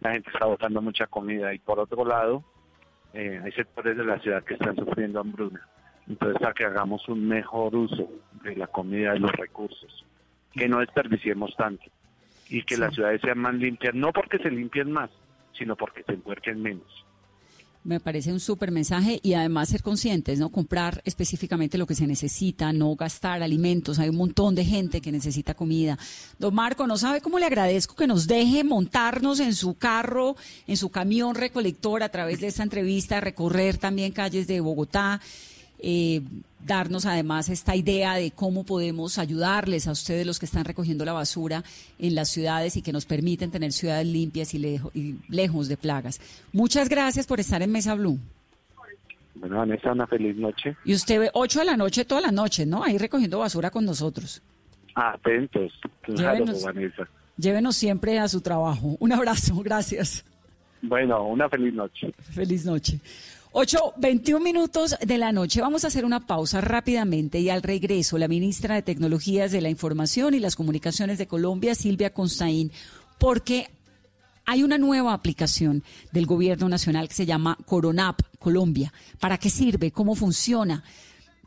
la 0.02 0.12
gente 0.12 0.30
está 0.32 0.46
botando 0.46 0.82
mucha 0.82 1.08
comida 1.08 1.54
y 1.54 1.60
por 1.60 1.80
otro 1.80 2.06
lado 2.06 2.43
eh, 3.13 3.41
hay 3.43 3.52
sectores 3.54 3.98
de 3.98 4.06
la 4.06 4.19
ciudad 4.19 4.43
que 4.43 4.54
están 4.56 4.76
sufriendo 4.76 5.19
hambruna. 5.19 5.67
Entonces, 6.08 6.39
para 6.42 6.54
que 6.54 6.66
hagamos 6.66 7.08
un 7.08 7.28
mejor 7.28 7.76
uso 7.76 8.10
de 8.44 8.56
la 8.56 8.68
comida 8.68 9.16
y 9.16 9.20
los 9.20 9.32
recursos, 9.32 10.06
que 10.52 10.68
no 10.68 10.80
desperdiciemos 10.80 11.56
tanto 11.58 11.84
y 12.50 12.62
que 12.63 12.76
Sí. 12.76 12.82
las 12.82 12.94
ciudades 12.94 13.22
sean 13.22 13.39
más 13.39 13.54
limpias, 13.56 13.96
no 13.96 14.12
porque 14.12 14.38
se 14.38 14.52
limpien 14.52 14.92
más, 14.92 15.10
sino 15.58 15.76
porque 15.76 16.04
se 16.04 16.13
encuerquen 16.13 16.62
menos. 16.62 16.86
Me 17.86 18.00
parece 18.00 18.32
un 18.32 18.39
súper 18.39 18.72
mensaje 18.72 19.20
y 19.24 19.34
además 19.34 19.68
ser 19.68 19.82
conscientes, 19.84 20.39
¿no? 20.39 20.50
Comprar 20.50 21.02
específicamente 21.04 21.78
lo 21.78 21.86
que 21.86 21.96
se 21.96 22.08
necesita, 22.08 22.72
no 22.72 22.96
gastar 22.96 23.44
alimentos. 23.44 24.00
Hay 24.00 24.08
un 24.08 24.16
montón 24.16 24.56
de 24.56 24.63
gente 24.63 25.02
que 25.02 25.12
necesita 25.12 25.54
comida. 25.54 25.98
Don 26.39 26.56
Marco, 26.56 26.88
no 26.88 26.96
sabe 26.96 27.20
cómo 27.20 27.39
le 27.39 27.46
agradezco 27.46 27.96
que 27.96 28.08
nos 28.08 28.26
deje 28.26 28.63
montarnos 28.63 29.42
en 29.42 29.54
su 29.54 29.78
carro, 29.78 30.38
en 30.66 30.78
su 30.78 30.92
camión 30.92 31.36
recolector 31.36 32.04
a 32.04 32.10
través 32.10 32.39
de 32.39 32.48
esta 32.48 32.63
entrevista, 32.63 33.20
recorrer 33.20 33.78
también 33.78 34.13
calles 34.13 34.48
de 34.48 34.62
Bogotá. 34.62 35.20
Eh, 35.84 36.22
darnos 36.65 37.06
además 37.06 37.50
esta 37.50 37.76
idea 37.76 38.15
de 38.15 38.32
cómo 38.32 38.63
podemos 38.63 39.17
ayudarles 39.19 39.88
a 39.88 39.91
ustedes 39.91 40.26
los 40.26 40.39
que 40.39 40.46
están 40.46 40.63
recogiendo 40.65 41.04
la 41.06 41.12
basura 41.13 41.63
en 42.00 42.15
las 42.15 42.30
ciudades 42.30 42.78
y 42.78 42.82
que 42.82 42.93
nos 42.93 43.06
permiten 43.06 43.52
tener 43.52 43.72
ciudades 43.74 44.08
limpias 44.08 44.54
y, 44.54 44.60
lejo- 44.60 44.91
y 44.96 45.15
lejos 45.28 45.67
de 45.67 45.76
plagas. 45.78 46.22
Muchas 46.54 46.88
gracias 46.89 47.28
por 47.28 47.39
estar 47.41 47.62
en 47.62 47.72
Mesa 47.72 47.93
Blue. 47.96 48.17
Bueno, 49.36 49.58
Vanessa, 49.58 49.91
una 49.91 50.08
feliz 50.08 50.36
noche. 50.38 50.76
Y 50.86 50.93
usted 50.93 51.19
ve 51.19 51.30
8 51.34 51.60
de 51.60 51.65
la 51.65 51.76
noche 51.76 52.06
todas 52.06 52.24
las 52.24 52.32
noches, 52.34 52.65
¿no? 52.65 52.84
Ahí 52.84 52.98
recogiendo 52.98 53.39
basura 53.39 53.69
con 53.69 53.84
nosotros. 53.84 54.41
Atentos, 54.96 55.72
claro, 56.02 56.38
Llévenos. 56.46 56.63
Vanessa. 56.63 57.08
Llévenos 57.36 57.76
siempre 57.76 58.19
a 58.19 58.28
su 58.28 58.41
trabajo. 58.41 58.96
Un 59.00 59.12
abrazo, 59.12 59.56
gracias. 59.63 60.24
Bueno, 60.82 61.26
una 61.28 61.50
feliz 61.50 61.74
noche. 61.74 62.13
Feliz 62.32 62.63
noche. 62.65 63.00
8, 63.56 63.94
21 63.98 64.44
minutos 64.44 64.96
de 65.00 65.18
la 65.20 65.32
noche. 65.32 65.62
Vamos 65.62 65.84
a 65.84 65.88
hacer 65.88 66.06
una 66.06 66.26
pausa 66.26 66.60
rápidamente 66.60 67.39
y 67.39 67.52
al 67.52 67.62
regreso, 67.62 68.18
la 68.18 68.28
ministra 68.28 68.74
de 68.74 68.82
Tecnologías 68.82 69.52
de 69.52 69.62
la 69.62 69.70
Información 69.70 70.34
y 70.34 70.39
las 70.39 70.56
Comunicaciones 70.56 71.20
de 71.20 71.28
Colombia, 71.28 71.76
Silvia 71.76 72.12
Constaín, 72.12 72.72
porque 73.20 73.70
hay 74.48 74.63
una 74.63 74.80
nueva 74.80 75.13
aplicación 75.13 75.84
del 76.12 76.26
Gobierno 76.26 76.68
Nacional 76.68 77.08
que 77.08 77.13
se 77.13 77.28
llama 77.28 77.56
Coronap 77.68 78.22
Colombia. 78.39 78.92
¿Para 79.20 79.38
qué 79.38 79.52
sirve? 79.52 79.92
¿Cómo 79.92 80.16
funciona? 80.16 80.84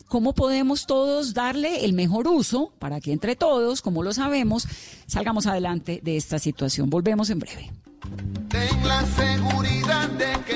¿Cómo 0.06 0.32
podemos 0.32 0.86
todos 0.86 1.34
darle 1.34 1.84
el 1.84 1.92
mejor 1.92 2.28
uso 2.28 2.72
para 2.78 3.00
que 3.00 3.10
entre 3.10 3.34
todos, 3.34 3.82
como 3.82 4.04
lo 4.04 4.12
sabemos, 4.12 4.68
salgamos 5.08 5.46
adelante 5.46 6.00
de 6.04 6.16
esta 6.16 6.38
situación? 6.38 6.88
Volvemos 6.88 7.30
en 7.30 7.40
breve. 7.40 7.72
Ten 8.48 8.86
la 8.86 9.04
seguridad 9.06 10.08
de 10.10 10.44
que. 10.46 10.55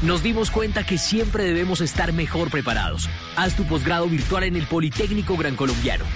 Nos 0.00 0.22
dimos 0.22 0.50
cuenta 0.50 0.86
que 0.86 0.96
siempre 0.96 1.44
debemos 1.44 1.82
estar 1.82 2.14
mejor 2.14 2.50
preparados. 2.50 3.10
Haz 3.36 3.54
tu 3.56 3.64
posgrado 3.64 4.08
virtual 4.08 4.44
en 4.44 4.56
el 4.56 4.66
Politécnico 4.66 5.36
Gran 5.36 5.54
Colombiano. 5.54 6.06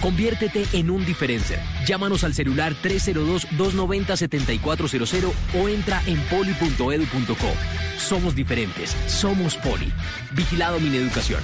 Conviértete 0.00 0.64
en 0.72 0.88
un 0.90 1.04
diferencer. 1.04 1.60
Llámanos 1.86 2.24
al 2.24 2.32
celular 2.34 2.72
302-290-7400 2.82 5.32
o 5.60 5.68
entra 5.68 6.02
en 6.06 6.18
poli.edu.co. 6.22 7.52
Somos 7.98 8.34
diferentes. 8.34 8.96
Somos 9.06 9.56
Poli. 9.56 9.92
Vigilado 10.34 10.80
Mineducación. 10.80 11.42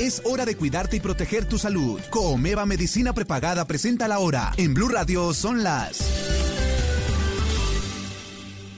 Es 0.00 0.22
hora 0.24 0.46
de 0.46 0.56
cuidarte 0.56 0.96
y 0.96 1.00
proteger 1.00 1.44
tu 1.44 1.58
salud. 1.58 2.00
Comeva 2.08 2.64
Medicina 2.64 3.12
Prepagada 3.12 3.66
presenta 3.66 4.08
la 4.08 4.18
hora. 4.18 4.50
En 4.56 4.72
Blue 4.72 4.88
Radio 4.88 5.34
son 5.34 5.62
las 5.62 6.00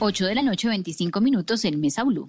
8 0.00 0.26
de 0.26 0.34
la 0.34 0.42
noche, 0.42 0.66
25 0.66 1.20
minutos 1.20 1.64
en 1.64 1.80
Mesa 1.80 2.02
Blue. 2.02 2.28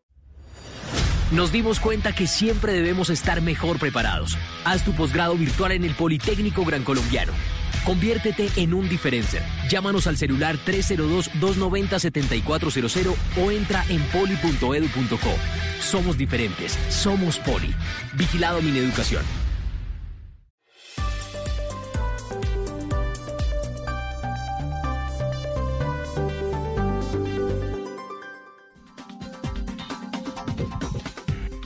Nos 1.31 1.51
dimos 1.53 1.79
cuenta 1.79 2.13
que 2.13 2.27
siempre 2.27 2.73
debemos 2.73 3.09
estar 3.09 3.41
mejor 3.41 3.79
preparados. 3.79 4.37
Haz 4.65 4.83
tu 4.83 4.91
posgrado 4.91 5.35
virtual 5.35 5.71
en 5.71 5.85
el 5.85 5.95
Politécnico 5.95 6.65
Gran 6.65 6.83
Colombiano. 6.83 7.31
Conviértete 7.85 8.49
en 8.57 8.73
un 8.73 8.89
diferencer. 8.89 9.41
Llámanos 9.69 10.07
al 10.07 10.17
celular 10.17 10.57
302-290-7400 10.65 13.15
o 13.41 13.49
entra 13.49 13.85
en 13.87 14.01
poli.edu.co. 14.09 15.31
Somos 15.79 16.17
diferentes. 16.17 16.77
Somos 16.89 17.39
Poli. 17.39 17.73
Vigilado 18.13 18.61
Mineducación. 18.61 19.23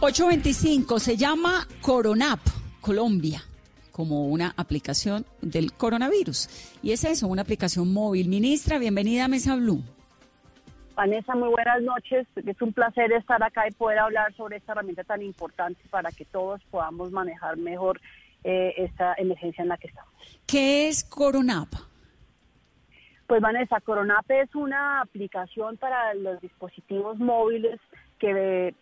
...825 0.06 1.00
se 1.00 1.18
llama 1.18 1.68
Coronap 1.82 2.40
Colombia 2.80 3.42
como 3.92 4.28
una 4.28 4.54
aplicación 4.56 5.26
del 5.42 5.74
coronavirus. 5.74 6.78
Y 6.84 6.92
es 6.92 7.04
eso, 7.06 7.28
una 7.28 7.42
aplicación 7.42 7.92
móvil. 7.92 8.30
Ministra, 8.30 8.78
bienvenida 8.78 9.26
a 9.26 9.28
Mesa 9.28 9.56
Blue. 9.56 9.82
Vanessa, 10.94 11.34
muy 11.34 11.50
buenas 11.50 11.82
noches. 11.82 12.28
Es 12.36 12.62
un 12.62 12.72
placer 12.72 13.12
estar 13.14 13.42
acá 13.42 13.68
y 13.68 13.72
poder 13.72 13.98
hablar 13.98 14.32
sobre 14.36 14.58
esta 14.58 14.74
herramienta 14.74 15.04
tan 15.04 15.24
importante 15.24 15.82
para 15.90 16.12
que 16.12 16.26
todos 16.26 16.62
podamos 16.70 17.10
manejar 17.12 17.58
mejor 17.58 18.00
eh, 18.44 18.76
esta 18.78 19.16
emergencia 19.18 19.64
en 19.64 19.70
la 19.70 19.78
que 19.78 19.88
estamos. 19.88 20.14
¿Qué 20.46 20.88
es 20.88 21.04
Coronap? 21.04 21.70
Pues 23.26 23.42
Vanessa, 23.42 23.82
Coronap 23.82 24.30
es 24.30 24.54
una 24.54 25.02
aplicación 25.02 25.78
para 25.78 26.14
los 26.14 26.40
dispositivos 26.42 27.18
móviles 27.18 27.80
que 28.20 28.76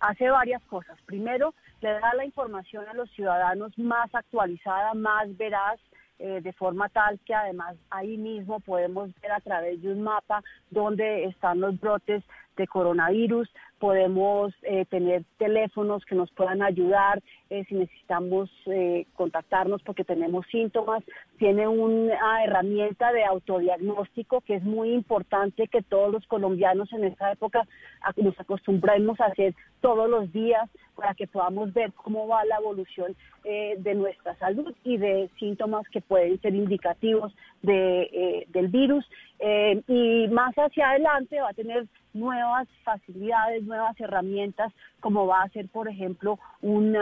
hace 0.00 0.30
varias 0.30 0.62
cosas. 0.64 0.98
Primero, 1.06 1.54
le 1.80 1.90
da 1.92 2.14
la 2.14 2.24
información 2.24 2.86
a 2.88 2.94
los 2.94 3.10
ciudadanos 3.10 3.76
más 3.78 4.14
actualizada, 4.14 4.94
más 4.94 5.36
veraz, 5.36 5.80
eh, 6.20 6.40
de 6.42 6.52
forma 6.52 6.88
tal 6.88 7.20
que 7.20 7.32
además 7.32 7.76
ahí 7.90 8.16
mismo 8.16 8.58
podemos 8.58 9.10
ver 9.20 9.30
a 9.30 9.40
través 9.40 9.80
de 9.80 9.92
un 9.92 10.02
mapa 10.02 10.42
dónde 10.68 11.26
están 11.26 11.60
los 11.60 11.78
brotes 11.78 12.24
de 12.56 12.66
coronavirus, 12.66 13.48
podemos 13.78 14.52
eh, 14.62 14.84
tener 14.86 15.24
teléfonos 15.38 16.04
que 16.04 16.14
nos 16.14 16.30
puedan 16.32 16.62
ayudar 16.62 17.22
eh, 17.50 17.64
si 17.68 17.74
necesitamos 17.74 18.50
eh, 18.66 19.06
contactarnos 19.14 19.82
porque 19.82 20.04
tenemos 20.04 20.46
síntomas. 20.50 21.02
Tiene 21.38 21.68
una 21.68 22.44
herramienta 22.44 23.12
de 23.12 23.24
autodiagnóstico 23.24 24.40
que 24.42 24.56
es 24.56 24.64
muy 24.64 24.92
importante 24.92 25.68
que 25.68 25.82
todos 25.82 26.12
los 26.12 26.26
colombianos 26.26 26.92
en 26.92 27.04
esta 27.04 27.32
época 27.32 27.66
nos 28.16 28.38
acostumbremos 28.40 29.20
a 29.20 29.26
hacer 29.26 29.54
todos 29.80 30.10
los 30.10 30.32
días 30.32 30.68
para 30.96 31.14
que 31.14 31.28
podamos 31.28 31.72
ver 31.72 31.92
cómo 31.92 32.26
va 32.26 32.44
la 32.44 32.56
evolución 32.56 33.14
de 33.44 33.94
nuestra 33.94 34.36
salud 34.36 34.74
y 34.84 34.98
de 34.98 35.30
síntomas 35.38 35.88
que 35.88 36.00
pueden 36.00 36.38
ser 36.40 36.54
indicativos 36.54 37.32
de, 37.62 38.46
del 38.48 38.68
virus. 38.68 39.08
Y 39.40 40.28
más 40.28 40.54
hacia 40.54 40.90
adelante 40.90 41.40
va 41.40 41.50
a 41.50 41.54
tener 41.54 41.86
nuevas 42.12 42.68
facilidades, 42.82 43.62
nuevas 43.62 43.98
herramientas, 44.00 44.72
como 45.00 45.26
va 45.26 45.42
a 45.42 45.48
ser, 45.50 45.68
por 45.68 45.88
ejemplo, 45.88 46.38
un 46.60 46.96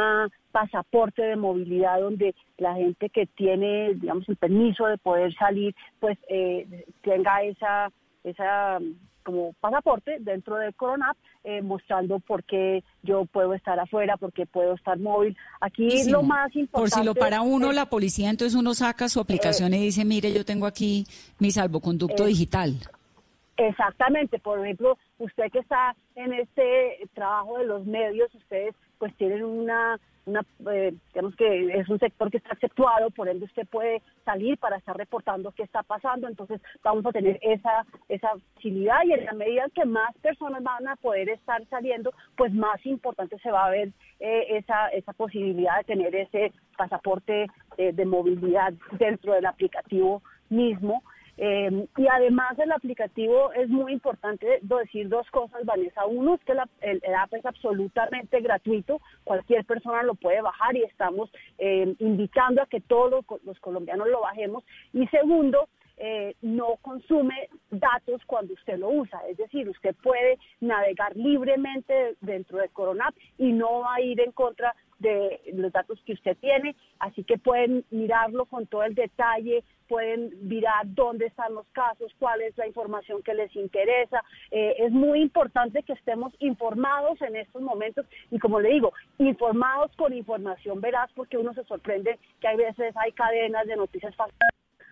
pasaporte 0.53 1.23
de 1.23 1.37
movilidad 1.37 2.01
donde 2.01 2.35
la 2.59 2.75
gente 2.75 3.09
que 3.11 3.27
tiene, 3.27 3.95
digamos, 3.95 4.29
el 4.29 4.37
permiso 4.37 4.87
de 4.87 4.99
poder 4.99 5.35
salir, 5.35 5.75
pues 6.01 6.19
eh, 6.29 6.85
tenga 7.03 7.43
esa, 7.43 7.91
esa 8.25 8.79
como 9.27 9.55
pasaporte 9.55 10.19
dentro 10.21 10.55
del 10.57 10.73
Coronap, 10.75 11.17
eh, 11.43 11.61
mostrando 11.61 12.21
por 12.21 12.45
qué 12.45 12.85
yo 13.03 13.25
puedo 13.25 13.55
estar 13.55 13.77
afuera, 13.81 14.17
por 14.17 14.33
qué 14.33 14.47
puedo 14.47 14.75
estar 14.75 14.97
móvil. 15.01 15.37
Aquí 15.61 16.09
lo 16.09 16.23
más 16.23 16.55
importante... 16.55 16.71
Por 16.71 16.91
si 16.91 17.05
lo 17.05 17.13
para 17.13 17.41
uno 17.41 17.73
la 17.73 17.87
policía, 17.87 18.31
entonces 18.31 18.57
uno 18.57 18.73
saca 18.73 19.09
su 19.09 19.19
aplicación 19.19 19.75
y 19.75 19.79
dice, 19.79 20.05
mire, 20.05 20.33
yo 20.33 20.45
tengo 20.45 20.67
aquí 20.67 21.07
mi 21.41 21.51
salvoconducto 21.51 22.25
eh, 22.25 22.29
digital. 22.29 22.77
Exactamente, 23.57 24.39
por 24.39 24.61
ejemplo, 24.61 24.97
usted 25.19 25.51
que 25.51 25.59
está 25.59 25.97
en 26.15 26.33
este 26.35 27.01
trabajo 27.13 27.59
de 27.59 27.67
los 27.67 27.85
medios, 27.85 28.33
ustedes 28.33 28.77
pues 28.99 29.15
tienen 29.17 29.45
una, 29.45 29.99
una 30.27 30.45
eh, 30.73 30.95
digamos 31.13 31.37
que 31.37 31.79
es 31.79 31.89
un 31.89 31.99
sector 31.99 32.31
que 32.31 32.39
está 32.39 32.55
exceptuado, 32.55 33.11
por 33.11 33.29
ende 33.29 33.45
usted 33.45 33.67
puede 33.69 34.03
salir 34.25 34.59
para 34.59 34.77
estar 34.77 34.97
reportando 34.97 35.53
qué 35.53 35.63
está 35.63 35.83
pasando, 35.83 36.29
entonces 36.29 36.61
vamos 36.83 37.05
a 37.07 37.13
tener 37.13 37.39
esa, 37.43 37.85
esa 38.09 38.31
facilidad 38.55 39.05
y 39.05 39.13
en 39.13 39.25
la 39.25 39.33
medida 39.33 39.65
que 39.75 39.85
más 39.85 40.15
personas 40.19 40.63
van 40.63 40.89
a 40.89 40.97
poder 40.97 41.29
estar 41.29 41.65
saliendo, 41.69 42.13
pues 42.37 42.53
más 42.53 42.85
importante 42.87 43.39
se 43.39 43.51
va 43.51 43.67
a 43.67 43.71
ver 43.71 43.91
eh, 44.21 44.57
esa, 44.57 44.89
esa 44.89 45.13
posibilidad 45.13 45.79
de 45.79 45.85
tener 45.85 46.15
ese 46.15 46.53
pasaporte 46.77 47.47
eh, 47.79 47.93
de 47.93 48.05
movilidad 48.05 48.73
dentro 48.99 49.35
del 49.35 49.47
aplicativo 49.47 50.23
mismo. 50.49 51.03
Eh, 51.39 51.87
y 51.97 52.07
además 52.11 52.59
el 52.59 52.73
aplicativo 52.73 53.53
es 53.53 53.69
muy 53.69 53.93
importante 53.93 54.61
decir 54.63 55.09
dos 55.09 55.29
cosas, 55.31 55.65
Vanessa. 55.65 56.07
Uno 56.07 56.35
es 56.35 56.45
que 56.45 56.53
el, 56.53 57.15
app 57.15 57.35
es 57.35 57.45
absolutamente 57.45 58.41
gratuito, 58.41 59.01
cualquier 59.25 59.65
persona 59.65 60.03
lo 60.03 60.15
puede 60.15 60.41
bajar 60.41 60.77
y 60.77 60.83
estamos 60.85 61.31
eh, 61.59 61.95
invitando 61.99 62.63
a 62.63 62.67
que 62.67 62.81
todos 62.81 63.25
los, 63.45 63.61
colombianos 63.61 64.09
lo 64.09 64.21
bajemos. 64.21 64.65
Y 64.93 65.07
segundo, 65.09 65.69
eh, 65.99 66.35
no 66.43 66.77
consume 66.83 67.49
datos 67.71 68.23
cuando 68.27 68.55
usted 68.55 68.79
lo 68.79 68.89
usa. 68.89 69.21
Es 69.29 69.37
decir, 69.37 69.69
usted 69.69 69.95
puede 70.03 70.39
navegar 70.61 71.17
libremente 71.17 72.17
dentro 72.21 72.59
de 72.59 72.69
Coronap 72.69 73.15
y 73.39 73.53
no 73.53 73.81
va 73.81 73.95
a 73.95 74.01
ir 74.01 74.21
en 74.21 74.33
contra 74.33 74.75
de 74.99 75.41
los 75.55 75.73
datos 75.73 76.01
que 76.05 76.15
usted 76.15 76.37
tiene, 76.39 76.75
así 76.99 77.25
que 77.25 77.39
pueden 77.39 77.85
mirarlo 77.91 78.47
con 78.47 78.67
todo 78.67 78.83
el 78.83 78.95
detalle, 78.95 79.65
pueden 79.89 80.49
mirar 80.49 80.83
dónde 80.87 81.27
están 81.27 81.55
los 81.55 81.67
casos, 81.69 82.13
cuál 82.19 82.41
es 82.43 82.57
la 82.57 82.67
información 82.67 83.23
que 83.23 83.35
les 83.35 83.55
interesa. 83.55 84.23
Eh, 84.51 84.75
es 84.79 84.93
muy 84.93 85.21
importante 85.21 85.83
que 85.83 85.93
estemos 85.93 86.33
informados 86.39 87.21
en 87.23 87.37
estos 87.37 87.63
momentos 87.63 88.07
y 88.31 88.39
como 88.39 88.61
le 88.61 88.71
digo, 88.71 88.93
informados 89.19 89.95
con 89.97 90.13
información 90.13 90.81
veraz 90.81 91.11
porque 91.15 91.39
uno 91.39 91.55
se 91.55 91.65
sorprende 91.65 92.19
que 92.41 92.49
hay 92.49 92.57
veces 92.57 92.95
hay 92.97 93.13
cadenas 93.13 93.67
de 93.67 93.77
noticias 93.77 94.15
falsas. 94.17 94.39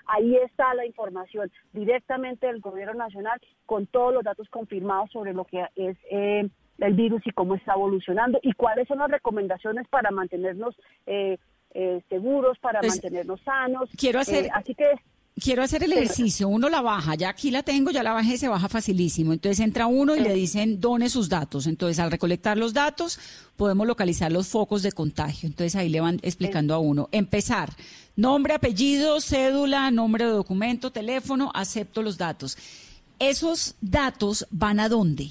Ahí 0.06 0.36
está 0.36 0.74
la 0.74 0.84
información 0.84 1.50
directamente 1.72 2.46
del 2.46 2.60
gobierno 2.60 2.94
nacional 2.94 3.40
con 3.64 3.86
todos 3.86 4.12
los 4.12 4.22
datos 4.22 4.48
confirmados 4.50 5.10
sobre 5.10 5.32
lo 5.32 5.44
que 5.46 5.66
es 5.76 5.96
eh, 6.10 6.48
el 6.78 6.94
virus 6.94 7.22
y 7.26 7.30
cómo 7.30 7.54
está 7.54 7.74
evolucionando 7.74 8.38
y 8.42 8.52
cuáles 8.52 8.88
son 8.88 8.98
las 8.98 9.10
recomendaciones 9.10 9.86
para 9.88 10.10
mantenernos 10.10 10.74
eh, 11.06 11.38
eh, 11.74 12.00
seguros, 12.08 12.58
para 12.58 12.80
Pues, 12.80 12.92
mantenernos 12.92 13.40
sanos. 13.42 13.88
quiero 13.96 14.20
hacer- 14.20 14.46
Eh, 14.46 14.50
así 14.54 14.74
que 14.74 14.84
quiero 15.36 15.62
hacer 15.64 15.82
el 15.82 15.92
ejercicio, 15.92 16.46
uno 16.46 16.68
la 16.68 16.80
baja, 16.80 17.16
ya 17.16 17.28
aquí 17.30 17.50
la 17.50 17.62
tengo, 17.64 17.90
ya 17.90 18.02
la 18.04 18.12
bajé, 18.12 18.36
se 18.38 18.46
baja 18.48 18.68
facilísimo. 18.68 19.32
Entonces 19.32 19.58
entra 19.58 19.86
uno 19.86 20.14
y 20.14 20.20
le 20.20 20.32
dicen, 20.34 20.80
done 20.80 21.08
sus 21.08 21.28
datos. 21.28 21.66
Entonces 21.66 21.98
al 21.98 22.10
recolectar 22.12 22.56
los 22.56 22.72
datos, 22.74 23.18
podemos 23.56 23.86
localizar 23.86 24.30
los 24.30 24.46
focos 24.48 24.82
de 24.82 24.92
contagio. 24.92 25.48
Entonces 25.48 25.74
ahí 25.74 25.88
le 25.88 26.00
van 26.00 26.20
explicando 26.22 26.74
a 26.74 26.78
uno. 26.78 27.08
Empezar, 27.10 27.70
nombre, 28.14 28.54
apellido, 28.54 29.20
cédula, 29.20 29.90
nombre 29.90 30.24
de 30.24 30.30
documento, 30.30 30.92
teléfono, 30.92 31.50
acepto 31.54 32.02
los 32.02 32.16
datos. 32.18 32.56
¿Esos 33.18 33.74
datos 33.80 34.46
van 34.50 34.78
a 34.80 34.88
dónde? 34.88 35.30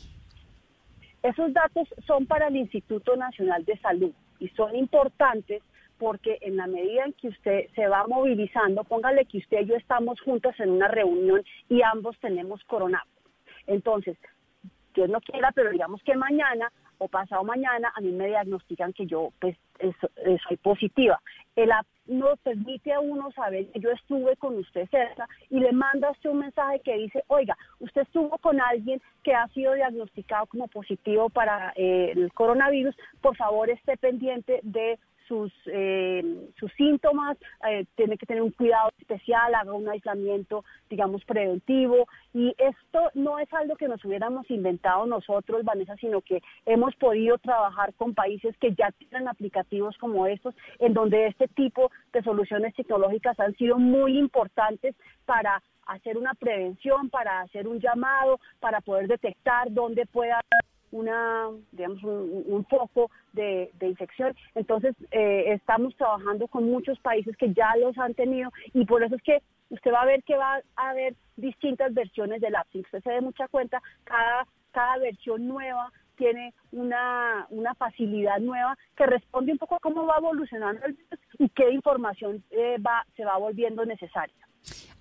Esos 1.24 1.54
datos 1.54 1.88
son 2.06 2.26
para 2.26 2.48
el 2.48 2.58
Instituto 2.58 3.16
Nacional 3.16 3.64
de 3.64 3.78
Salud 3.78 4.12
y 4.40 4.50
son 4.50 4.76
importantes 4.76 5.64
porque 5.98 6.38
en 6.42 6.58
la 6.58 6.68
medida 6.68 7.06
en 7.06 7.14
que 7.14 7.30
usted 7.30 7.70
se 7.76 7.88
va 7.88 8.06
movilizando, 8.08 8.84
póngale 8.84 9.24
que 9.26 9.38
usted 9.38 9.62
y 9.62 9.68
yo 9.68 9.76
estamos 9.76 10.20
juntos 10.20 10.54
en 10.60 10.70
una 10.70 10.90
reunión 10.90 11.42
y 11.70 11.82
ambos 11.82 12.20
tenemos 12.20 12.62
coronavirus. 12.66 13.08
Entonces, 13.68 14.18
Dios 14.94 15.10
no 15.10 15.22
quiera, 15.22 15.54
pero 15.54 15.72
digamos 15.72 16.04
que 16.04 16.16
mañana 16.16 16.72
pasado 17.08 17.44
mañana 17.44 17.92
a 17.96 18.02
mí 18.02 18.12
me 18.12 18.28
diagnostican 18.28 18.94
que 18.94 19.06
yo 19.06 19.30
pues 19.40 19.56
soy 20.48 20.58
positiva. 20.58 21.22
El 21.56 21.72
app 21.72 21.86
nos 22.06 22.40
permite 22.40 22.92
a 22.92 23.00
uno 23.00 23.32
saber 23.32 23.68
que 23.72 23.80
yo 23.80 23.92
estuve 23.92 24.36
con 24.38 24.58
usted 24.58 24.90
cerca 24.90 25.28
y 25.50 25.60
le 25.60 25.72
manda 25.72 26.12
usted 26.12 26.30
un 26.30 26.40
mensaje 26.40 26.80
que 26.82 26.98
dice, 26.98 27.24
oiga, 27.28 27.58
usted 27.80 28.02
estuvo 28.02 28.38
con 28.40 28.60
alguien 28.60 29.02
que 29.24 29.34
ha 29.34 29.48
sido 29.50 29.74
diagnosticado 29.74 30.46
como 30.48 30.68
positivo 30.68 31.30
para 31.30 31.72
eh, 31.76 32.12
el 32.16 32.34
coronavirus, 32.34 32.96
por 33.22 33.36
favor 33.38 33.70
esté 33.70 33.98
pendiente 33.98 34.60
de 34.64 35.00
sus, 35.28 35.52
eh, 35.68 36.50
sus 36.60 36.72
síntomas, 36.74 37.38
eh, 37.70 37.86
tiene 37.96 38.18
que 38.18 38.26
tener 38.26 38.42
un 38.42 38.52
cuidado 38.52 38.90
especial, 39.00 39.56
haga 39.56 39.74
un 39.74 39.88
aislamiento, 39.88 40.64
digamos, 40.90 41.24
preventivo. 41.26 42.08
Y 42.34 42.56
esto 42.58 43.10
no 43.14 43.40
es 43.40 43.52
algo 43.54 43.76
que 43.76 43.88
nos 43.88 44.04
hubiéramos 44.06 44.50
inventado 44.50 45.06
nosotros, 45.06 45.64
Vanessa, 45.64 45.96
sino 45.98 46.22
que 46.22 46.42
hemos 46.66 46.96
podido 46.96 47.38
trabajar 47.38 47.94
con 47.96 48.14
países 48.14 48.56
que 48.58 48.74
ya 48.74 48.92
tienen 48.92 49.28
aplicativos 49.28 49.98
como 49.98 50.28
estos, 50.28 50.56
en 50.80 50.94
donde 50.94 51.28
este 51.28 51.48
tipo 51.48 51.92
de 52.12 52.24
soluciones 52.24 52.74
tecnológicas 52.76 53.40
han 53.40 53.56
sido 53.56 53.78
muy 53.78 54.18
importantes 54.18 54.96
para 55.26 55.62
hacer 55.86 56.18
una 56.18 56.34
prevención, 56.34 57.10
para 57.10 57.42
hacer 57.42 57.68
un 57.68 57.80
llamado, 57.80 58.40
para 58.60 58.82
poder 58.82 59.08
detectar 59.08 59.72
dónde 59.72 60.06
pueda 60.06 60.40
una, 60.94 61.50
digamos, 61.72 62.02
un, 62.04 62.66
foco 62.70 63.10
de, 63.34 63.72
infección. 63.82 64.36
Entonces, 64.56 64.96
eh, 65.12 65.46
estamos 65.48 65.96
trabajando 65.96 66.48
con 66.48 66.70
muchos 66.70 67.00
países 67.00 67.36
que 67.36 67.54
ya 67.54 67.76
los 67.78 67.98
han 67.98 68.14
tenido 68.14 68.52
y 68.74 68.86
por 68.86 69.04
eso 69.04 69.16
es 69.16 69.22
que 69.24 69.42
usted 69.70 69.92
va 69.92 70.04
a 70.04 70.06
ver 70.06 70.24
que 70.24 70.38
va 70.38 70.62
a 70.76 70.90
haber 70.90 71.16
distintas 71.36 71.94
versiones 71.94 72.42
del 72.42 72.56
app. 72.56 72.68
Si 72.72 72.80
usted 72.80 73.02
se 73.04 73.12
dé 73.12 73.22
mucha 73.22 73.48
cuenta, 73.48 73.82
cada, 74.04 74.46
cada 74.72 74.98
versión 75.00 75.48
nueva 75.48 75.92
tiene 76.16 76.54
una, 76.72 77.48
una 77.50 77.74
facilidad 77.74 78.40
nueva 78.40 78.78
que 78.96 79.08
responde 79.08 79.52
un 79.52 79.58
poco 79.58 79.76
a 79.76 79.80
cómo 79.80 80.06
va 80.06 80.18
evolucionando 80.18 80.86
el 80.86 80.94
virus 80.94 81.20
y 81.40 81.50
qué 81.50 81.72
información 81.72 82.44
eh, 82.52 82.78
va, 82.80 83.06
se 83.16 83.26
va 83.26 83.38
volviendo 83.38 83.84
necesaria. 83.84 84.43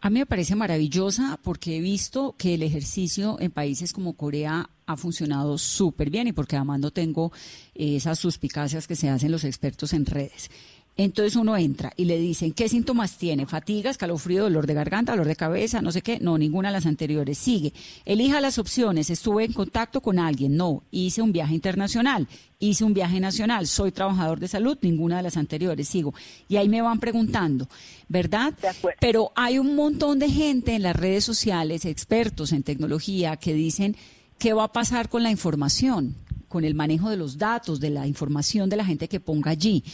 A 0.04 0.10
mí 0.10 0.18
me 0.18 0.26
parece 0.26 0.56
maravillosa 0.56 1.38
porque 1.44 1.76
he 1.76 1.80
visto 1.80 2.34
que 2.36 2.54
el 2.54 2.64
ejercicio 2.64 3.36
en 3.38 3.52
países 3.52 3.92
como 3.92 4.14
Corea 4.14 4.68
ha 4.84 4.96
funcionado 4.96 5.58
súper 5.58 6.10
bien 6.10 6.26
y 6.26 6.32
porque 6.32 6.56
además 6.56 6.80
no 6.80 6.90
tengo 6.90 7.30
esas 7.72 8.18
suspicacias 8.18 8.88
que 8.88 8.96
se 8.96 9.08
hacen 9.08 9.30
los 9.30 9.44
expertos 9.44 9.92
en 9.92 10.04
redes. 10.04 10.50
Entonces 10.96 11.36
uno 11.36 11.56
entra 11.56 11.92
y 11.96 12.04
le 12.04 12.18
dicen, 12.18 12.52
¿qué 12.52 12.68
síntomas 12.68 13.16
tiene? 13.16 13.46
Fatiga, 13.46 13.90
escalofrío, 13.90 14.42
dolor 14.42 14.66
de 14.66 14.74
garganta, 14.74 15.12
dolor 15.12 15.26
de 15.26 15.36
cabeza, 15.36 15.80
no 15.80 15.90
sé 15.90 16.02
qué. 16.02 16.20
No, 16.20 16.36
ninguna 16.36 16.68
de 16.68 16.74
las 16.74 16.86
anteriores. 16.86 17.38
Sigue. 17.38 17.72
Elija 18.04 18.42
las 18.42 18.58
opciones. 18.58 19.08
Estuve 19.08 19.44
en 19.44 19.54
contacto 19.54 20.02
con 20.02 20.18
alguien. 20.18 20.54
No. 20.56 20.82
Hice 20.90 21.22
un 21.22 21.32
viaje 21.32 21.54
internacional. 21.54 22.28
Hice 22.58 22.84
un 22.84 22.92
viaje 22.92 23.20
nacional. 23.20 23.66
Soy 23.66 23.90
trabajador 23.90 24.38
de 24.38 24.48
salud. 24.48 24.76
Ninguna 24.82 25.16
de 25.16 25.22
las 25.22 25.38
anteriores. 25.38 25.88
Sigo. 25.88 26.12
Y 26.46 26.56
ahí 26.56 26.68
me 26.68 26.82
van 26.82 27.00
preguntando, 27.00 27.68
¿verdad? 28.08 28.52
Pero 29.00 29.32
hay 29.34 29.58
un 29.58 29.74
montón 29.74 30.18
de 30.18 30.28
gente 30.28 30.74
en 30.74 30.82
las 30.82 30.94
redes 30.94 31.24
sociales, 31.24 31.86
expertos 31.86 32.52
en 32.52 32.62
tecnología, 32.62 33.38
que 33.38 33.54
dicen, 33.54 33.96
¿qué 34.38 34.52
va 34.52 34.64
a 34.64 34.72
pasar 34.72 35.08
con 35.08 35.22
la 35.22 35.30
información? 35.30 36.16
Con 36.48 36.64
el 36.64 36.74
manejo 36.74 37.08
de 37.08 37.16
los 37.16 37.38
datos, 37.38 37.80
de 37.80 37.88
la 37.88 38.06
información 38.06 38.68
de 38.68 38.76
la 38.76 38.84
gente 38.84 39.08
que 39.08 39.20
ponga 39.20 39.50
allí. 39.50 39.84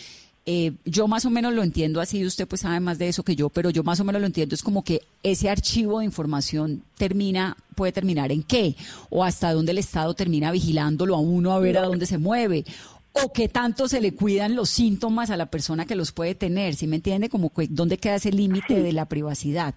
Eh, 0.50 0.72
yo 0.86 1.08
más 1.08 1.26
o 1.26 1.30
menos 1.30 1.52
lo 1.52 1.62
entiendo 1.62 2.00
así, 2.00 2.24
usted 2.24 2.48
pues 2.48 2.62
sabe 2.62 2.80
más 2.80 2.98
de 2.98 3.06
eso 3.06 3.22
que 3.22 3.36
yo, 3.36 3.50
pero 3.50 3.68
yo 3.68 3.82
más 3.84 4.00
o 4.00 4.04
menos 4.04 4.22
lo 4.22 4.26
entiendo, 4.26 4.54
es 4.54 4.62
como 4.62 4.82
que 4.82 5.02
ese 5.22 5.50
archivo 5.50 5.98
de 5.98 6.06
información 6.06 6.82
termina, 6.96 7.54
puede 7.74 7.92
terminar 7.92 8.32
en 8.32 8.42
qué, 8.42 8.74
o 9.10 9.24
hasta 9.24 9.52
dónde 9.52 9.72
el 9.72 9.78
Estado 9.78 10.14
termina 10.14 10.50
vigilándolo 10.50 11.16
a 11.16 11.20
uno 11.20 11.52
a 11.52 11.58
ver 11.58 11.76
a 11.76 11.82
dónde 11.82 12.06
se 12.06 12.16
mueve, 12.16 12.64
o 13.12 13.30
qué 13.30 13.50
tanto 13.50 13.88
se 13.88 14.00
le 14.00 14.14
cuidan 14.14 14.56
los 14.56 14.70
síntomas 14.70 15.28
a 15.28 15.36
la 15.36 15.50
persona 15.50 15.84
que 15.84 15.96
los 15.96 16.12
puede 16.12 16.34
tener, 16.34 16.76
¿sí 16.76 16.86
me 16.86 16.96
entiende? 16.96 17.28
Como 17.28 17.52
que, 17.52 17.66
dónde 17.68 17.98
queda 17.98 18.14
ese 18.14 18.32
límite 18.32 18.82
de 18.82 18.94
la 18.94 19.04
privacidad. 19.04 19.74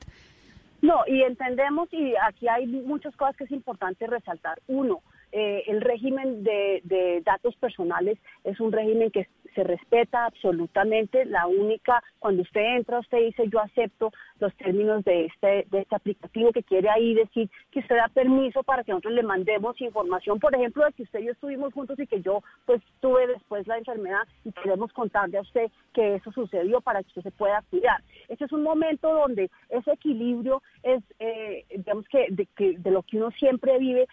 No, 0.81 1.01
y 1.05 1.21
entendemos, 1.23 1.89
y 1.91 2.13
aquí 2.25 2.47
hay 2.47 2.65
muchas 2.65 3.13
cosas 3.17 3.35
que 3.35 3.43
es 3.43 3.51
importante 3.51 4.07
resaltar. 4.07 4.61
Uno, 4.69 5.01
eh, 5.33 5.63
el 5.67 5.81
régimen 5.81 6.43
de, 6.43 6.81
de, 6.83 7.21
datos 7.25 7.55
personales 7.55 8.17
es 8.43 8.59
un 8.59 8.71
régimen 8.71 9.11
que 9.11 9.27
se 9.55 9.63
respeta 9.63 10.25
absolutamente. 10.25 11.25
La 11.25 11.47
única, 11.47 12.03
cuando 12.19 12.41
usted 12.41 12.77
entra, 12.77 12.99
usted 12.99 13.19
dice 13.19 13.43
yo 13.49 13.59
acepto 13.59 14.11
los 14.39 14.53
términos 14.55 15.03
de 15.03 15.25
este, 15.25 15.65
de 15.69 15.79
este 15.81 15.95
aplicativo 15.95 16.51
que 16.51 16.63
quiere 16.63 16.89
ahí 16.89 17.13
decir 17.13 17.49
que 17.71 17.79
usted 17.79 17.95
da 17.95 18.07
permiso 18.07 18.63
para 18.63 18.83
que 18.83 18.91
nosotros 18.91 19.13
le 19.13 19.23
mandemos 19.23 19.79
información, 19.81 20.39
por 20.39 20.55
ejemplo, 20.55 20.85
de 20.85 20.93
que 20.93 21.03
usted 21.03 21.19
y 21.19 21.25
yo 21.25 21.31
estuvimos 21.31 21.73
juntos 21.73 21.99
y 21.99 22.07
que 22.07 22.21
yo 22.21 22.41
pues 22.65 22.81
tuve 22.99 23.27
después 23.27 23.67
la 23.67 23.77
enfermedad 23.77 24.21
y 24.43 24.51
queremos 24.51 24.91
contarle 24.93 25.37
a 25.37 25.41
usted 25.41 25.71
que 25.93 26.15
eso 26.15 26.31
sucedió 26.31 26.81
para 26.81 27.01
que 27.01 27.09
usted 27.09 27.23
se 27.23 27.31
pueda 27.31 27.63
cuidar. 27.69 28.01
Este 28.27 28.45
es 28.45 28.51
un 28.51 28.63
momento 28.63 29.13
donde 29.13 29.49
ese 29.69 29.91
equilibrio 29.91 30.61
es, 30.83 31.03
eh, 31.19 31.65
digamos 31.69 32.07
que 32.07 32.27
de, 32.29 32.45
que 32.55 32.77
de 32.77 32.91
lo 32.91 33.03
que 33.03 33.17
uno 33.17 33.31
siempre 33.31 33.77
vive, 33.77 34.07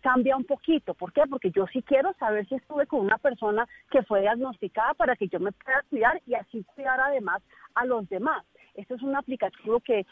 cambia 0.00 0.36
un 0.36 0.44
poquito. 0.44 0.94
¿Por 0.94 1.12
qué? 1.12 1.22
Porque 1.28 1.50
yo 1.50 1.66
sí 1.72 1.82
quiero 1.82 2.12
saber 2.14 2.46
si 2.48 2.56
estuve 2.56 2.86
con 2.86 3.00
una 3.00 3.18
persona 3.18 3.66
que 3.90 4.02
fue 4.02 4.20
diagnosticada 4.20 4.94
para 4.94 5.16
que 5.16 5.28
yo 5.28 5.40
me 5.40 5.52
pueda 5.52 5.82
cuidar 5.88 6.20
y 6.26 6.34
así 6.34 6.64
cuidar 6.74 7.00
además 7.00 7.42
a 7.74 7.84
los 7.84 8.08
demás. 8.08 8.44
Esto 8.74 8.94
es 8.94 9.02
un 9.02 9.16
aplicativo 9.16 9.80
que 9.80 10.06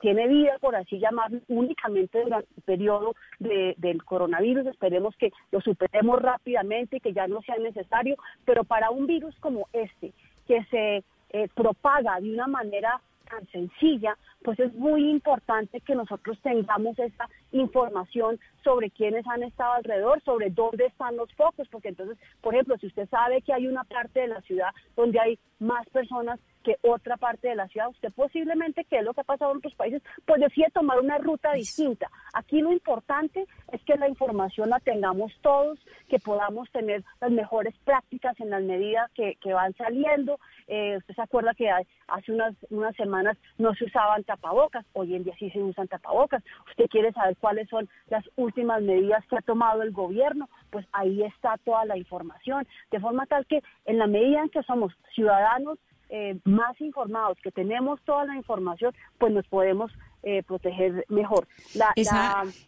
tiene 0.00 0.26
vida, 0.28 0.58
por 0.60 0.74
así 0.74 0.98
llamarlo, 0.98 1.40
únicamente 1.48 2.22
durante 2.22 2.48
el 2.56 2.62
periodo 2.62 3.14
del 3.38 4.04
coronavirus. 4.04 4.66
Esperemos 4.66 5.16
que 5.16 5.32
lo 5.52 5.60
superemos 5.60 6.20
rápidamente 6.20 6.96
y 6.96 7.00
que 7.00 7.12
ya 7.12 7.26
no 7.28 7.40
sea 7.42 7.56
necesario, 7.56 8.16
pero 8.44 8.64
para 8.64 8.90
un 8.90 9.06
virus 9.06 9.34
como 9.40 9.68
este, 9.72 10.12
que 10.46 10.64
se 10.64 11.04
eh, 11.30 11.48
propaga 11.54 12.20
de 12.20 12.32
una 12.32 12.48
manera 12.48 13.00
tan 13.30 13.46
sencilla, 13.48 14.16
pues 14.42 14.58
es 14.58 14.74
muy 14.74 15.08
importante 15.08 15.80
que 15.80 15.94
nosotros 15.94 16.38
tengamos 16.42 16.98
esa 16.98 17.28
información 17.52 18.38
sobre 18.64 18.90
quiénes 18.90 19.26
han 19.26 19.42
estado 19.42 19.74
alrededor, 19.74 20.22
sobre 20.22 20.50
dónde 20.50 20.86
están 20.86 21.16
los 21.16 21.32
focos, 21.34 21.68
porque 21.68 21.88
entonces, 21.88 22.18
por 22.40 22.54
ejemplo, 22.54 22.76
si 22.78 22.88
usted 22.88 23.08
sabe 23.08 23.42
que 23.42 23.52
hay 23.52 23.66
una 23.66 23.84
parte 23.84 24.20
de 24.20 24.28
la 24.28 24.40
ciudad 24.42 24.70
donde 24.96 25.20
hay 25.20 25.38
más 25.58 25.86
personas 25.90 26.40
que 26.62 26.76
otra 26.82 27.16
parte 27.16 27.48
de 27.48 27.54
la 27.54 27.68
ciudad, 27.68 27.88
usted 27.88 28.12
posiblemente, 28.12 28.84
que 28.84 28.98
es 28.98 29.04
lo 29.04 29.14
que 29.14 29.22
ha 29.22 29.24
pasado 29.24 29.52
en 29.52 29.58
otros 29.58 29.74
países, 29.74 30.02
pues 30.26 30.40
decide 30.40 30.66
tomar 30.72 31.00
una 31.00 31.18
ruta 31.18 31.52
distinta. 31.52 32.10
Aquí 32.34 32.60
lo 32.60 32.72
importante 32.72 33.46
es 33.72 33.82
que 33.84 33.96
la 33.96 34.08
información 34.08 34.68
la 34.70 34.80
tengamos 34.80 35.32
todos, 35.40 35.78
que 36.08 36.18
podamos 36.18 36.70
tener 36.70 37.02
las 37.20 37.30
mejores 37.30 37.74
prácticas 37.84 38.38
en 38.40 38.50
las 38.50 38.62
medidas 38.62 39.10
que, 39.12 39.36
que 39.40 39.52
van 39.52 39.74
saliendo. 39.74 40.38
Eh, 40.72 40.96
usted 40.98 41.16
se 41.16 41.22
acuerda 41.22 41.52
que 41.52 41.68
hace 41.68 42.32
unas, 42.32 42.54
unas 42.70 42.94
semanas 42.94 43.36
no 43.58 43.74
se 43.74 43.86
usaban 43.86 44.22
tapabocas, 44.22 44.86
hoy 44.92 45.16
en 45.16 45.24
día 45.24 45.34
sí 45.36 45.50
se 45.50 45.60
usan 45.60 45.88
tapabocas. 45.88 46.44
Usted 46.70 46.86
quiere 46.86 47.10
saber 47.12 47.36
cuáles 47.38 47.68
son 47.68 47.88
las 48.08 48.24
últimas 48.36 48.80
medidas 48.80 49.26
que 49.26 49.36
ha 49.36 49.40
tomado 49.40 49.82
el 49.82 49.90
gobierno, 49.90 50.48
pues 50.70 50.86
ahí 50.92 51.24
está 51.24 51.58
toda 51.64 51.84
la 51.86 51.96
información, 51.96 52.68
de 52.92 53.00
forma 53.00 53.26
tal 53.26 53.46
que 53.46 53.64
en 53.84 53.98
la 53.98 54.06
medida 54.06 54.42
en 54.42 54.48
que 54.48 54.62
somos 54.62 54.92
ciudadanos 55.12 55.76
eh, 56.08 56.38
más 56.44 56.80
informados, 56.80 57.36
que 57.42 57.50
tenemos 57.50 58.00
toda 58.02 58.24
la 58.24 58.36
información, 58.36 58.94
pues 59.18 59.32
nos 59.32 59.48
podemos 59.48 59.90
eh, 60.22 60.42
proteger 60.42 61.04
mejor. 61.08 61.48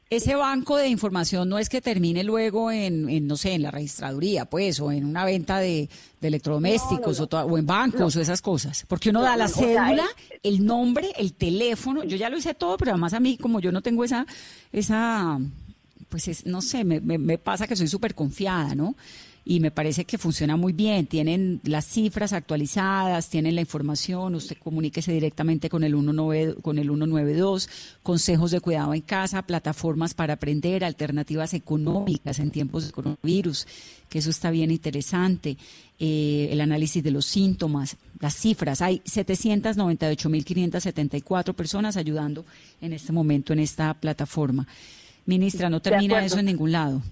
ese 0.09 0.35
banco 0.35 0.77
de 0.77 0.89
información 0.89 1.49
no 1.49 1.59
es 1.59 1.69
que 1.69 1.81
termine 1.81 2.25
luego 2.25 2.71
en, 2.71 3.27
no 3.27 3.37
sé, 3.37 3.53
en 3.53 3.63
la 3.63 3.71
registraduría, 3.71 4.47
pues, 4.47 4.81
o 4.81 4.91
en 4.91 5.05
una 5.05 5.25
venta 5.25 5.59
de, 5.59 5.89
electrodomésticos 6.21 7.21
O, 7.21 7.59
en 7.59 7.67
bancos 7.67 8.17
o 8.17 8.21
esas 8.21 8.41
cosas. 8.41 8.87
Porque 8.89 9.11
uno 9.11 9.23
da 9.23 9.37
la 9.37 9.49
cédula, 9.49 10.07
el 10.43 10.65
nombre, 10.65 11.11
el 11.17 11.35
teléfono. 11.35 12.05
Yo 12.05 12.17
ya 12.17 12.31
lo 12.31 12.39
hice 12.39 12.55
todo, 12.55 12.77
pero 12.79 12.93
además 12.93 13.13
a 13.13 13.21
mí, 13.21 13.37
como 13.37 13.61
yo 13.61 13.71
no 13.71 13.83
tengo 13.83 14.05
esa, 14.05 14.27
esa 14.73 15.39
pues 16.09 16.47
no 16.47 16.61
sé, 16.61 16.85
me, 16.85 17.01
me, 17.01 17.39
pasa 17.39 17.67
que 17.67 17.75
soy 17.77 17.89
súper 17.89 18.15
confiada, 18.15 18.75
¿no? 18.75 18.95
Y 19.45 19.61
me 19.61 19.73
parece 19.73 20.05
que 20.05 20.19
funciona 20.19 20.57
muy 20.57 20.73
bien. 20.73 21.07
Tienen 21.07 21.61
las 21.65 21.87
cifras 21.87 22.33
actualizadas, 22.33 23.29
tienen 23.29 23.57
la 23.57 23.61
información, 23.61 24.37
usted 24.37 24.57
comuníquese 24.57 25.13
directamente 25.13 25.69
con 25.69 25.85
el, 25.85 25.93
19, 25.93 26.55
con 26.63 26.79
el 26.79 26.85
192, 26.85 27.69
consejos 28.03 28.53
de 28.53 28.61
cuidado 28.61 28.95
en 28.95 29.01
casa, 29.01 29.43
plataformas 29.43 30.15
para 30.15 30.35
aprender, 30.35 30.85
alternativas 30.85 31.55
económicas 31.55 32.39
en 32.39 32.51
tiempos 32.51 32.87
de 32.87 32.93
coronavirus, 32.93 33.67
que 34.09 34.21
eso 34.21 34.31
está 34.31 34.53
bien 34.53 34.71
interesante, 34.71 35.57
eh, 35.99 36.49
el 36.51 36.61
análisis 36.61 37.03
de 37.03 37.11
los 37.11 37.27
síntomas, 37.27 37.97
las 38.21 38.35
cifras. 38.35 38.81
Hay 38.81 39.01
798.574 39.01 41.55
personas 41.55 41.97
ayudando 41.97 42.45
en 42.81 42.93
este 42.93 43.13
momento 43.13 43.53
en 43.53 43.59
esta 43.59 43.93
plataforma. 43.95 44.69
Ministra, 45.27 45.69
no 45.69 45.81
termina 45.81 46.25
eso 46.25 46.39
en 46.39 46.47
ningún 46.47 46.71
lado. 46.73 47.03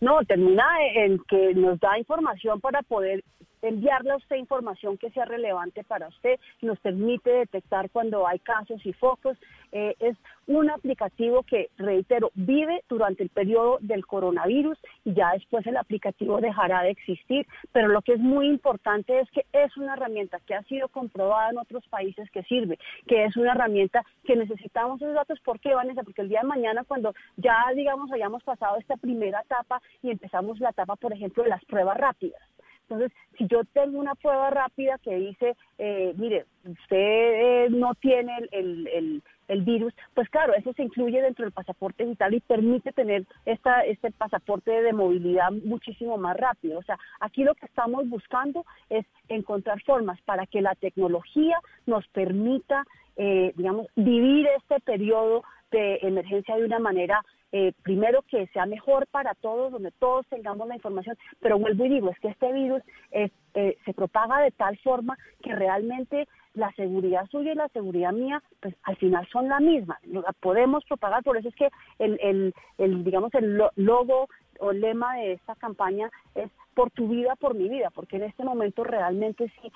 No, 0.00 0.22
termina 0.24 0.64
en 0.94 1.18
que 1.28 1.54
nos 1.54 1.80
da 1.80 1.98
información 1.98 2.60
para 2.60 2.82
poder 2.82 3.22
enviarle 3.68 4.12
a 4.12 4.16
usted 4.16 4.36
información 4.36 4.96
que 4.98 5.10
sea 5.10 5.24
relevante 5.24 5.84
para 5.84 6.08
usted, 6.08 6.38
nos 6.62 6.78
permite 6.80 7.30
detectar 7.30 7.90
cuando 7.90 8.26
hay 8.26 8.38
casos 8.38 8.84
y 8.84 8.92
focos. 8.92 9.36
Eh, 9.72 9.94
es 9.98 10.16
un 10.46 10.70
aplicativo 10.70 11.42
que, 11.42 11.70
reitero, 11.76 12.30
vive 12.34 12.82
durante 12.88 13.22
el 13.22 13.30
periodo 13.30 13.78
del 13.80 14.06
coronavirus 14.06 14.78
y 15.04 15.12
ya 15.12 15.32
después 15.32 15.66
el 15.66 15.76
aplicativo 15.76 16.40
dejará 16.40 16.82
de 16.82 16.90
existir, 16.90 17.46
pero 17.72 17.88
lo 17.88 18.02
que 18.02 18.12
es 18.12 18.20
muy 18.20 18.46
importante 18.46 19.20
es 19.20 19.30
que 19.30 19.44
es 19.52 19.76
una 19.76 19.94
herramienta 19.94 20.40
que 20.46 20.54
ha 20.54 20.62
sido 20.64 20.88
comprobada 20.88 21.50
en 21.50 21.58
otros 21.58 21.86
países 21.88 22.30
que 22.30 22.42
sirve, 22.44 22.78
que 23.06 23.24
es 23.24 23.36
una 23.36 23.52
herramienta 23.52 24.04
que 24.24 24.36
necesitamos 24.36 25.02
esos 25.02 25.14
datos. 25.14 25.40
¿Por 25.40 25.60
qué, 25.60 25.74
Vanessa? 25.74 26.02
Porque 26.02 26.22
el 26.22 26.28
día 26.28 26.40
de 26.40 26.48
mañana, 26.48 26.84
cuando 26.84 27.12
ya, 27.36 27.56
digamos, 27.74 28.10
hayamos 28.12 28.42
pasado 28.44 28.76
esta 28.76 28.96
primera 28.96 29.40
etapa 29.40 29.80
y 30.02 30.10
empezamos 30.10 30.60
la 30.60 30.70
etapa, 30.70 30.96
por 30.96 31.12
ejemplo, 31.12 31.42
de 31.42 31.50
las 31.50 31.64
pruebas 31.64 31.96
rápidas, 31.96 32.40
entonces, 32.88 33.16
si 33.36 33.46
yo 33.48 33.64
tengo 33.64 33.98
una 33.98 34.14
prueba 34.14 34.48
rápida 34.50 34.98
que 34.98 35.16
dice, 35.16 35.56
eh, 35.78 36.14
mire, 36.16 36.46
usted 36.64 36.96
eh, 36.96 37.66
no 37.70 37.94
tiene 37.96 38.32
el, 38.52 39.22
virus, 39.64 39.92
pues 40.14 40.28
claro, 40.28 40.54
eso 40.54 40.72
se 40.74 40.84
incluye 40.84 41.20
dentro 41.20 41.44
del 41.44 41.52
pasaporte 41.52 42.04
digital 42.04 42.34
y 42.34 42.40
permite 42.40 42.92
tener 42.92 43.24
esta, 43.44 43.80
este 43.80 44.12
pasaporte 44.12 44.70
de 44.70 44.92
movilidad 44.92 45.50
muchísimo 45.50 46.16
más 46.16 46.36
rápido. 46.36 46.78
O 46.78 46.82
sea, 46.82 46.98
aquí 47.20 47.42
lo 47.42 47.54
que 47.56 47.66
estamos 47.66 48.08
buscando 48.08 48.64
es 48.90 49.04
encontrar 49.28 49.82
formas 49.82 50.20
para 50.22 50.46
que 50.46 50.60
la 50.60 50.74
tecnología 50.76 51.58
nos 51.86 52.06
permita, 52.08 52.84
eh, 53.16 53.52
digamos, 53.56 53.86
vivir 53.96 54.46
este 54.56 54.80
periodo 54.80 55.42
de 55.70 55.98
emergencia 56.02 56.56
de 56.56 56.64
una 56.64 56.78
manera 56.78 57.22
eh, 57.52 57.72
primero 57.82 58.22
que 58.22 58.46
sea 58.48 58.66
mejor 58.66 59.06
para 59.06 59.34
todos, 59.34 59.72
donde 59.72 59.90
todos 59.92 60.26
tengamos 60.26 60.66
la 60.68 60.74
información, 60.74 61.16
pero 61.40 61.58
vuelvo 61.58 61.84
y 61.84 61.88
digo, 61.88 62.10
es 62.10 62.18
que 62.18 62.28
este 62.28 62.52
virus 62.52 62.82
eh, 63.12 63.30
se 63.54 63.94
propaga 63.94 64.40
de 64.40 64.50
tal 64.50 64.76
forma 64.78 65.16
que 65.42 65.54
realmente 65.54 66.28
la 66.54 66.72
seguridad 66.72 67.26
suya 67.30 67.52
y 67.52 67.54
la 67.54 67.68
seguridad 67.68 68.12
mía, 68.12 68.42
pues 68.60 68.74
al 68.82 68.96
final 68.96 69.26
son 69.28 69.48
la 69.48 69.60
misma, 69.60 69.98
la 70.02 70.32
podemos 70.40 70.84
propagar, 70.84 71.22
por 71.22 71.36
eso 71.36 71.48
es 71.48 71.54
que 71.54 71.68
el, 71.98 72.18
el, 72.20 72.54
el 72.78 73.04
digamos, 73.04 73.32
el 73.34 73.62
logo 73.76 74.28
o 74.58 74.72
lema 74.72 75.16
de 75.16 75.32
esta 75.32 75.54
campaña 75.54 76.10
es 76.34 76.50
por 76.74 76.90
tu 76.90 77.08
vida, 77.08 77.36
por 77.36 77.54
mi 77.54 77.68
vida, 77.68 77.90
porque 77.94 78.16
en 78.16 78.24
este 78.24 78.44
momento 78.44 78.84
realmente 78.84 79.50
sí 79.60 79.70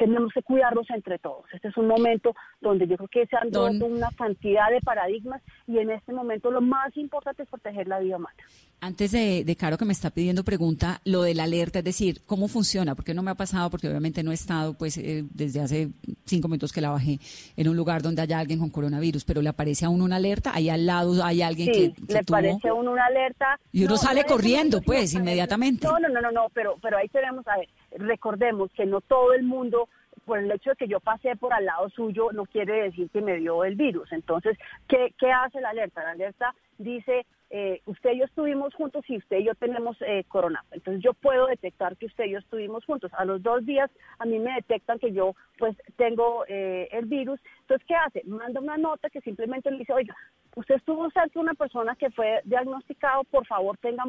tenemos 0.00 0.32
que 0.32 0.42
cuidarnos 0.42 0.88
entre 0.90 1.18
todos. 1.18 1.44
Este 1.52 1.68
es 1.68 1.76
un 1.76 1.86
momento 1.86 2.34
donde 2.62 2.88
yo 2.88 2.96
creo 2.96 3.08
que 3.08 3.26
se 3.26 3.36
han 3.36 3.52
roto 3.52 3.84
una 3.84 4.08
cantidad 4.16 4.70
de 4.70 4.80
paradigmas 4.80 5.42
y 5.66 5.76
en 5.76 5.90
este 5.90 6.14
momento 6.14 6.50
lo 6.50 6.62
más 6.62 6.96
importante 6.96 7.42
es 7.42 7.48
proteger 7.50 7.86
la 7.86 8.00
vida 8.00 8.16
humana. 8.16 8.36
Antes 8.80 9.12
de, 9.12 9.44
de 9.44 9.56
Caro 9.56 9.76
que 9.76 9.84
me 9.84 9.92
está 9.92 10.08
pidiendo 10.08 10.42
pregunta, 10.42 11.02
lo 11.04 11.20
de 11.20 11.34
la 11.34 11.42
alerta, 11.42 11.80
es 11.80 11.84
decir, 11.84 12.22
¿cómo 12.24 12.48
funciona? 12.48 12.94
Porque 12.94 13.12
no 13.12 13.22
me 13.22 13.30
ha 13.30 13.34
pasado, 13.34 13.68
porque 13.68 13.88
obviamente 13.88 14.22
no 14.22 14.30
he 14.30 14.34
estado 14.34 14.72
pues 14.72 14.96
eh, 14.96 15.22
desde 15.34 15.60
hace 15.60 15.90
cinco 16.24 16.48
minutos 16.48 16.72
que 16.72 16.80
la 16.80 16.88
bajé 16.88 17.18
en 17.58 17.68
un 17.68 17.76
lugar 17.76 18.00
donde 18.00 18.22
haya 18.22 18.38
alguien 18.38 18.58
con 18.58 18.70
coronavirus, 18.70 19.26
pero 19.26 19.42
le 19.42 19.50
aparece 19.50 19.84
a 19.84 19.90
uno 19.90 20.06
una 20.06 20.16
alerta, 20.16 20.52
ahí 20.54 20.70
al 20.70 20.86
lado 20.86 21.22
hay 21.22 21.42
alguien 21.42 21.70
que, 21.70 21.92
le 22.08 22.18
aparece 22.20 22.68
a 22.68 22.72
uno 22.72 22.92
una 22.92 23.04
alerta. 23.04 23.60
Y 23.70 23.84
uno 23.84 23.98
sale 23.98 24.24
corriendo, 24.24 24.80
pues, 24.80 25.12
inmediatamente. 25.12 25.86
No, 25.86 25.98
no, 25.98 26.08
no, 26.08 26.30
no, 26.30 26.46
pero, 26.54 26.78
pero 26.80 26.96
ahí 26.96 27.08
tenemos, 27.08 27.46
a 27.46 27.58
ver, 27.58 27.68
recordemos 27.92 28.70
que 28.72 28.86
no 28.86 29.00
todo 29.00 29.32
el 29.32 29.42
mundo 29.42 29.88
por 30.24 30.38
el 30.38 30.50
hecho 30.50 30.70
de 30.70 30.76
que 30.76 30.88
yo 30.88 31.00
pasé 31.00 31.34
por 31.36 31.52
al 31.52 31.64
lado 31.64 31.88
suyo 31.90 32.30
no 32.32 32.46
quiere 32.46 32.82
decir 32.84 33.10
que 33.10 33.20
me 33.20 33.36
dio 33.36 33.64
el 33.64 33.74
virus. 33.74 34.12
Entonces, 34.12 34.56
¿qué, 34.88 35.14
qué 35.18 35.32
hace 35.32 35.60
la 35.60 35.70
alerta? 35.70 36.02
La 36.02 36.10
alerta 36.10 36.54
dice, 36.78 37.26
eh, 37.50 37.80
usted 37.86 38.12
y 38.12 38.18
yo 38.18 38.24
estuvimos 38.26 38.72
juntos 38.74 39.04
y 39.08 39.16
usted 39.16 39.38
y 39.38 39.44
yo 39.44 39.54
tenemos 39.56 39.96
eh, 40.02 40.24
corona. 40.28 40.64
Entonces 40.70 41.02
yo 41.02 41.14
puedo 41.14 41.46
detectar 41.46 41.96
que 41.96 42.06
usted 42.06 42.26
y 42.26 42.30
yo 42.30 42.38
estuvimos 42.38 42.84
juntos. 42.84 43.10
A 43.14 43.24
los 43.24 43.42
dos 43.42 43.66
días 43.66 43.90
a 44.18 44.24
mí 44.24 44.38
me 44.38 44.54
detectan 44.54 44.98
que 44.98 45.12
yo 45.12 45.34
pues 45.58 45.76
tengo 45.96 46.44
eh, 46.46 46.88
el 46.92 47.06
virus. 47.06 47.40
Entonces, 47.62 47.86
¿qué 47.88 47.94
hace? 47.96 48.22
Manda 48.24 48.60
una 48.60 48.76
nota 48.76 49.10
que 49.10 49.20
simplemente 49.20 49.70
le 49.70 49.78
dice, 49.78 49.92
oiga, 49.92 50.16
usted 50.56 50.76
estuvo 50.76 51.10
cerca 51.10 51.30
de 51.34 51.40
una 51.40 51.54
persona 51.54 51.94
que 51.96 52.10
fue 52.10 52.40
diagnosticado, 52.44 53.24
por 53.24 53.46
favor 53.46 53.76
tenga 53.78 54.04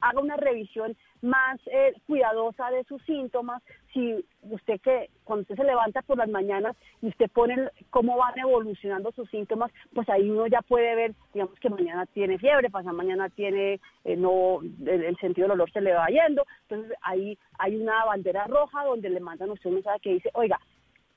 haga 0.00 0.20
una 0.20 0.36
revisión 0.36 0.96
más 1.22 1.60
eh, 1.66 1.92
cuidadosa 2.06 2.70
de 2.70 2.84
sus 2.84 3.02
síntomas. 3.02 3.62
Si 3.92 4.24
usted 4.42 4.80
que 4.80 5.10
cuando 5.24 5.42
usted 5.42 5.56
se 5.56 5.64
levanta 5.64 6.02
por 6.02 6.18
las 6.18 6.28
mañanas 6.28 6.76
y 7.02 7.08
usted 7.08 7.30
pone 7.30 7.56
cómo 7.90 8.16
van 8.16 8.38
evolucionando 8.38 9.12
sus 9.12 9.28
síntomas, 9.30 9.72
pues 9.94 10.08
ahí 10.08 10.30
uno 10.30 10.46
ya 10.46 10.62
puede 10.62 10.94
ver, 10.94 11.14
digamos 11.34 11.58
que 11.58 11.70
mañana 11.70 12.06
tiene 12.06 12.38
fiebre, 12.38 12.70
pasa 12.70 12.92
mañana 12.92 13.28
tiene 13.30 13.80
eh, 14.04 14.16
no 14.16 14.60
el, 14.62 15.16
sentido 15.18 15.46
del 15.46 15.52
olor 15.52 15.70
se 15.72 15.80
le 15.80 15.94
va 15.94 16.06
yendo. 16.06 16.46
Entonces 16.68 16.96
ahí 17.02 17.38
hay 17.58 17.76
una 17.76 18.04
bandera 18.04 18.44
roja 18.44 18.84
donde 18.84 19.10
le 19.10 19.20
mandan 19.20 19.50
a 19.50 19.54
usted 19.54 19.68
un 19.68 19.76
mensaje 19.76 20.00
que 20.00 20.14
dice, 20.14 20.30
oiga, 20.34 20.58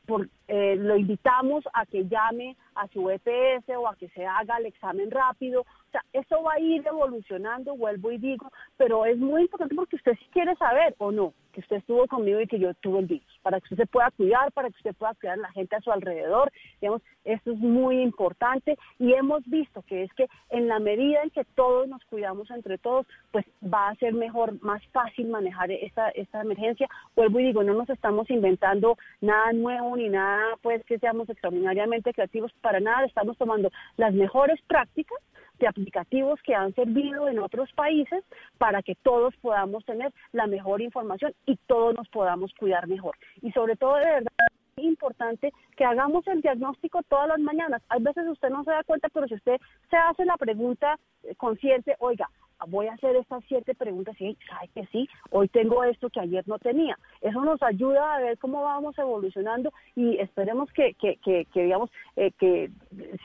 por, 0.09 0.27
eh, 0.47 0.75
lo 0.75 0.97
invitamos 0.97 1.63
a 1.71 1.85
que 1.85 2.07
llame 2.07 2.57
a 2.73 2.87
su 2.87 3.11
EPS 3.11 3.69
o 3.77 3.87
a 3.87 3.95
que 3.95 4.09
se 4.09 4.25
haga 4.25 4.57
el 4.57 4.65
examen 4.65 5.11
rápido. 5.11 5.61
O 5.61 5.91
sea, 5.91 6.03
eso 6.13 6.41
va 6.41 6.53
a 6.53 6.59
ir 6.59 6.85
evolucionando, 6.85 7.77
vuelvo 7.77 8.11
y 8.11 8.17
digo, 8.17 8.51
pero 8.75 9.05
es 9.05 9.17
muy 9.19 9.43
importante 9.43 9.75
porque 9.75 9.97
usted 9.97 10.13
sí 10.17 10.25
quiere 10.31 10.55
saber 10.55 10.95
o 10.97 11.11
no 11.11 11.33
que 11.59 11.65
usted 11.65 11.77
estuvo 11.77 12.07
conmigo 12.07 12.39
y 12.39 12.47
que 12.47 12.59
yo 12.59 12.73
tuve 12.75 12.99
el 12.99 13.05
virus, 13.05 13.39
para 13.41 13.59
que 13.59 13.65
usted 13.65 13.77
se 13.77 13.87
pueda 13.87 14.11
cuidar, 14.11 14.51
para 14.51 14.69
que 14.69 14.77
usted 14.77 14.95
pueda 14.95 15.13
cuidar 15.15 15.37
a 15.37 15.41
la 15.41 15.51
gente 15.51 15.75
a 15.75 15.81
su 15.81 15.91
alrededor. 15.91 16.51
Digamos, 16.79 17.01
esto 17.25 17.51
es 17.51 17.59
muy 17.59 18.01
importante 18.01 18.77
y 18.97 19.13
hemos 19.13 19.43
visto 19.45 19.81
que 19.83 20.03
es 20.03 20.13
que 20.13 20.27
en 20.49 20.67
la 20.67 20.79
medida 20.79 21.21
en 21.23 21.29
que 21.29 21.43
todos 21.55 21.87
nos 21.87 22.03
cuidamos 22.05 22.49
entre 22.51 22.77
todos, 22.77 23.05
pues 23.31 23.45
va 23.61 23.89
a 23.89 23.95
ser 23.95 24.13
mejor, 24.13 24.61
más 24.63 24.81
fácil 24.87 25.27
manejar 25.27 25.71
esta, 25.71 26.09
esta 26.09 26.41
emergencia. 26.41 26.87
Vuelvo 27.15 27.39
y 27.39 27.45
digo, 27.45 27.63
no 27.63 27.73
nos 27.73 27.89
estamos 27.89 28.29
inventando 28.29 28.97
nada 29.21 29.51
nuevo 29.53 29.95
ni 29.97 30.09
nada 30.09 30.43
pues 30.61 30.83
que 30.85 30.99
seamos 30.99 31.29
extraordinariamente 31.29 32.13
creativos, 32.13 32.51
para 32.61 32.79
nada, 32.79 33.05
estamos 33.05 33.37
tomando 33.37 33.69
las 33.97 34.13
mejores 34.13 34.59
prácticas 34.67 35.17
de 35.59 35.67
aplicativos 35.67 36.39
que 36.43 36.55
han 36.55 36.73
servido 36.73 37.27
en 37.27 37.39
otros 37.39 37.71
países 37.73 38.23
para 38.57 38.81
que 38.81 38.95
todos 38.95 39.35
podamos 39.37 39.85
tener 39.85 40.11
la 40.31 40.47
mejor 40.47 40.81
información 40.81 41.33
y 41.45 41.57
todos 41.67 41.95
nos 41.95 42.07
podamos 42.09 42.53
cuidar 42.55 42.87
mejor. 42.87 43.15
Y 43.41 43.51
sobre 43.51 43.75
todo, 43.75 43.95
de 43.95 44.05
verdad, 44.05 44.31
es 44.77 44.83
importante 44.83 45.51
que 45.75 45.85
hagamos 45.85 46.25
el 46.27 46.41
diagnóstico 46.41 47.01
todas 47.03 47.27
las 47.27 47.39
mañanas. 47.39 47.81
A 47.89 47.99
veces 47.99 48.27
usted 48.27 48.49
no 48.49 48.63
se 48.63 48.71
da 48.71 48.83
cuenta, 48.83 49.09
pero 49.09 49.27
si 49.27 49.35
usted 49.35 49.57
se 49.89 49.97
hace 49.97 50.25
la 50.25 50.37
pregunta 50.37 50.97
eh, 51.23 51.35
consciente, 51.35 51.95
oiga, 51.99 52.29
voy 52.67 52.87
a 52.87 52.93
hacer 52.93 53.15
estas 53.15 53.43
siete 53.47 53.75
preguntas 53.75 54.15
y 54.19 54.37
sabe 54.47 54.69
que 54.73 54.85
sí, 54.87 55.07
hoy 55.31 55.47
tengo 55.47 55.83
esto 55.83 56.09
que 56.09 56.19
ayer 56.19 56.47
no 56.47 56.59
tenía. 56.59 56.97
Eso 57.21 57.41
nos 57.41 57.61
ayuda 57.61 58.15
a 58.15 58.19
ver 58.19 58.37
cómo 58.37 58.63
vamos 58.63 58.97
evolucionando 58.97 59.71
y 59.95 60.17
esperemos 60.17 60.71
que, 60.71 60.93
que, 60.95 61.17
que, 61.23 61.45
digamos, 61.63 61.89
eh, 62.15 62.31
que 62.39 62.69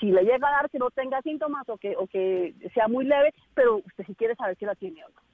si 0.00 0.06
le 0.06 0.22
llega 0.22 0.48
a 0.48 0.62
dar 0.62 0.70
que 0.70 0.78
no 0.78 0.90
tenga 0.90 1.20
síntomas 1.22 1.68
o 1.68 1.76
que, 1.76 1.96
o 1.96 2.06
que 2.06 2.54
sea 2.74 2.88
muy 2.88 3.04
leve, 3.04 3.32
pero 3.54 3.78
usted 3.78 4.04
sí 4.06 4.14
quiere 4.14 4.34
saber 4.36 4.56
si 4.58 4.64
la 4.64 4.74
tiene 4.74 5.04
o 5.04 5.08
no. 5.08 5.24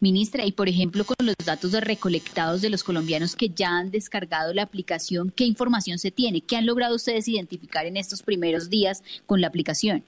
Ministra, 0.00 0.44
y 0.44 0.52
por 0.52 0.68
ejemplo, 0.68 1.04
con 1.04 1.26
los 1.26 1.36
datos 1.44 1.72
recolectados 1.72 2.60
de 2.60 2.70
los 2.70 2.84
colombianos 2.84 3.36
que 3.36 3.48
ya 3.48 3.78
han 3.78 3.90
descargado 3.90 4.52
la 4.52 4.62
aplicación, 4.62 5.32
¿qué 5.34 5.44
información 5.44 5.98
se 5.98 6.10
tiene? 6.10 6.40
¿Qué 6.42 6.56
han 6.56 6.66
logrado 6.66 6.96
ustedes 6.96 7.28
identificar 7.28 7.86
en 7.86 7.96
estos 7.96 8.22
primeros 8.22 8.70
días 8.70 9.02
con 9.26 9.40
la 9.40 9.46
aplicación? 9.46 10.04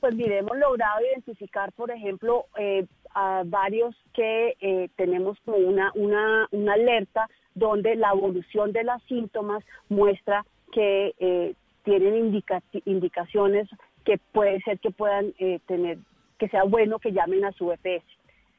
Pues 0.00 0.14
mire, 0.14 0.38
hemos 0.38 0.56
logrado 0.56 1.00
identificar, 1.04 1.72
por 1.72 1.90
ejemplo, 1.90 2.46
eh, 2.56 2.86
a 3.14 3.42
varios 3.44 3.96
que 4.14 4.56
eh, 4.60 4.88
tenemos 4.96 5.36
una, 5.46 5.90
una, 5.94 6.46
una 6.52 6.72
alerta 6.74 7.28
donde 7.54 7.96
la 7.96 8.12
evolución 8.12 8.72
de 8.72 8.84
los 8.84 9.02
síntomas 9.04 9.64
muestra 9.88 10.44
que 10.72 11.14
eh, 11.18 11.54
tienen 11.82 12.40
indicaciones 12.84 13.68
que 14.04 14.18
puede 14.32 14.60
ser 14.60 14.78
que 14.78 14.90
puedan 14.90 15.32
tener, 15.66 15.98
que 16.38 16.48
sea 16.48 16.64
bueno 16.64 16.98
que 16.98 17.12
llamen 17.12 17.44
a 17.44 17.52
su 17.52 17.72
EPS. 17.72 18.04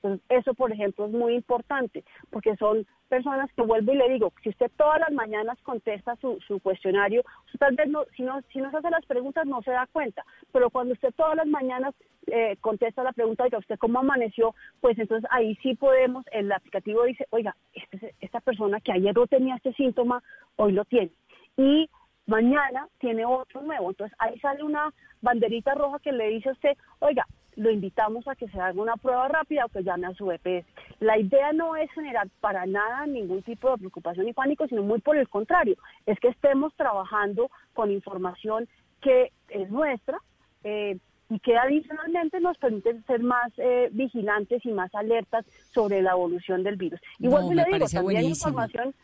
Entonces, 0.01 0.25
eso, 0.29 0.53
por 0.53 0.71
ejemplo, 0.71 1.05
es 1.05 1.11
muy 1.11 1.35
importante, 1.35 2.05
porque 2.29 2.55
son 2.55 2.87
personas 3.09 3.51
que 3.53 3.63
vuelvo 3.63 3.91
y 3.91 3.97
le 3.97 4.09
digo, 4.09 4.31
si 4.41 4.49
usted 4.49 4.71
todas 4.77 4.99
las 4.99 5.11
mañanas 5.11 5.57
contesta 5.63 6.15
su, 6.17 6.39
su 6.47 6.59
cuestionario, 6.61 7.23
tal 7.57 7.75
vez 7.75 7.89
no, 7.89 8.05
si 8.15 8.23
no, 8.23 8.39
si 8.53 8.59
no 8.59 8.71
se 8.71 8.77
hace 8.77 8.89
las 8.89 9.05
preguntas 9.05 9.45
no 9.45 9.61
se 9.61 9.71
da 9.71 9.87
cuenta, 9.91 10.23
pero 10.53 10.69
cuando 10.69 10.93
usted 10.93 11.13
todas 11.15 11.35
las 11.35 11.47
mañanas 11.47 11.93
eh, 12.27 12.55
contesta 12.61 13.03
la 13.03 13.11
pregunta 13.11 13.45
de 13.49 13.57
usted 13.57 13.77
cómo 13.77 13.99
amaneció, 13.99 14.55
pues 14.79 14.97
entonces 14.97 15.29
ahí 15.33 15.55
sí 15.63 15.75
podemos, 15.75 16.23
el 16.31 16.51
aplicativo 16.51 17.03
dice, 17.03 17.25
oiga, 17.31 17.55
este, 17.73 18.13
esta 18.21 18.39
persona 18.39 18.79
que 18.79 18.93
ayer 18.93 19.15
no 19.15 19.27
tenía 19.27 19.55
este 19.55 19.73
síntoma, 19.73 20.23
hoy 20.55 20.71
lo 20.71 20.85
tiene. 20.85 21.11
Y 21.57 21.89
mañana 22.27 22.87
tiene 22.99 23.25
otro 23.25 23.61
nuevo. 23.63 23.89
Entonces 23.89 24.15
ahí 24.19 24.39
sale 24.39 24.63
una 24.63 24.93
banderita 25.21 25.73
roja 25.73 25.99
que 25.99 26.11
le 26.11 26.29
dice 26.29 26.49
a 26.49 26.53
usted, 26.53 26.77
oiga, 26.99 27.25
lo 27.55 27.69
invitamos 27.71 28.27
a 28.27 28.35
que 28.35 28.47
se 28.47 28.59
haga 28.59 28.81
una 28.81 28.95
prueba 28.95 29.27
rápida 29.27 29.65
o 29.65 29.69
que 29.69 29.83
llame 29.83 30.07
a 30.07 30.13
su 30.13 30.31
EPS. 30.31 30.65
La 30.99 31.17
idea 31.19 31.51
no 31.53 31.75
es 31.75 31.91
generar 31.91 32.27
para 32.39 32.65
nada 32.65 33.05
ningún 33.05 33.41
tipo 33.43 33.71
de 33.71 33.77
preocupación 33.77 34.27
y 34.27 34.33
pánico, 34.33 34.67
sino 34.67 34.81
muy 34.83 34.99
por 35.01 35.17
el 35.17 35.27
contrario, 35.29 35.75
es 36.05 36.19
que 36.19 36.29
estemos 36.29 36.73
trabajando 36.75 37.49
con 37.73 37.91
información 37.91 38.67
que 39.01 39.31
es 39.49 39.69
nuestra. 39.69 40.17
Eh, 40.63 40.97
y 41.31 41.37
que 41.41 41.55
adicionalmente 41.55 42.39
nos 42.39 42.57
permite 42.57 42.99
ser 43.03 43.21
más 43.21 43.51
eh, 43.57 43.89
vigilantes 43.91 44.65
y 44.65 44.71
más 44.71 44.93
alertas 44.95 45.45
sobre 45.71 46.01
la 46.01 46.13
evolución 46.13 46.63
del 46.63 46.75
virus. 46.75 46.99
Igual 47.19 47.43
No, 47.43 47.53
le 47.53 47.65
digo, 47.65 47.85
también 47.85 48.03
buenísimo. 48.03 48.49
información 48.49 48.95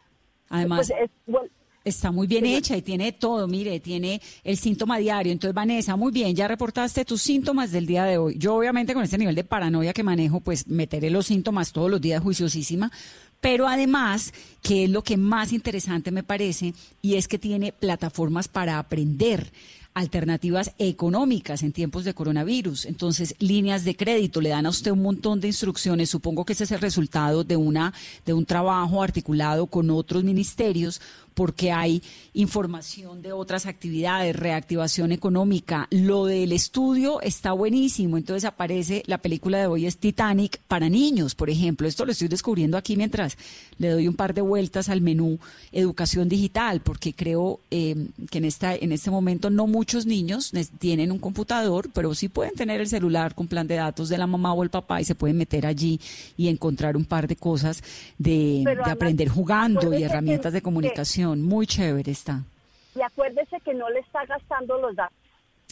Además, 0.49 0.91
pues, 0.91 1.01
es- 1.03 1.11
bueno, 1.27 1.49
Está 1.85 2.11
muy 2.11 2.25
bien 2.25 2.47
hecha 2.47 2.75
y 2.75 2.81
tiene 2.81 3.11
todo, 3.11 3.47
mire, 3.47 3.79
tiene 3.79 4.19
el 4.43 4.57
síntoma 4.57 4.97
diario. 4.97 5.31
Entonces, 5.31 5.53
Vanessa, 5.53 5.95
muy 5.95 6.11
bien, 6.11 6.35
ya 6.35 6.47
reportaste 6.47 7.05
tus 7.05 7.21
síntomas 7.21 7.71
del 7.71 7.85
día 7.85 8.05
de 8.05 8.17
hoy. 8.17 8.35
Yo, 8.39 8.55
obviamente, 8.55 8.95
con 8.95 9.03
este 9.03 9.19
nivel 9.19 9.35
de 9.35 9.43
paranoia 9.43 9.93
que 9.93 10.01
manejo, 10.01 10.39
pues 10.39 10.65
meteré 10.65 11.11
los 11.11 11.27
síntomas 11.27 11.71
todos 11.71 11.91
los 11.91 12.01
días 12.01 12.23
juiciosísima. 12.23 12.91
Pero 13.39 13.67
además, 13.67 14.33
que 14.63 14.85
es 14.85 14.89
lo 14.89 15.03
que 15.03 15.15
más 15.15 15.53
interesante 15.53 16.09
me 16.09 16.23
parece, 16.23 16.73
y 17.03 17.15
es 17.15 17.27
que 17.27 17.37
tiene 17.37 17.71
plataformas 17.71 18.47
para 18.47 18.79
aprender 18.79 19.51
alternativas 19.95 20.73
económicas 20.77 21.63
en 21.63 21.71
tiempos 21.71 22.03
de 22.03 22.13
coronavirus. 22.13 22.85
Entonces, 22.85 23.33
líneas 23.39 23.85
de 23.85 23.95
crédito 23.95 24.41
le 24.41 24.49
dan 24.49 24.65
a 24.65 24.69
usted 24.69 24.91
un 24.91 25.01
montón 25.01 25.39
de 25.39 25.47
instrucciones. 25.47 26.09
Supongo 26.09 26.45
que 26.45 26.51
ese 26.53 26.65
es 26.65 26.71
el 26.71 26.81
resultado 26.81 27.45
de 27.45 27.55
una 27.55 27.93
de 28.25 28.33
un 28.33 28.45
trabajo 28.45 29.01
articulado 29.01 29.67
con 29.67 29.89
otros 29.89 30.23
ministerios 30.25 30.99
porque 31.35 31.71
hay 31.71 32.01
información 32.33 33.21
de 33.21 33.33
otras 33.33 33.65
actividades, 33.65 34.35
reactivación 34.35 35.11
económica. 35.11 35.87
Lo 35.91 36.25
del 36.25 36.53
estudio 36.53 37.21
está 37.21 37.51
buenísimo. 37.51 38.17
Entonces 38.17 38.45
aparece 38.45 39.03
la 39.05 39.19
película 39.19 39.59
de 39.59 39.67
hoy 39.67 39.85
es 39.85 39.97
Titanic 39.97 40.59
para 40.67 40.89
niños, 40.89 41.35
por 41.35 41.49
ejemplo. 41.49 41.87
Esto 41.87 42.05
lo 42.05 42.13
estoy 42.13 42.29
descubriendo 42.29 42.77
aquí 42.77 42.95
mientras 42.95 43.37
le 43.77 43.89
doy 43.89 44.07
un 44.07 44.15
par 44.15 44.33
de 44.33 44.41
vueltas 44.41 44.87
al 44.87 45.01
menú 45.01 45.37
educación 45.73 46.29
digital, 46.29 46.79
porque 46.79 47.13
creo 47.13 47.59
eh, 47.69 48.07
que 48.31 48.37
en 48.37 48.45
esta 48.45 48.73
en 48.73 48.93
este 48.93 49.11
momento 49.11 49.49
no 49.49 49.67
muchos 49.67 50.05
niños 50.05 50.51
tienen 50.79 51.11
un 51.11 51.19
computador, 51.19 51.89
pero 51.93 52.15
sí 52.15 52.29
pueden 52.29 52.55
tener 52.55 52.79
el 52.79 52.87
celular 52.87 53.35
con 53.35 53.47
plan 53.47 53.67
de 53.67 53.75
datos 53.75 54.07
de 54.07 54.17
la 54.17 54.27
mamá 54.27 54.53
o 54.53 54.63
el 54.63 54.69
papá 54.69 55.01
y 55.01 55.03
se 55.05 55.15
pueden 55.15 55.37
meter 55.37 55.65
allí 55.65 55.99
y 56.37 56.47
encontrar 56.47 56.95
un 56.95 57.03
par 57.03 57.27
de 57.27 57.35
cosas 57.35 57.83
de, 58.17 58.63
de 58.63 58.91
aprender 58.91 59.27
jugando 59.27 59.93
y 59.93 60.03
herramientas 60.03 60.53
de 60.53 60.61
comunicación. 60.61 61.24
Muy 61.33 61.65
chévere 61.67 62.11
está. 62.11 62.41
y 62.95 63.01
acuérdese 63.01 63.59
que 63.61 63.73
no 63.73 63.89
le 63.89 63.99
está 63.99 64.25
gastando 64.25 64.77
los 64.79 64.95
datos. 64.95 65.17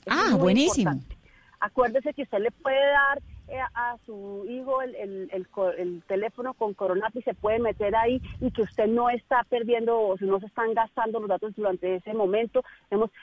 Eso 0.05 0.09
Ah, 0.09 0.35
buenísimo. 0.35 0.91
importante. 0.91 1.17
Acuérdese 1.59 2.13
que 2.13 2.23
usted 2.23 2.39
le 2.39 2.51
puede 2.51 2.85
dar 2.91 3.21
a 3.61 3.97
su 4.05 4.45
hijo 4.49 4.81
el, 4.81 4.95
el- 4.95 5.29
el 5.77 6.03
teléfono 6.07 6.53
con 6.53 6.73
Coronap 6.73 7.15
y 7.15 7.21
se 7.21 7.33
puede 7.33 7.59
meter 7.59 7.95
ahí 7.95 8.21
y 8.41 8.51
que 8.51 8.63
usted 8.63 8.87
no 8.87 9.09
está 9.09 9.43
perdiendo 9.49 9.99
o 9.99 10.17
si 10.17 10.25
no 10.25 10.39
se 10.39 10.45
están 10.47 10.73
gastando 10.73 11.19
los 11.19 11.29
datos 11.29 11.55
durante 11.55 11.95
ese 11.95 12.13
momento. 12.13 12.63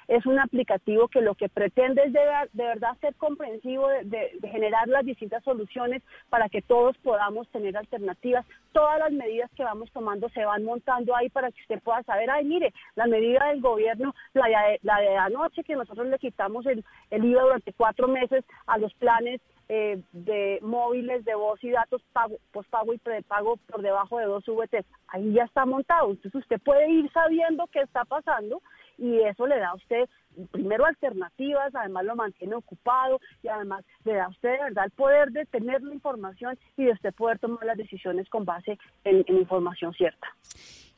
Es 0.08 0.26
un 0.26 0.38
aplicativo 0.38 1.08
que 1.08 1.20
lo 1.20 1.34
que 1.34 1.48
pretende 1.48 2.02
es 2.04 2.12
de, 2.12 2.20
de 2.52 2.64
verdad 2.64 2.96
ser 3.00 3.14
comprensivo, 3.16 3.88
de, 3.88 4.04
de- 4.04 4.30
de 4.40 4.48
generar 4.48 4.88
las 4.88 5.04
distintas 5.04 5.42
soluciones 5.44 6.02
para 6.28 6.48
que 6.48 6.62
todos 6.62 6.96
podamos 6.98 7.48
tener 7.48 7.76
alternativas. 7.76 8.46
Todas 8.72 8.98
las 9.00 9.12
medidas 9.12 9.50
que 9.56 9.64
vamos 9.64 9.90
tomando 9.92 10.28
se 10.30 10.44
van 10.44 10.64
montando 10.64 11.14
ahí 11.16 11.28
para 11.28 11.50
que 11.50 11.60
usted 11.62 11.80
pueda 11.82 12.02
saber, 12.04 12.30
ay, 12.30 12.44
mire, 12.44 12.72
la 12.94 13.06
medida 13.06 13.46
del 13.46 13.60
gobierno, 13.60 14.14
la 14.34 14.46
de, 14.46 14.78
la 14.82 14.98
de 15.00 15.16
anoche 15.16 15.64
que 15.64 15.74
nosotros 15.76 16.06
le 16.06 16.18
quitamos 16.18 16.66
el, 16.66 16.84
el 17.10 17.24
IVA 17.24 17.42
durante 17.42 17.72
cuatro 17.72 18.08
meses 18.08 18.44
a 18.66 18.78
los 18.78 18.92
planes 18.94 19.40
eh, 19.72 20.02
de 20.10 20.58
móviles 20.62 21.24
de 21.24 21.36
voz 21.36 21.62
y 21.62 21.70
datos 21.70 22.02
pago, 22.12 22.38
pospago 22.50 22.92
y 22.92 22.98
prepago 22.98 23.56
por 23.68 23.82
debajo 23.82 24.18
de 24.18 24.24
dos 24.24 24.44
VT. 24.44 24.84
Ahí 25.06 25.32
ya 25.32 25.44
está 25.44 25.64
montado. 25.64 26.10
Entonces 26.10 26.34
usted 26.34 26.60
puede 26.60 26.90
ir 26.90 27.08
sabiendo 27.12 27.68
qué 27.68 27.82
está 27.82 28.04
pasando 28.04 28.60
y 29.00 29.18
eso 29.22 29.46
le 29.46 29.58
da 29.58 29.70
a 29.70 29.74
usted 29.74 30.08
primero 30.52 30.86
alternativas, 30.86 31.74
además 31.74 32.04
lo 32.04 32.14
mantiene 32.14 32.54
ocupado 32.54 33.18
y 33.42 33.48
además 33.48 33.84
le 34.04 34.14
da 34.14 34.26
a 34.26 34.28
usted 34.28 34.50
de 34.50 34.62
verdad 34.64 34.84
el 34.84 34.90
poder 34.92 35.30
de 35.32 35.44
tener 35.46 35.82
la 35.82 35.92
información 35.94 36.56
y 36.76 36.84
de 36.84 36.92
usted 36.92 37.12
poder 37.14 37.38
tomar 37.40 37.64
las 37.64 37.76
decisiones 37.76 38.28
con 38.28 38.44
base 38.44 38.78
en, 39.04 39.24
en 39.26 39.36
información 39.38 39.92
cierta. 39.94 40.28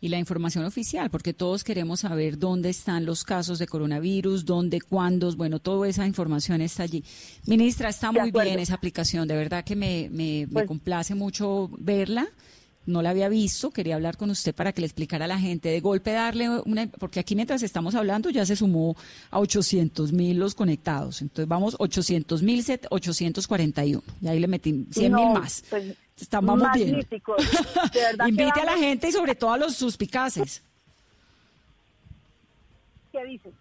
y 0.01 0.09
la 0.09 0.19
información 0.19 0.65
oficial, 0.65 1.11
porque 1.11 1.33
todos 1.33 1.63
queremos 1.63 2.01
saber 2.01 2.37
dónde 2.37 2.69
están 2.71 3.07
los 3.07 3.23
casos 3.25 3.59
de 3.61 3.67
coronavirus, 3.69 4.45
dónde, 4.45 4.81
cuándo, 4.81 5.31
bueno, 5.37 5.61
toda 5.61 5.89
esa 5.89 6.05
información 6.07 6.61
está 6.61 6.83
allí. 6.83 7.05
Ministra, 7.47 7.89
está 7.89 8.11
muy 8.11 8.33
bien 8.33 8.59
esa 8.59 8.75
aplicación, 8.75 9.29
de 9.29 9.37
verdad 9.37 9.65
que 9.65 9.77
me, 9.77 10.09
me, 10.11 10.47
me 10.47 10.53
Pues- 10.53 10.67
complace 10.67 11.15
mucho 11.15 11.71
verla. 11.79 12.27
No 12.85 13.01
la 13.01 13.11
había 13.11 13.29
visto, 13.29 13.71
quería 13.71 13.95
hablar 13.95 14.17
con 14.17 14.31
usted 14.31 14.53
para 14.55 14.73
que 14.73 14.81
le 14.81 14.87
explicara 14.89 15.27
a 15.27 15.29
la 15.29 15.39
gente. 15.39 15.69
De 15.69 15.81
golpe 15.81 16.11
darle 16.11 16.49
una, 16.51 16.89
porque 16.89 17.21
aquí 17.21 17.37
mientras 17.37 17.63
estamos 17.63 17.95
hablando 17.95 18.29
ya 18.29 18.45
se 18.45 18.57
sumó 18.57 18.97
a 19.31 19.39
800 19.39 20.13
mil 20.13 20.37
los 20.39 20.55
conectados. 20.57 21.23
Entonces 21.23 21.47
vamos 21.47 21.77
800 21.79 22.43
mil 22.43 22.65
841. 22.91 24.03
Y 24.21 24.27
ahí 24.29 24.41
le 24.41 24.49
metí 24.49 24.85
100 24.91 25.13
mil 25.15 25.25
No, 25.27 25.35
más. 25.35 25.63
pues, 25.71 25.97
Estamos 26.21 26.61
bien. 26.75 26.93
verdad 26.93 27.09
que 27.93 28.29
Invite 28.29 28.61
a 28.61 28.65
la 28.65 28.73
vamos- 28.73 28.81
gente 28.81 29.09
y 29.09 29.13
sobre 29.13 29.35
todo 29.37 29.53
a 29.53 29.59
los 29.59 29.75
suspicaces. 29.77 30.63
¿Qué 33.13 33.25
dicen? 33.25 33.53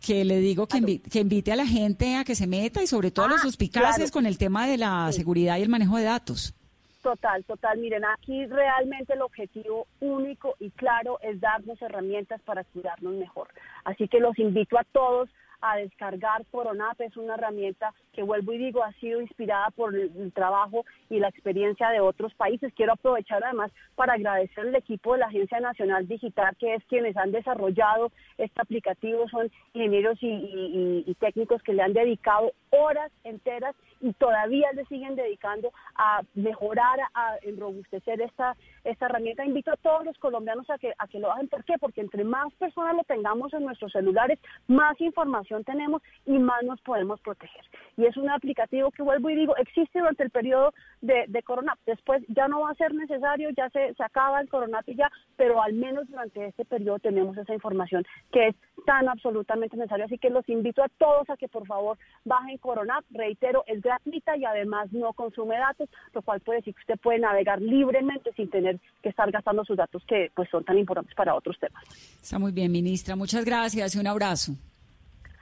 que 0.00 0.24
le 0.24 0.38
digo 0.40 0.66
que, 0.66 0.78
invi- 0.78 1.00
que 1.00 1.20
invite 1.20 1.52
a 1.52 1.56
la 1.56 1.64
gente 1.64 2.16
a 2.16 2.24
que 2.24 2.34
se 2.34 2.48
meta 2.48 2.82
y 2.82 2.88
sobre 2.88 3.12
todo 3.12 3.26
a 3.26 3.28
los 3.28 3.38
Ah, 3.38 3.44
suspicaces 3.44 3.96
claro. 3.96 4.10
con 4.12 4.26
el 4.26 4.36
tema 4.36 4.66
de 4.66 4.76
la 4.76 5.12
seguridad 5.12 5.58
y 5.58 5.62
el 5.62 5.68
manejo 5.68 5.96
de 5.96 6.02
datos. 6.02 6.54
Total, 7.02 7.44
total. 7.44 7.78
Miren, 7.78 8.04
aquí 8.04 8.46
realmente 8.46 9.14
el 9.14 9.22
objetivo 9.22 9.88
único 9.98 10.54
y 10.60 10.70
claro 10.70 11.18
es 11.20 11.40
darnos 11.40 11.82
herramientas 11.82 12.40
para 12.42 12.62
cuidarnos 12.62 13.14
mejor. 13.14 13.48
Así 13.84 14.06
que 14.06 14.20
los 14.20 14.38
invito 14.38 14.78
a 14.78 14.84
todos 14.84 15.28
a 15.62 15.76
descargar 15.76 16.44
Coronap. 16.50 17.00
Es 17.00 17.16
una 17.16 17.34
herramienta 17.34 17.94
que, 18.12 18.22
vuelvo 18.22 18.52
y 18.52 18.58
digo, 18.58 18.82
ha 18.82 18.92
sido 18.94 19.20
inspirada 19.20 19.70
por 19.70 19.94
el, 19.94 20.32
trabajo 20.32 20.84
y 21.08 21.18
la 21.18 21.28
experiencia 21.28 21.88
de 21.90 22.00
otros 22.00 22.34
países. 22.34 22.72
Quiero 22.74 22.92
aprovechar 22.92 23.42
además 23.42 23.70
para 23.94 24.14
agradecer 24.14 24.66
al 24.66 24.74
equipo 24.74 25.12
de 25.12 25.20
la 25.20 25.26
Agencia 25.26 25.60
Nacional 25.60 26.06
Digital, 26.06 26.54
que 26.58 26.74
es 26.74 26.84
quienes 26.84 27.16
han 27.16 27.32
desarrollado 27.32 28.12
este 28.36 28.60
aplicativo. 28.60 29.28
Son 29.28 29.50
ingenieros 29.72 30.18
y 30.20 31.16
técnicos 31.20 31.62
que 31.62 31.72
le 31.72 31.82
han 31.82 31.92
dedicado 31.92 32.52
horas 32.70 33.12
enteras 33.24 33.74
y 34.00 34.12
todavía 34.14 34.72
le 34.72 34.84
siguen 34.86 35.14
dedicando 35.14 35.72
a 35.94 36.22
mejorar, 36.34 36.98
a 37.14 37.36
enrobustecer 37.42 38.20
esta, 38.20 38.56
esta 38.84 39.06
herramienta. 39.06 39.44
Invito 39.44 39.72
a 39.72 39.76
todos 39.76 40.04
los 40.04 40.16
colombianos 40.18 40.68
a 40.70 40.78
que, 40.78 40.92
lo 41.18 41.30
hagan. 41.30 41.48
¿Por 41.48 41.64
qué? 41.64 41.74
Porque 41.78 42.00
entre 42.00 42.24
más 42.24 42.52
personas 42.54 42.96
lo 42.96 43.04
tengamos 43.04 43.52
en 43.54 43.64
nuestros 43.64 43.92
celulares, 43.92 44.38
más 44.66 45.00
información 45.00 45.64
tenemos 45.64 46.02
y 46.26 46.38
más 46.38 46.62
nos 46.64 46.80
podemos 46.80 47.20
proteger. 47.20 47.64
Y 47.96 48.06
es 48.06 48.16
un 48.16 48.30
aplicativo 48.30 48.90
que 48.90 49.02
vuelvo 49.02 49.30
y 49.30 49.36
digo, 49.36 49.56
existe 49.56 49.98
durante 49.98 50.24
el 50.24 50.30
periodo 50.30 50.72
de, 51.00 51.24
de 51.28 51.42
Corona. 51.42 51.76
Después 51.86 52.22
ya 52.28 52.48
no 52.48 52.62
va 52.62 52.70
a 52.70 52.74
ser 52.74 52.94
necesario, 52.94 53.50
ya 53.50 53.68
se, 53.70 53.94
acaba 53.98 54.40
el 54.40 54.48
Coronap 54.48 54.88
y 54.88 54.96
ya, 54.96 55.10
pero 55.36 55.62
al 55.62 55.74
menos 55.74 56.08
durante 56.08 56.46
este 56.46 56.64
periodo 56.64 56.98
tenemos 56.98 57.36
esa 57.36 57.54
información 57.54 58.04
que 58.32 58.48
es 58.48 58.56
tan 58.86 59.08
absolutamente 59.08 59.76
necesaria. 59.76 60.06
Así 60.06 60.18
que 60.18 60.30
los 60.30 60.48
invito 60.48 60.82
a 60.82 60.88
todos 60.88 61.28
a 61.30 61.36
que 61.36 61.48
por 61.48 61.66
favor 61.66 61.98
bajen 62.24 62.58
Coronap. 62.58 63.04
Reitero, 63.10 63.64
es 63.66 63.80
gratuita 63.82 64.36
y 64.36 64.44
además 64.44 64.92
no 64.92 65.12
consume 65.12 65.58
datos, 65.58 65.88
lo 66.14 66.22
cual 66.22 66.40
puede 66.40 66.60
decir 66.60 66.74
que 66.74 66.80
usted 66.80 67.00
puede 67.00 67.18
navegar 67.18 67.60
libremente 67.60 68.32
sin 68.32 68.50
tener 68.78 69.02
que 69.02 69.08
estar 69.08 69.30
gastando 69.30 69.64
sus 69.64 69.76
datos 69.76 70.02
que 70.06 70.30
pues 70.34 70.48
son 70.50 70.64
tan 70.64 70.78
importantes 70.78 71.14
para 71.14 71.34
otros 71.34 71.58
temas. 71.58 71.82
Está 72.20 72.38
muy 72.38 72.52
bien, 72.52 72.70
ministra. 72.70 73.16
Muchas 73.16 73.44
gracias 73.44 73.94
y 73.94 73.98
un 73.98 74.06
abrazo. 74.06 74.52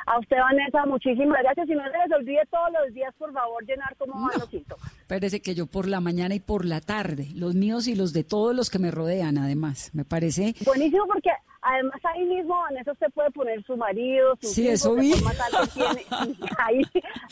A 0.07 0.18
usted, 0.18 0.37
Vanessa, 0.39 0.87
muchísimas 0.87 1.43
gracias. 1.43 1.68
Y 1.68 1.74
no 1.74 1.83
se 1.85 1.99
les 1.99 2.18
olvide 2.18 2.41
todos 2.51 2.68
los 2.72 2.95
días, 2.95 3.14
por 3.16 3.33
favor, 3.33 3.64
llenar 3.64 3.95
cómo 3.97 4.14
van 4.14 4.41
los 4.41 4.49
síntomas. 4.49 4.91
Parece 5.07 5.41
que 5.41 5.55
yo 5.55 5.66
por 5.66 5.87
la 5.87 6.01
mañana 6.01 6.35
y 6.35 6.41
por 6.41 6.64
la 6.64 6.81
tarde, 6.81 7.28
los 7.35 7.55
míos 7.55 7.87
y 7.87 7.95
los 7.95 8.12
de 8.12 8.24
todos 8.24 8.55
los 8.55 8.70
que 8.70 8.78
me 8.78 8.91
rodean, 8.91 9.39
además. 9.39 9.91
Me 9.93 10.05
parece 10.05 10.55
Buenísimo 10.64 11.05
porque 11.07 11.31
Además, 11.62 12.00
ahí 12.14 12.24
mismo, 12.24 12.54
en 12.70 12.78
eso 12.78 12.92
usted 12.92 13.08
puede 13.12 13.30
poner 13.32 13.62
su 13.66 13.76
marido, 13.76 14.34
su 14.40 14.48
Sí, 14.48 14.62
hijo, 14.62 14.72
eso 14.72 14.94
vi. 14.94 15.12
tiene- 15.12 16.06
ahí, 16.58 16.82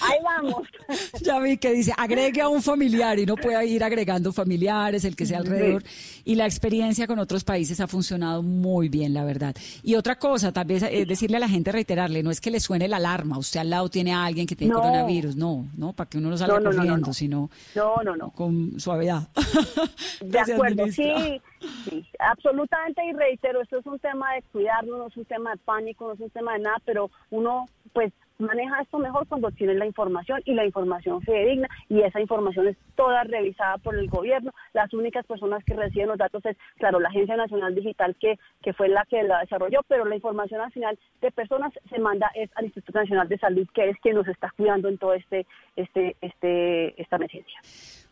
ahí 0.01 0.19
vamos. 0.23 0.69
Ya 1.23 1.39
vi 1.41 1.57
que 1.57 1.73
dice, 1.73 1.93
agregue 1.97 2.41
a 2.43 2.49
un 2.49 2.63
familiar 2.63 3.19
y 3.19 3.25
no 3.27 3.37
puede 3.37 3.65
ir 3.67 3.83
agregando 3.83 4.33
familiares, 4.33 5.05
el 5.05 5.17
que 5.17 5.25
sea 5.27 5.39
alrededor. 5.39 5.83
Y 6.25 6.35
la 6.35 6.45
experiencia 6.45 7.07
con 7.07 7.19
otros 7.19 7.43
países 7.45 7.81
ha 7.81 7.87
funcionado 7.87 8.43
muy 8.43 8.89
bien, 8.89 9.15
la 9.15 9.25
verdad. 9.25 9.55
Y 9.83 9.95
otra 9.95 10.17
cosa, 10.19 10.53
tal 10.53 10.67
vez 10.67 10.83
eh, 10.83 11.05
decirle 11.07 11.39
a 11.39 11.41
la 11.41 11.49
gente, 11.49 11.73
reiterarle, 11.73 12.23
no 12.23 12.31
es 12.31 12.41
que 12.41 12.51
le 12.51 12.61
suene 12.61 12.87
la 12.89 12.99
alarma, 12.99 13.39
usted 13.39 13.61
al 13.61 13.71
lado 13.71 13.89
tiene 13.89 14.13
a 14.13 14.25
alguien 14.25 14.47
que 14.47 14.57
tiene 14.57 14.73
No. 14.75 14.81
coronavirus, 14.81 15.37
no, 15.37 15.69
no, 15.77 15.93
para 15.95 16.09
que 16.11 16.19
uno 16.19 16.29
no 16.31 16.37
salga 16.37 16.55
No, 16.55 16.61
no, 16.61 16.65
no, 16.65 16.71
no, 16.71 16.77
corriendo, 16.83 17.07
no. 17.09 17.13
sino 17.15 17.51
No, 17.75 17.97
no, 18.05 18.17
no. 18.17 18.31
con 18.33 18.79
suavidad. 18.79 19.29
De 20.21 20.29
Gracias, 20.29 20.55
acuerdo, 20.57 20.83
ministra. 20.85 21.19
sí, 21.27 21.43
sí, 21.61 22.07
absolutamente 22.19 23.05
y 23.05 23.13
reitero, 23.13 23.61
esto 23.61 23.79
es 23.79 23.87
un 23.87 23.99
tema 23.99 24.35
de 24.35 24.43
cuidarnos, 24.53 24.99
no 24.99 25.07
es 25.07 25.17
un 25.17 25.25
tema 25.25 25.53
de 25.53 25.59
pánico, 25.59 26.07
no 26.07 26.15
es 26.15 26.21
un 26.21 26.31
tema 26.31 26.55
de 26.55 26.61
nada, 26.61 26.77
pero 26.85 27.11
uno 27.31 27.67
pues 27.93 28.13
maneja 28.39 28.81
esto 28.81 28.99
mejor 28.99 29.27
cuando 29.27 29.51
tiene 29.51 29.75
la 29.75 29.87
información 29.87 30.41
y 30.45 30.55
la 30.55 30.65
información 30.65 31.21
fidedigna 31.23 31.69
y 31.89 32.01
esa 32.03 32.21
información 32.21 32.69
es 32.69 32.77
toda 32.95 33.25
revisada 33.25 33.79
por 33.79 33.97
el 33.97 34.09
gobierno. 34.09 34.53
Las 34.73 34.93
únicas 34.95 35.27
personas 35.27 35.65
que 35.65 35.75
reciben 35.75 36.09
los 36.09 36.19
datos 36.19 36.45
es, 36.47 36.57
claro, 36.77 37.01
la 37.01 37.09
Agencia 37.09 37.37
Nacional 37.37 37.75
Digital 37.75 38.17
que, 38.21 38.39
que 38.63 38.73
fue 38.73 38.89
la 38.89 39.05
que 39.07 39.23
la 39.25 39.41
desarrolló, 39.41 39.81
pero 39.89 40.05
la 40.05 40.15
información 40.15 40.61
al 40.61 40.73
final 40.73 40.99
de 41.21 41.31
personas 41.33 41.73
se 41.91 41.99
manda 41.99 42.31
es 42.35 42.51
al 42.55 42.67
Instituto 42.67 43.01
Nacional 43.01 43.29
de 43.29 43.39
Salud, 43.39 43.69
que 43.75 43.89
es 43.89 43.99
quien 44.01 44.15
nos 44.15 44.29
está 44.29 44.53
cuidando 44.57 44.89
en 44.89 44.99
todo 44.99 45.15
este, 45.15 45.47
este, 45.77 46.17
este, 46.21 47.01
esta 47.01 47.17
emergencia. 47.17 47.61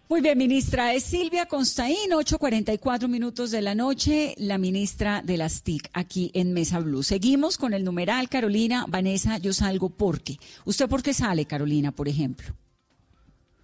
Muy 0.09 0.21
bien, 0.21 0.39
ministra. 0.39 0.95
Es 0.95 1.03
Silvia 1.03 1.47
Constaín, 1.47 2.13
8.44 2.13 3.09
minutos 3.09 3.51
de 3.51 3.61
la 3.61 3.75
noche, 3.75 4.37
la 4.39 4.57
ministra 4.57 5.21
de 5.21 5.37
las 5.37 5.63
TIC, 5.63 5.91
aquí 5.93 6.31
en 6.33 6.53
Mesa 6.53 6.79
Blue. 6.79 7.03
Seguimos 7.03 7.59
con 7.59 7.75
el 7.75 7.83
numeral, 7.83 8.29
Carolina, 8.29 8.85
Vanessa, 8.87 9.39
yo 9.39 9.53
salgo 9.53 9.91
porque. 9.91 10.39
¿Usted 10.65 10.89
por 10.89 11.03
qué 11.03 11.13
sale, 11.13 11.45
Carolina, 11.47 11.91
por 11.91 12.07
ejemplo? 12.09 12.55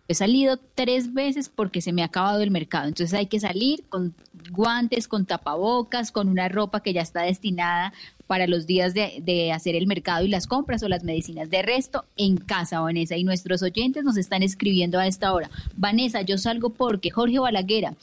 He 0.08 0.14
salido 0.14 0.58
tres 0.74 1.14
veces 1.14 1.48
porque 1.48 1.80
se 1.80 1.92
me 1.92 2.02
ha 2.02 2.06
acabado 2.06 2.40
el 2.42 2.50
mercado. 2.50 2.88
Entonces 2.88 3.16
hay 3.16 3.26
que 3.26 3.38
salir 3.38 3.84
con 3.88 4.12
guantes, 4.50 5.06
con 5.06 5.26
tapabocas, 5.26 6.10
con 6.10 6.28
una 6.28 6.48
ropa 6.48 6.80
que 6.80 6.92
ya 6.92 7.02
está 7.02 7.22
destinada 7.22 7.92
para 8.32 8.46
los 8.46 8.66
días 8.66 8.94
de, 8.94 9.52
hacer 9.52 9.74
el 9.74 9.86
mercado 9.86 10.24
y 10.24 10.28
las 10.28 10.46
compras 10.46 10.82
o 10.82 10.88
las 10.88 11.04
medicinas. 11.04 11.50
De 11.50 11.60
resto, 11.60 12.06
en 12.16 12.38
casa, 12.38 12.80
Vanessa. 12.80 13.14
Y 13.14 13.24
nuestros 13.24 13.62
oyentes 13.62 14.04
nos 14.04 14.16
están 14.16 14.42
escribiendo 14.42 14.98
a 14.98 15.06
esta 15.06 15.34
hora. 15.34 15.50
Vanessa, 15.76 16.22
yo 16.22 16.38
salgo 16.38 16.70
porque 16.70 17.10
Jorge 17.10 17.40
Balaguera. 17.40 17.94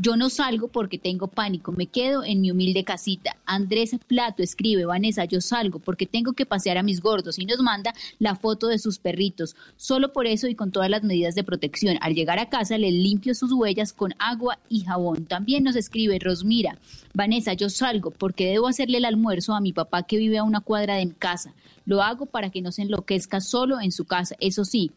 Yo 0.00 0.16
no 0.16 0.30
salgo 0.30 0.68
porque 0.68 0.96
tengo 0.96 1.26
pánico, 1.26 1.72
me 1.72 1.88
quedo 1.88 2.22
en 2.22 2.40
mi 2.40 2.52
humilde 2.52 2.84
casita. 2.84 3.36
Andrés 3.44 3.96
Plato 4.06 4.44
escribe, 4.44 4.84
Vanessa, 4.84 5.24
yo 5.24 5.40
salgo 5.40 5.80
porque 5.80 6.06
tengo 6.06 6.34
que 6.34 6.46
pasear 6.46 6.78
a 6.78 6.84
mis 6.84 7.00
gordos 7.00 7.36
y 7.40 7.46
nos 7.46 7.58
manda 7.58 7.92
la 8.20 8.36
foto 8.36 8.68
de 8.68 8.78
sus 8.78 9.00
perritos. 9.00 9.56
Solo 9.76 10.12
por 10.12 10.28
eso 10.28 10.46
y 10.46 10.54
con 10.54 10.70
todas 10.70 10.88
las 10.88 11.02
medidas 11.02 11.34
de 11.34 11.42
protección. 11.42 11.98
Al 12.00 12.14
llegar 12.14 12.38
a 12.38 12.48
casa 12.48 12.78
le 12.78 12.92
limpio 12.92 13.34
sus 13.34 13.52
huellas 13.52 13.92
con 13.92 14.14
agua 14.20 14.60
y 14.68 14.84
jabón. 14.84 15.26
También 15.26 15.64
nos 15.64 15.74
escribe 15.74 16.20
Rosmira, 16.20 16.78
Vanessa, 17.12 17.54
yo 17.54 17.68
salgo 17.68 18.12
porque 18.12 18.46
debo 18.46 18.68
hacerle 18.68 18.98
el 18.98 19.04
almuerzo 19.04 19.52
a 19.52 19.60
mi 19.60 19.72
papá 19.72 20.04
que 20.04 20.18
vive 20.18 20.38
a 20.38 20.44
una 20.44 20.60
cuadra 20.60 20.94
de 20.94 21.06
mi 21.06 21.14
casa. 21.14 21.54
Lo 21.86 22.02
hago 22.02 22.26
para 22.26 22.50
que 22.50 22.62
no 22.62 22.70
se 22.70 22.82
enloquezca 22.82 23.40
solo 23.40 23.80
en 23.80 23.90
su 23.90 24.04
casa. 24.04 24.36
Eso 24.38 24.64
sí, 24.64 24.92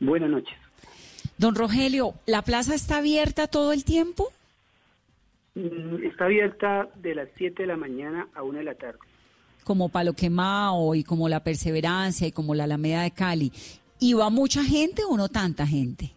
Buenas 0.00 0.30
noches. 0.30 0.56
Don 1.38 1.54
Rogelio, 1.54 2.14
¿la 2.26 2.42
plaza 2.42 2.74
está 2.74 2.98
abierta 2.98 3.46
todo 3.46 3.72
el 3.72 3.84
tiempo? 3.84 4.32
Mm, 5.54 6.04
Está 6.04 6.26
abierta 6.26 6.88
de 6.96 7.14
las 7.14 7.28
7 7.36 7.62
de 7.62 7.66
la 7.66 7.76
mañana 7.76 8.28
a 8.34 8.42
1 8.42 8.58
de 8.58 8.64
la 8.64 8.74
tarde. 8.74 8.98
Como 9.64 9.88
Palo 9.88 10.14
Quemao 10.14 10.94
y 10.94 11.04
como 11.04 11.28
La 11.28 11.44
Perseverancia 11.44 12.26
y 12.26 12.32
como 12.32 12.54
la 12.54 12.64
Alameda 12.64 13.02
de 13.02 13.10
Cali. 13.10 13.52
¿Y 14.00 14.14
va 14.14 14.30
mucha 14.30 14.64
gente 14.64 15.02
o 15.08 15.16
no 15.16 15.28
tanta 15.28 15.66
gente? 15.66 16.10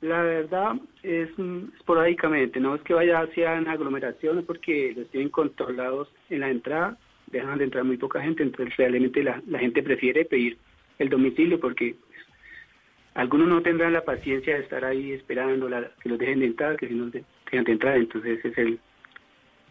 La 0.00 0.22
verdad 0.22 0.74
es 1.02 1.30
mm, 1.38 1.76
esporádicamente, 1.78 2.60
no 2.60 2.74
es 2.74 2.82
que 2.82 2.94
vaya 2.94 3.20
hacia 3.20 3.56
aglomeraciones 3.56 4.44
porque 4.44 4.92
los 4.96 5.08
tienen 5.08 5.30
controlados 5.30 6.08
en 6.28 6.40
la 6.40 6.50
entrada, 6.50 6.98
dejan 7.28 7.58
de 7.58 7.64
entrar 7.64 7.84
muy 7.84 7.96
poca 7.96 8.20
gente, 8.20 8.42
entonces 8.42 8.76
realmente 8.76 9.22
la, 9.22 9.42
la 9.46 9.60
gente 9.60 9.82
prefiere 9.82 10.26
pedir 10.26 10.58
el 10.98 11.08
domicilio 11.08 11.58
porque 11.58 11.96
algunos 13.14 13.48
no 13.48 13.62
tendrán 13.62 13.92
la 13.92 14.04
paciencia 14.04 14.54
de 14.54 14.60
estar 14.62 14.84
ahí 14.84 15.12
esperando 15.12 15.68
la- 15.68 15.90
que 16.02 16.08
los 16.08 16.18
dejen 16.18 16.40
de 16.40 16.46
entrar, 16.46 16.76
que 16.76 16.88
si 16.88 16.94
no 16.94 17.06
de- 17.10 17.24
dejan 17.50 17.64
de 17.64 17.72
entrar, 17.72 17.96
entonces 17.96 18.44
es 18.44 18.58
el 18.58 18.78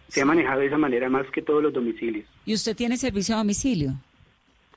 se 0.07 0.21
ha 0.21 0.25
manejado 0.25 0.59
de 0.59 0.67
esa 0.67 0.77
manera 0.77 1.09
más 1.09 1.25
que 1.31 1.41
todos 1.41 1.63
los 1.63 1.73
domicilios. 1.73 2.25
¿Y 2.45 2.53
usted 2.53 2.75
tiene 2.75 2.97
servicio 2.97 3.33
a 3.35 3.39
domicilio? 3.39 3.93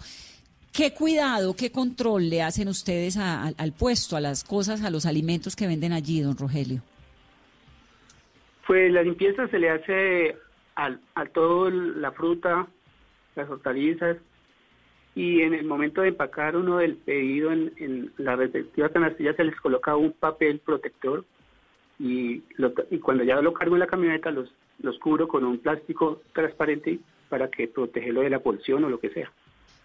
¿Qué 0.74 0.94
cuidado, 0.94 1.54
qué 1.56 1.70
control 1.72 2.30
le 2.30 2.42
hacen 2.42 2.70
ustedes 2.70 3.18
a- 3.18 3.52
al- 3.58 3.74
puesto, 3.74 4.16
a 4.16 4.22
las 4.22 4.44
cosas, 4.46 4.84
a 4.84 4.90
los 4.90 5.06
alimentos 5.06 5.56
que 5.56 5.68
venden 5.68 5.92
allí, 5.92 6.22
don 6.22 6.38
Rogelio? 6.38 6.82
Pues 8.68 8.92
la 8.94 9.04
limpieza 9.04 9.48
se 9.50 9.60
le 9.60 9.70
hace 9.70 10.38
al- 10.76 11.02
a, 11.16 11.26
todo 11.26 11.70
la 11.70 12.12
fruta, 12.14 12.68
las 13.36 13.50
hortalizas, 13.50 14.16
y 15.16 15.42
en 15.42 15.54
el 15.54 15.66
momento 15.66 16.02
de 16.02 16.10
empacar 16.10 16.56
uno 16.56 16.78
del 16.78 16.96
pedido 16.96 17.52
en, 17.52 17.74
en 17.78 18.12
la 18.18 18.36
respectiva 18.36 18.90
canastilla 18.90 19.34
se 19.36 19.44
les 19.44 19.56
coloca 19.60 19.96
un 19.96 20.14
papel 20.14 20.60
protector 20.60 21.26
y, 22.00 22.44
lo- 22.56 22.74
y 22.90 23.00
cuando 23.00 23.24
ya 23.24 23.42
lo 23.42 23.54
cargo 23.54 23.76
en 23.76 23.82
la 23.82 23.88
camioneta 23.88 24.32
los, 24.32 24.50
los 24.82 24.98
cubro 25.00 25.28
con 25.28 25.44
un 25.44 25.58
plástico 25.60 26.22
transparente 26.34 27.00
para 27.30 27.50
que 27.50 27.68
protegerlo 27.68 28.22
de 28.22 28.30
la 28.30 28.40
polución 28.40 28.84
o 28.86 28.90
lo 28.90 29.00
que 29.00 29.10
sea. 29.10 29.32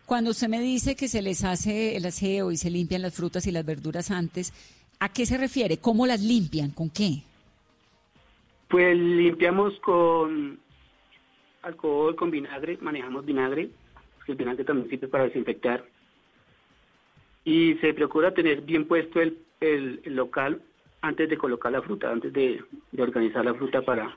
Cuando 0.07 0.31
usted 0.31 0.49
me 0.49 0.61
dice 0.61 0.95
que 0.95 1.09
se 1.09 1.21
les 1.23 1.43
hace 1.45 1.97
el 1.97 2.07
aseo 2.07 2.53
y 2.53 2.57
se 2.57 2.71
limpian 2.71 3.03
las 3.03 3.15
frutas 3.15 3.47
y 3.49 3.51
las 3.51 3.67
verduras 3.67 4.13
antes, 4.13 4.53
¿a 5.01 5.09
qué 5.13 5.27
se 5.27 5.37
refiere? 5.37 5.79
¿Cómo 5.79 6.07
las 6.07 6.23
limpian? 6.23 6.71
¿Con 6.71 6.91
qué? 6.91 7.23
Pues 8.69 8.97
limpiamos 8.97 9.79
con 9.81 10.59
alcohol, 11.63 12.15
con 12.15 12.31
vinagre, 12.31 12.79
manejamos 12.81 13.25
vinagre, 13.27 13.71
vinagre 14.35 14.65
también 14.65 14.89
sirve 14.89 15.09
para 15.09 15.25
desinfectar. 15.25 15.85
Y 17.45 17.75
se 17.75 17.95
procura 17.95 18.35
tener 18.35 18.63
bien 18.63 18.87
puesto 18.87 19.21
el, 19.21 19.39
el- 19.61 20.01
el 20.05 20.17
local 20.17 20.61
antes 21.01 21.29
de 21.29 21.37
colocar 21.39 21.71
la 21.71 21.83
fruta, 21.83 22.11
antes 22.11 22.33
de, 22.33 22.61
de 22.91 23.03
organizar 23.03 23.45
la 23.45 23.55
fruta 23.55 23.83
para 23.83 24.17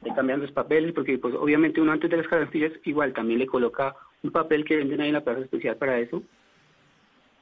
de 0.00 0.14
cambiar 0.14 0.38
los 0.38 0.52
papeles, 0.52 0.92
porque 0.92 1.18
pues 1.18 1.34
obviamente 1.34 1.80
uno 1.80 1.90
antes 1.92 2.08
de 2.08 2.16
las 2.18 2.28
canastillas 2.28 2.72
igual 2.84 3.12
también 3.12 3.40
le 3.40 3.46
coloca 3.48 3.96
un 4.22 4.30
papel 4.30 4.64
que 4.64 4.76
venden 4.76 5.00
ahí 5.00 5.08
en 5.08 5.14
la 5.14 5.24
plaza 5.24 5.40
especial 5.40 5.76
para 5.76 5.98
eso. 5.98 6.22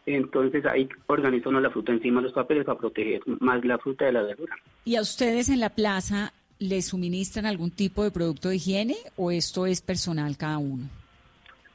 Entonces 0.07 0.65
ahí 0.67 0.89
organiza 1.07 1.49
uno 1.51 1.61
la 1.61 1.71
fruta 1.71 1.93
encima 1.93 2.21
de 2.21 2.25
los 2.29 2.33
papeles 2.33 2.65
para 2.65 2.79
proteger 2.79 3.21
más 3.41 3.65
la 3.65 3.77
fruta 3.79 4.07
de 4.07 4.13
la 4.13 4.23
verdura. 4.23 4.57
¿Y 4.85 4.97
a 4.97 5.03
ustedes 5.03 5.49
en 5.49 5.61
la 5.61 5.71
plaza 5.71 6.33
les 6.59 6.87
suministran 6.87 7.45
algún 7.45 7.71
tipo 7.71 8.03
de 8.05 8.11
producto 8.11 8.49
de 8.49 8.57
higiene 8.57 8.97
o 9.17 9.31
esto 9.31 9.67
es 9.67 9.83
personal 9.83 10.37
cada 10.37 10.59
uno? 10.59 10.89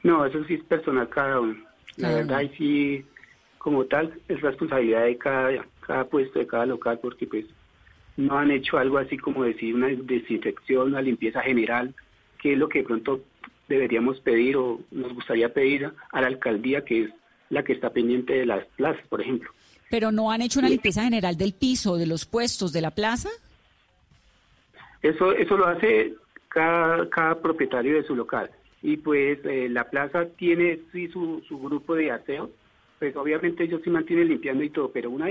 No, 0.02 0.24
eso 0.24 0.44
sí 0.44 0.54
es 0.54 0.64
personal 0.64 1.08
cada 1.08 1.40
uno. 1.40 1.56
La 1.96 2.08
Cada 2.08 2.18
verdad, 2.20 2.40
y 2.42 2.48
sí, 2.56 3.06
como 3.58 3.84
tal 3.84 4.12
es 4.28 4.40
responsabilidad 4.40 5.04
de 5.04 5.18
cada, 5.18 5.64
cada 5.80 6.04
puesto, 6.04 6.38
de 6.38 6.46
cada 6.46 6.66
local, 6.66 6.98
porque 7.00 7.26
pues 7.26 7.46
no 8.16 8.38
han 8.38 8.50
hecho 8.50 8.78
algo 8.78 8.98
así 8.98 9.16
como 9.16 9.44
decir 9.44 9.74
una 9.74 9.88
desinfección, 9.88 10.88
una 10.88 11.02
limpieza 11.02 11.40
general, 11.40 11.94
que 12.40 12.52
es 12.52 12.58
lo 12.58 12.68
que 12.68 12.80
de 12.80 12.84
pronto 12.84 13.20
deberíamos 13.68 14.20
pedir 14.20 14.56
o 14.56 14.80
nos 14.90 15.14
gustaría 15.14 15.52
pedir 15.52 15.92
a 16.10 16.20
la 16.20 16.26
alcaldía, 16.26 16.84
que 16.84 17.04
es 17.04 17.10
la 17.50 17.62
que 17.62 17.72
está 17.72 17.90
pendiente 17.90 18.32
de 18.32 18.46
las 18.46 18.66
plazas, 18.76 19.06
por 19.08 19.20
ejemplo. 19.20 19.50
Pero 19.90 20.10
no 20.10 20.30
han 20.30 20.42
hecho 20.42 20.58
una 20.58 20.68
limpieza 20.68 21.04
general 21.04 21.36
del 21.36 21.52
piso, 21.52 21.96
de 21.96 22.06
los 22.06 22.24
puestos, 22.24 22.72
de 22.72 22.80
la 22.80 22.90
plaza. 22.90 23.28
Eso, 25.02 25.32
eso 25.32 25.56
lo 25.56 25.66
hace 25.66 26.14
cada, 26.48 27.08
cada 27.10 27.40
propietario 27.40 27.96
de 27.96 28.04
su 28.04 28.16
local. 28.16 28.50
Y 28.82 28.96
pues 28.96 29.38
eh, 29.44 29.68
la 29.68 29.88
plaza 29.88 30.26
tiene 30.36 30.80
sí 30.92 31.08
su, 31.08 31.42
su 31.46 31.58
grupo 31.58 31.94
de 31.94 32.10
aseo, 32.10 32.50
pues 32.98 33.14
obviamente 33.16 33.64
ellos 33.64 33.80
sí 33.84 33.90
mantienen 33.90 34.28
limpiando 34.28 34.64
y 34.64 34.70
todo, 34.70 34.90
pero 34.90 35.10
una, 35.10 35.26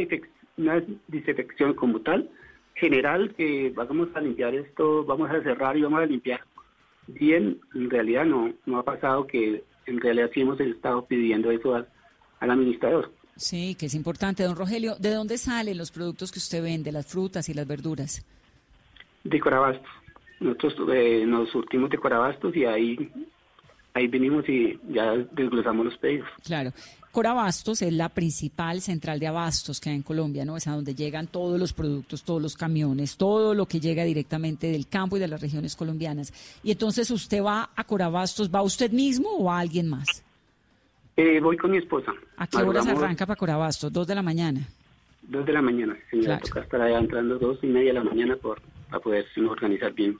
una 0.57 0.83
desinfección 1.07 1.73
como 1.73 1.99
tal, 2.01 2.29
general, 2.75 3.33
que 3.35 3.71
vamos 3.75 4.09
a 4.15 4.21
limpiar 4.21 4.55
esto, 4.55 5.03
vamos 5.03 5.29
a 5.29 5.41
cerrar 5.43 5.77
y 5.77 5.81
vamos 5.81 6.01
a 6.01 6.05
limpiar 6.05 6.41
bien, 7.07 7.59
en 7.75 7.89
realidad 7.89 8.25
no, 8.25 8.53
no 8.65 8.79
ha 8.79 8.83
pasado 8.83 9.27
que 9.27 9.63
en 9.85 9.99
realidad 9.99 10.29
sí 10.33 10.41
hemos 10.41 10.59
estado 10.59 11.05
pidiendo 11.05 11.51
eso 11.51 11.75
al, 11.75 11.87
al 12.39 12.51
administrador. 12.51 13.11
Sí, 13.35 13.75
que 13.75 13.87
es 13.87 13.95
importante. 13.95 14.43
Don 14.43 14.55
Rogelio, 14.55 14.95
¿de 14.99 15.13
dónde 15.13 15.37
salen 15.37 15.77
los 15.77 15.91
productos 15.91 16.31
que 16.31 16.39
usted 16.39 16.61
vende, 16.61 16.91
las 16.91 17.07
frutas 17.07 17.49
y 17.49 17.53
las 17.53 17.67
verduras? 17.67 18.25
De 19.23 19.39
Corabastos. 19.39 19.89
Nosotros 20.39 20.89
eh, 20.93 21.23
nos 21.25 21.49
surtimos 21.49 21.89
de 21.89 21.97
Corabastos 21.97 22.55
y 22.55 22.65
ahí, 22.65 23.11
ahí 23.93 24.07
venimos 24.07 24.47
y 24.47 24.79
ya 24.89 25.13
desglosamos 25.31 25.85
los 25.85 25.97
pedidos. 25.97 26.27
Claro. 26.43 26.71
Corabastos 27.11 27.81
es 27.81 27.91
la 27.91 28.07
principal 28.07 28.79
central 28.79 29.19
de 29.19 29.27
abastos 29.27 29.81
que 29.81 29.89
hay 29.89 29.97
en 29.97 30.01
Colombia, 30.01 30.45
¿no? 30.45 30.55
Es 30.55 30.67
a 30.67 30.71
donde 30.71 30.95
llegan 30.95 31.27
todos 31.27 31.59
los 31.59 31.73
productos, 31.73 32.23
todos 32.23 32.41
los 32.41 32.55
camiones, 32.55 33.17
todo 33.17 33.53
lo 33.53 33.65
que 33.65 33.81
llega 33.81 34.05
directamente 34.05 34.71
del 34.71 34.87
campo 34.87 35.17
y 35.17 35.19
de 35.19 35.27
las 35.27 35.41
regiones 35.41 35.75
colombianas. 35.75 36.31
Y 36.63 36.71
entonces 36.71 37.11
usted 37.11 37.43
va 37.43 37.69
a 37.75 37.83
Corabastos, 37.83 38.49
¿va 38.49 38.61
usted 38.61 38.91
mismo 38.91 39.29
o 39.37 39.45
va 39.45 39.59
alguien 39.59 39.89
más? 39.89 40.23
Eh, 41.17 41.41
voy 41.41 41.57
con 41.57 41.71
mi 41.71 41.77
esposa. 41.77 42.13
¿A 42.37 42.47
qué 42.47 42.57
horas 42.57 42.87
arranca 42.87 43.25
para 43.25 43.37
Corabastos? 43.37 43.91
¿Dos 43.91 44.07
de 44.07 44.15
la 44.15 44.21
mañana? 44.21 44.61
Dos 45.23 45.45
de 45.45 45.51
la 45.51 45.61
mañana, 45.61 45.97
señora. 46.09 46.37
Claro. 46.37 46.47
Toca 46.47 46.61
estar 46.61 46.81
allá 46.81 46.97
entrando 46.97 47.37
dos 47.37 47.59
y 47.61 47.67
media 47.67 47.93
de 47.93 47.99
la 47.99 48.05
mañana 48.05 48.37
por, 48.37 48.61
para 48.89 49.01
poder 49.01 49.25
organizar 49.49 49.91
bien 49.91 50.17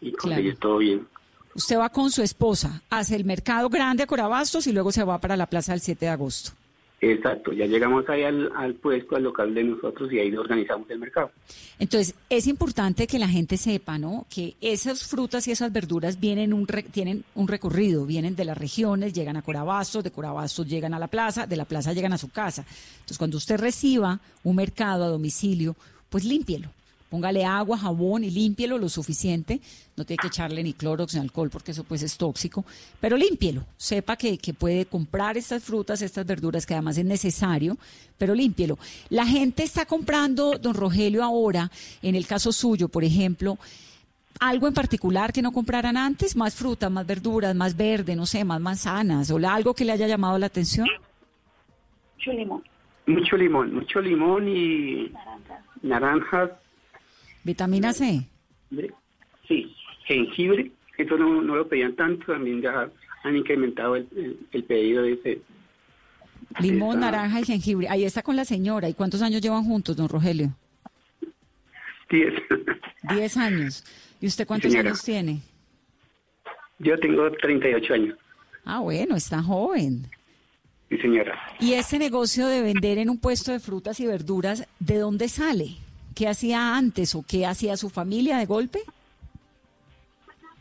y 0.00 0.12
conseguir 0.12 0.56
todo 0.56 0.78
bien. 0.78 1.06
Usted 1.54 1.78
va 1.78 1.88
con 1.90 2.10
su 2.10 2.22
esposa, 2.22 2.82
hace 2.90 3.14
el 3.16 3.24
mercado 3.24 3.68
grande 3.68 4.02
a 4.02 4.06
Corabastos 4.06 4.66
y 4.66 4.72
luego 4.72 4.90
se 4.92 5.04
va 5.04 5.18
para 5.18 5.36
la 5.36 5.46
plaza 5.46 5.72
del 5.72 5.80
7 5.80 6.06
de 6.06 6.10
agosto. 6.10 6.52
Exacto, 7.04 7.52
ya 7.52 7.66
llegamos 7.66 8.08
ahí 8.08 8.22
al, 8.22 8.48
al 8.56 8.74
puesto, 8.74 9.16
al 9.16 9.24
local 9.24 9.52
de 9.52 9.64
nosotros 9.64 10.12
y 10.12 10.20
ahí 10.20 10.32
organizamos 10.36 10.88
el 10.88 11.00
mercado. 11.00 11.32
Entonces, 11.80 12.14
es 12.30 12.46
importante 12.46 13.08
que 13.08 13.18
la 13.18 13.26
gente 13.26 13.56
sepa, 13.56 13.98
¿no? 13.98 14.24
Que 14.32 14.54
esas 14.60 15.02
frutas 15.04 15.48
y 15.48 15.50
esas 15.50 15.72
verduras 15.72 16.20
vienen 16.20 16.54
un 16.54 16.68
re- 16.68 16.84
tienen 16.84 17.24
un 17.34 17.48
recorrido, 17.48 18.06
vienen 18.06 18.36
de 18.36 18.44
las 18.44 18.56
regiones, 18.56 19.12
llegan 19.12 19.36
a 19.36 19.42
Corabastos, 19.42 20.04
de 20.04 20.12
Corabastos 20.12 20.68
llegan 20.68 20.94
a 20.94 21.00
la 21.00 21.08
plaza, 21.08 21.44
de 21.44 21.56
la 21.56 21.64
plaza 21.64 21.92
llegan 21.92 22.12
a 22.12 22.18
su 22.18 22.28
casa. 22.30 22.64
Entonces, 22.94 23.18
cuando 23.18 23.36
usted 23.36 23.58
reciba 23.58 24.20
un 24.44 24.54
mercado 24.54 25.02
a 25.02 25.08
domicilio, 25.08 25.74
pues 26.08 26.24
límpielo. 26.24 26.68
Póngale 27.12 27.44
agua, 27.44 27.76
jabón 27.76 28.24
y 28.24 28.30
límpielo 28.30 28.78
lo 28.78 28.88
suficiente. 28.88 29.60
No 29.98 30.06
tiene 30.06 30.18
que 30.18 30.28
echarle 30.28 30.62
ni 30.62 30.72
clorox 30.72 31.12
ni 31.12 31.20
alcohol 31.20 31.50
porque 31.50 31.72
eso 31.72 31.84
pues 31.84 32.02
es 32.02 32.16
tóxico. 32.16 32.64
Pero 33.02 33.18
límpielo. 33.18 33.66
Sepa 33.76 34.16
que, 34.16 34.38
que 34.38 34.54
puede 34.54 34.86
comprar 34.86 35.36
estas 35.36 35.62
frutas, 35.62 36.00
estas 36.00 36.24
verduras 36.24 36.64
que 36.64 36.72
además 36.72 36.96
es 36.96 37.04
necesario, 37.04 37.76
pero 38.16 38.34
límpielo. 38.34 38.78
La 39.10 39.26
gente 39.26 39.62
está 39.62 39.84
comprando, 39.84 40.56
don 40.58 40.72
Rogelio, 40.72 41.22
ahora, 41.22 41.70
en 42.00 42.14
el 42.14 42.26
caso 42.26 42.50
suyo, 42.50 42.88
por 42.88 43.04
ejemplo, 43.04 43.58
algo 44.40 44.66
en 44.66 44.72
particular 44.72 45.34
que 45.34 45.42
no 45.42 45.52
compraran 45.52 45.98
antes, 45.98 46.34
más 46.34 46.54
fruta, 46.54 46.88
más 46.88 47.06
verduras, 47.06 47.54
más 47.54 47.76
verde, 47.76 48.16
no 48.16 48.24
sé, 48.24 48.42
más 48.42 48.62
manzanas, 48.62 49.30
o 49.30 49.36
algo 49.46 49.74
que 49.74 49.84
le 49.84 49.92
haya 49.92 50.06
llamado 50.06 50.38
la 50.38 50.46
atención. 50.46 50.88
Mucho 52.16 52.32
limón. 52.32 52.62
Mucho 53.04 53.36
limón, 53.36 53.74
mucho 53.74 54.00
limón 54.00 54.48
y 54.48 55.12
naranjas, 55.82 56.52
Vitamina 57.44 57.92
C. 57.92 58.26
sí, 59.48 59.74
jengibre, 60.06 60.70
eso 60.98 61.16
no, 61.16 61.42
no 61.42 61.56
lo 61.56 61.68
pedían 61.68 61.94
tanto, 61.96 62.26
también 62.32 62.60
ya 62.62 62.90
han 63.24 63.36
incrementado 63.36 63.96
el, 63.96 64.06
el- 64.16 64.38
el 64.52 64.64
pedido 64.64 65.02
de 65.02 65.12
ese. 65.14 65.40
Limón, 66.60 67.00
naranja 67.00 67.40
y 67.40 67.44
jengibre. 67.44 67.88
Ahí 67.88 68.04
está 68.04 68.22
con 68.22 68.36
la 68.36 68.44
señora. 68.44 68.88
¿Y 68.88 68.94
cuántos 68.94 69.22
años 69.22 69.40
llevan 69.40 69.64
juntos, 69.64 69.96
don 69.96 70.08
Rogelio? 70.08 70.54
Diez. 72.10 72.34
Diez 73.14 73.36
años. 73.38 73.84
¿Y 74.20 74.26
usted 74.26 74.46
cuántos 74.46 74.70
señora. 74.70 74.90
años 74.90 75.02
tiene? 75.02 75.40
Yo 76.78 76.98
tengo 76.98 77.30
38 77.30 77.94
años, 77.94 78.18
Ah, 78.64 78.80
bueno, 78.80 79.16
está 79.16 79.42
joven. 79.42 80.06
sí 80.90 80.98
señora. 80.98 81.38
¿Y 81.58 81.72
ese 81.74 81.98
negocio 81.98 82.46
de 82.48 82.60
vender 82.62 82.98
en 82.98 83.08
un 83.08 83.18
puesto 83.18 83.50
de 83.52 83.58
frutas 83.60 83.98
y 84.00 84.06
verduras, 84.06 84.66
de 84.78 84.98
dónde 84.98 85.28
sale? 85.28 85.76
¿Qué 86.14 86.28
hacía 86.28 86.76
antes 86.76 87.14
o 87.14 87.24
qué 87.28 87.46
hacía 87.46 87.76
su 87.76 87.88
familia 87.90 88.38
de 88.38 88.46
golpe? 88.46 88.80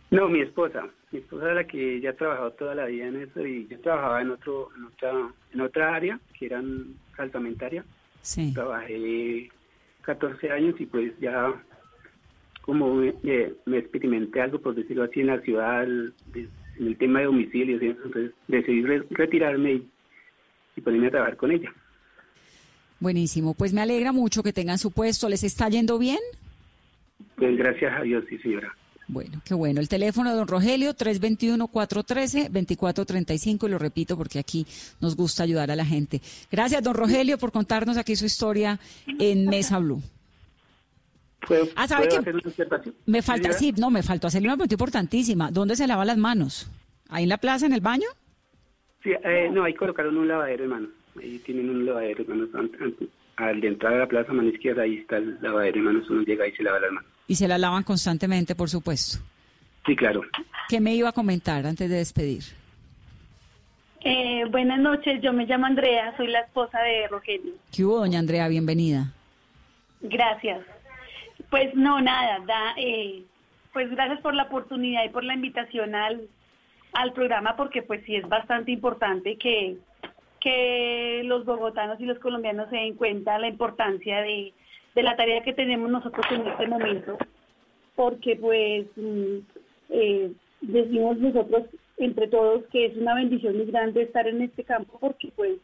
No, 0.10 0.28
mi 0.28 0.42
esposa. 0.42 0.88
Mi 1.12 1.20
esposa 1.20 1.50
es 1.50 1.56
la 1.56 1.68
que 1.68 2.00
ya 2.02 2.12
ha 2.12 2.16
trabajado 2.16 2.52
toda 2.52 2.76
la 2.76 2.86
vida 2.86 3.08
en 3.08 3.22
eso 3.22 3.46
y 3.46 3.68
yo 3.68 3.80
trabajaba 3.82 4.22
en 4.22 4.32
otro, 4.32 4.70
en 4.78 4.84
otra, 4.86 5.12
en 5.54 5.62
otra 5.62 5.96
área 5.96 6.20
que 6.38 6.46
eran 6.48 6.96
saltamentaria. 7.16 7.84
Sí. 8.22 8.54
Trabajé 8.54 9.50
14 10.04 10.52
años 10.52 10.76
y 10.80 10.86
pues 10.86 11.14
ya 11.20 11.54
como 12.62 12.94
me, 12.96 13.14
me- 13.24 13.54
me 13.66 13.78
experimenté 13.80 14.42
algo, 14.42 14.60
por 14.60 14.76
decirlo 14.76 15.04
así, 15.04 15.22
en 15.22 15.28
la 15.28 15.40
ciudad, 15.42 15.84
en 15.84 16.14
el 16.80 16.98
tema 16.98 17.20
de 17.20 17.26
domicilios 17.26 17.82
entonces 17.82 18.32
decidí 18.48 18.84
re- 18.84 19.04
retirarme 19.10 19.74
y, 19.74 19.90
y 20.76 20.82
ponerme 20.82 21.08
a 21.08 21.12
trabajar 21.12 21.38
con 21.38 21.52
ella. 21.52 21.74
Buenísimo. 23.02 23.54
Pues 23.56 23.74
me 23.74 23.82
alegra 23.82 24.12
mucho 24.14 24.44
que 24.44 24.54
tengan 24.54 24.78
su 24.78 24.92
puesto. 24.92 25.28
¿Les 25.28 25.44
está 25.44 25.68
yendo 25.68 25.98
bien? 25.98 26.20
Pues 27.36 27.58
gracias 27.58 27.92
a 28.00 28.04
Dios, 28.04 28.24
sí 28.30 28.38
señora. 28.38 28.74
Bueno, 29.08 29.42
qué 29.44 29.56
bueno. 29.56 29.82
El 29.82 29.90
teléfono 29.90 30.30
de 30.30 30.36
don 30.38 30.48
Rogelio, 30.48 30.94
321-413-2435, 30.94 33.68
y 33.68 33.72
lo 33.72 33.78
repito 33.80 34.16
porque 34.16 34.40
aquí 34.40 34.66
nos 35.02 35.16
gusta 35.18 35.44
ayudar 35.44 35.70
a 35.72 35.76
la 35.76 35.84
gente. 35.84 36.22
Gracias, 36.50 36.82
don 36.84 36.94
Rogelio, 36.94 37.38
por 37.38 37.52
contarnos 37.52 37.98
aquí 37.98 38.16
su 38.16 38.24
historia 38.26 38.80
en 39.20 39.48
Mesa 39.48 39.80
Blue. 39.80 40.02
¿Puedo, 41.46 41.68
Ah, 41.76 41.88
¿sabe 41.88 42.08
qué? 42.08 42.22
Me 43.08 43.22
falta, 43.24 43.52
sí, 43.52 43.74
no, 43.76 43.90
me 43.90 44.04
faltó 44.04 44.28
hacerle 44.28 44.48
una 44.48 44.56
pregunta 44.58 44.76
importantísima. 44.76 45.50
¿Dónde 45.52 45.76
se 45.76 45.88
lava 45.88 46.06
las 46.06 46.18
manos? 46.18 46.70
¿Ahí 47.10 47.24
en 47.24 47.30
la 47.30 47.38
plaza, 47.40 47.66
en 47.66 47.74
el 47.74 47.82
baño? 47.82 48.06
Sí, 49.04 49.10
eh, 49.10 49.50
no, 49.52 49.64
ahí 49.64 49.74
colocaron 49.74 50.16
un 50.16 50.28
lavadero, 50.28 50.64
hermano. 50.66 50.88
Ahí 51.20 51.40
tienen 51.40 51.70
un 51.70 51.86
lavadero, 51.86 52.24
hermano. 52.24 52.48
An- 52.54 52.72
an- 52.82 52.96
Al 53.38 53.60
de 53.62 53.68
entrar 53.70 53.94
a 53.94 54.00
la 54.00 54.08
plaza, 54.08 54.34
mano 54.34 54.50
izquierda, 54.50 54.84
ahí 54.84 54.98
está 54.98 55.18
el 55.18 55.38
lavadero, 55.42 55.78
hermano. 55.80 56.02
Uno 56.10 56.22
llega 56.24 56.48
y 56.48 56.52
se 56.52 56.64
lava 56.64 56.80
las 56.80 56.92
manos. 56.92 57.10
Y 57.28 57.36
se 57.36 57.48
la 57.48 57.58
lavan 57.58 57.84
constantemente, 57.84 58.56
por 58.56 58.70
supuesto. 58.70 59.18
Sí, 59.86 59.96
claro. 59.96 60.22
¿Qué 60.70 60.80
me 60.80 60.94
iba 60.94 61.10
a 61.10 61.12
comentar 61.14 61.66
antes 61.66 61.90
de 61.90 61.96
despedir? 61.96 62.44
Eh, 64.04 64.46
buenas 64.50 64.80
noches, 64.80 65.22
yo 65.22 65.32
me 65.32 65.46
llamo 65.46 65.66
Andrea, 65.68 66.16
soy 66.18 66.28
la 66.28 66.40
esposa 66.42 66.80
de 66.82 67.08
Rogelio. 67.08 67.54
¿Qué 67.76 67.86
hubo, 67.86 68.00
doña 68.00 68.20
Andrea? 68.20 68.48
Bienvenida. 68.48 69.14
Gracias. 70.02 70.60
Pues 71.50 71.74
no, 71.76 72.02
nada, 72.02 72.40
da, 72.46 72.74
eh, 72.78 73.24
pues 73.74 73.90
gracias 73.92 74.20
por 74.22 74.34
la 74.34 74.44
oportunidad 74.44 75.04
y 75.06 75.10
por 75.10 75.24
la 75.24 75.36
invitación 75.36 75.94
al, 75.96 76.22
al 76.94 77.14
programa, 77.14 77.56
porque 77.56 77.82
pues 77.84 78.04
sí 78.06 78.16
es 78.16 78.28
bastante 78.28 78.72
importante 78.72 79.38
que, 79.38 79.78
que 80.42 81.22
los 81.26 81.46
bogotanos 81.46 82.00
y 82.00 82.06
los 82.06 82.20
colombianos 82.20 82.70
se 82.70 82.78
den 82.78 82.96
cuenta 82.96 83.40
la 83.40 83.48
importancia 83.48 84.22
de, 84.22 84.54
de 84.96 85.04
la 85.04 85.16
tarea 85.16 85.44
que 85.44 85.54
tenemos 85.54 85.90
nosotros 85.90 86.26
en 86.32 86.48
este 86.48 86.68
momento, 86.68 87.18
porque 87.96 88.36
pues 88.36 88.88
mm, 88.96 89.38
eh, 89.90 90.32
decimos 90.62 91.18
nosotros 91.18 91.64
entre 91.98 92.28
todos 92.28 92.64
que 92.72 92.88
es 92.88 92.98
una 92.98 93.16
bendición 93.16 93.56
muy 93.56 93.68
grande 93.68 94.02
estar 94.04 94.28
en 94.28 94.42
este 94.42 94.64
campo, 94.64 94.98
porque 95.00 95.32
pues 95.36 95.58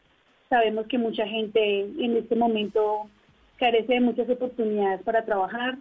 sabemos 0.49 0.85
que 0.87 0.97
mucha 0.97 1.27
gente 1.27 1.79
en 1.79 2.17
este 2.17 2.35
momento 2.35 3.09
carece 3.57 3.93
de 3.93 4.01
muchas 4.01 4.29
oportunidades 4.29 5.01
para 5.03 5.25
trabajar. 5.25 5.77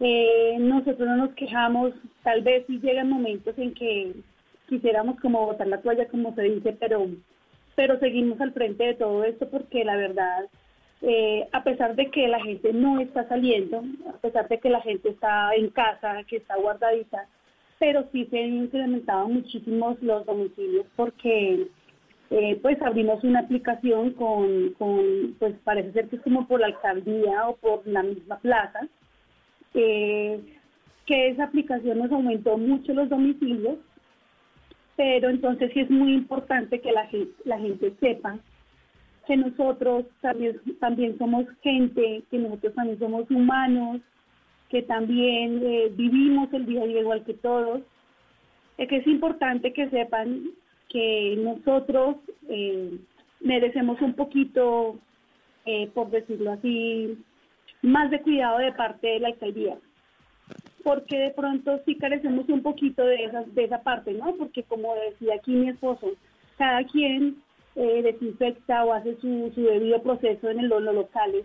Eh, 0.00 0.56
nosotros 0.58 1.08
no 1.08 1.16
nos 1.16 1.34
quejamos, 1.34 1.92
tal 2.22 2.42
vez 2.42 2.64
sí 2.66 2.80
llegan 2.80 3.08
momentos 3.08 3.56
en 3.58 3.74
que 3.74 4.14
quisiéramos 4.68 5.18
como 5.20 5.46
botar 5.46 5.66
la 5.66 5.80
toalla, 5.80 6.08
como 6.08 6.34
se 6.34 6.42
dice, 6.42 6.76
pero, 6.78 7.06
pero 7.76 8.00
seguimos 8.00 8.40
al 8.40 8.52
frente 8.52 8.82
de 8.82 8.94
todo 8.94 9.22
esto 9.22 9.48
porque 9.48 9.84
la 9.84 9.96
verdad, 9.96 10.46
eh, 11.02 11.46
a 11.52 11.62
pesar 11.62 11.94
de 11.94 12.10
que 12.10 12.26
la 12.26 12.42
gente 12.42 12.72
no 12.72 12.98
está 13.00 13.28
saliendo, 13.28 13.84
a 14.08 14.16
pesar 14.18 14.48
de 14.48 14.58
que 14.58 14.70
la 14.70 14.80
gente 14.80 15.10
está 15.10 15.54
en 15.54 15.68
casa, 15.68 16.24
que 16.26 16.38
está 16.38 16.56
guardadita, 16.56 17.28
pero 17.78 18.08
sí 18.10 18.26
se 18.30 18.42
han 18.42 18.54
incrementado 18.54 19.28
muchísimos 19.28 20.02
los 20.02 20.24
domicilios 20.26 20.86
porque 20.96 21.68
eh, 22.30 22.58
pues 22.62 22.80
abrimos 22.82 23.22
una 23.22 23.40
aplicación 23.40 24.12
con, 24.12 24.70
con, 24.78 25.36
pues 25.38 25.54
parece 25.62 25.92
ser 25.92 26.08
que 26.08 26.16
es 26.16 26.22
como 26.22 26.48
por 26.48 26.60
la 26.60 26.66
alcaldía 26.66 27.48
o 27.48 27.56
por 27.56 27.86
la 27.86 28.02
misma 28.02 28.38
plaza, 28.38 28.88
eh, 29.74 30.40
que 31.04 31.28
esa 31.28 31.44
aplicación 31.44 31.98
nos 31.98 32.10
aumentó 32.10 32.56
mucho 32.56 32.94
los 32.94 33.08
domicilios, 33.08 33.76
pero 34.96 35.28
entonces 35.28 35.70
sí 35.72 35.80
es 35.80 35.90
muy 35.90 36.14
importante 36.14 36.80
que 36.80 36.90
la 36.90 37.06
gente, 37.06 37.32
la 37.44 37.58
gente 37.58 37.92
sepa 38.00 38.38
que 39.26 39.36
nosotros 39.36 40.06
también, 40.20 40.60
también 40.80 41.18
somos 41.18 41.46
gente, 41.62 42.22
que 42.30 42.38
nosotros 42.38 42.74
también 42.74 42.98
somos 42.98 43.30
humanos, 43.30 44.00
que 44.68 44.82
también 44.82 45.60
eh, 45.64 45.92
vivimos 45.92 46.52
el 46.52 46.66
día 46.66 46.82
a 46.82 46.86
día 46.86 47.00
igual 47.00 47.24
que 47.24 47.34
todos. 47.34 47.82
Es 48.78 48.88
que 48.88 48.96
es 48.96 49.06
importante 49.06 49.72
que 49.72 49.90
sepan 49.90 50.50
que 50.88 51.36
nosotros 51.38 52.16
eh, 52.48 52.98
merecemos 53.40 54.00
un 54.00 54.14
poquito, 54.14 54.98
eh, 55.64 55.90
por 55.94 56.10
decirlo 56.10 56.52
así, 56.52 57.18
más 57.82 58.10
de 58.10 58.20
cuidado 58.22 58.58
de 58.58 58.72
parte 58.72 59.06
de 59.06 59.20
la 59.20 59.28
alcaldía. 59.28 59.76
Porque 60.86 61.18
de 61.18 61.30
pronto 61.30 61.80
sí 61.84 61.96
carecemos 61.96 62.48
un 62.48 62.62
poquito 62.62 63.04
de 63.04 63.24
esa, 63.24 63.42
de 63.42 63.64
esa 63.64 63.82
parte, 63.82 64.12
¿no? 64.12 64.36
Porque 64.36 64.62
como 64.62 64.94
decía 64.94 65.34
aquí 65.34 65.50
mi 65.50 65.68
esposo, 65.68 66.12
cada 66.56 66.84
quien 66.84 67.42
eh, 67.74 68.02
desinfecta 68.02 68.84
o 68.84 68.92
hace 68.92 69.16
su, 69.16 69.50
su 69.52 69.62
debido 69.62 70.00
proceso 70.00 70.48
en 70.48 70.68
los 70.68 70.80
locales, 70.80 71.44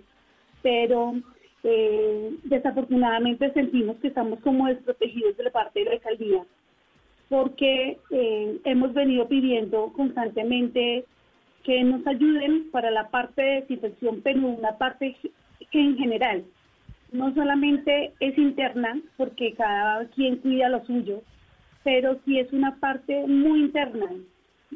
pero 0.62 1.16
eh, 1.64 2.36
desafortunadamente 2.44 3.52
sentimos 3.54 3.98
que 3.98 4.10
estamos 4.10 4.40
como 4.42 4.68
desprotegidos 4.68 5.36
de 5.38 5.46
la 5.46 5.52
parte 5.52 5.80
de 5.80 5.86
la 5.86 5.92
alcaldía 5.94 6.46
porque 7.32 7.98
eh, 8.10 8.60
hemos 8.66 8.94
venido 8.94 9.26
pidiendo 9.30 9.94
constantemente 9.94 11.06
que 11.64 11.82
nos 11.82 12.06
ayuden 12.06 12.70
para 12.72 12.92
la 12.92 13.10
parte 13.10 13.42
de 13.42 13.62
desinfección, 13.62 14.20
pero 14.22 14.46
una 14.46 14.78
parte 14.78 15.16
en 15.72 15.98
general 15.98 16.44
no 17.12 17.34
solamente 17.34 18.14
es 18.20 18.38
interna, 18.38 19.00
porque 19.18 19.54
cada 19.54 20.06
quien 20.08 20.38
cuida 20.38 20.70
lo 20.70 20.84
suyo, 20.86 21.22
pero 21.84 22.20
sí 22.26 22.40
es 22.40 22.52
una 22.54 22.76
parte 22.80 23.26
muy 23.28 23.62
interna. 23.62 24.08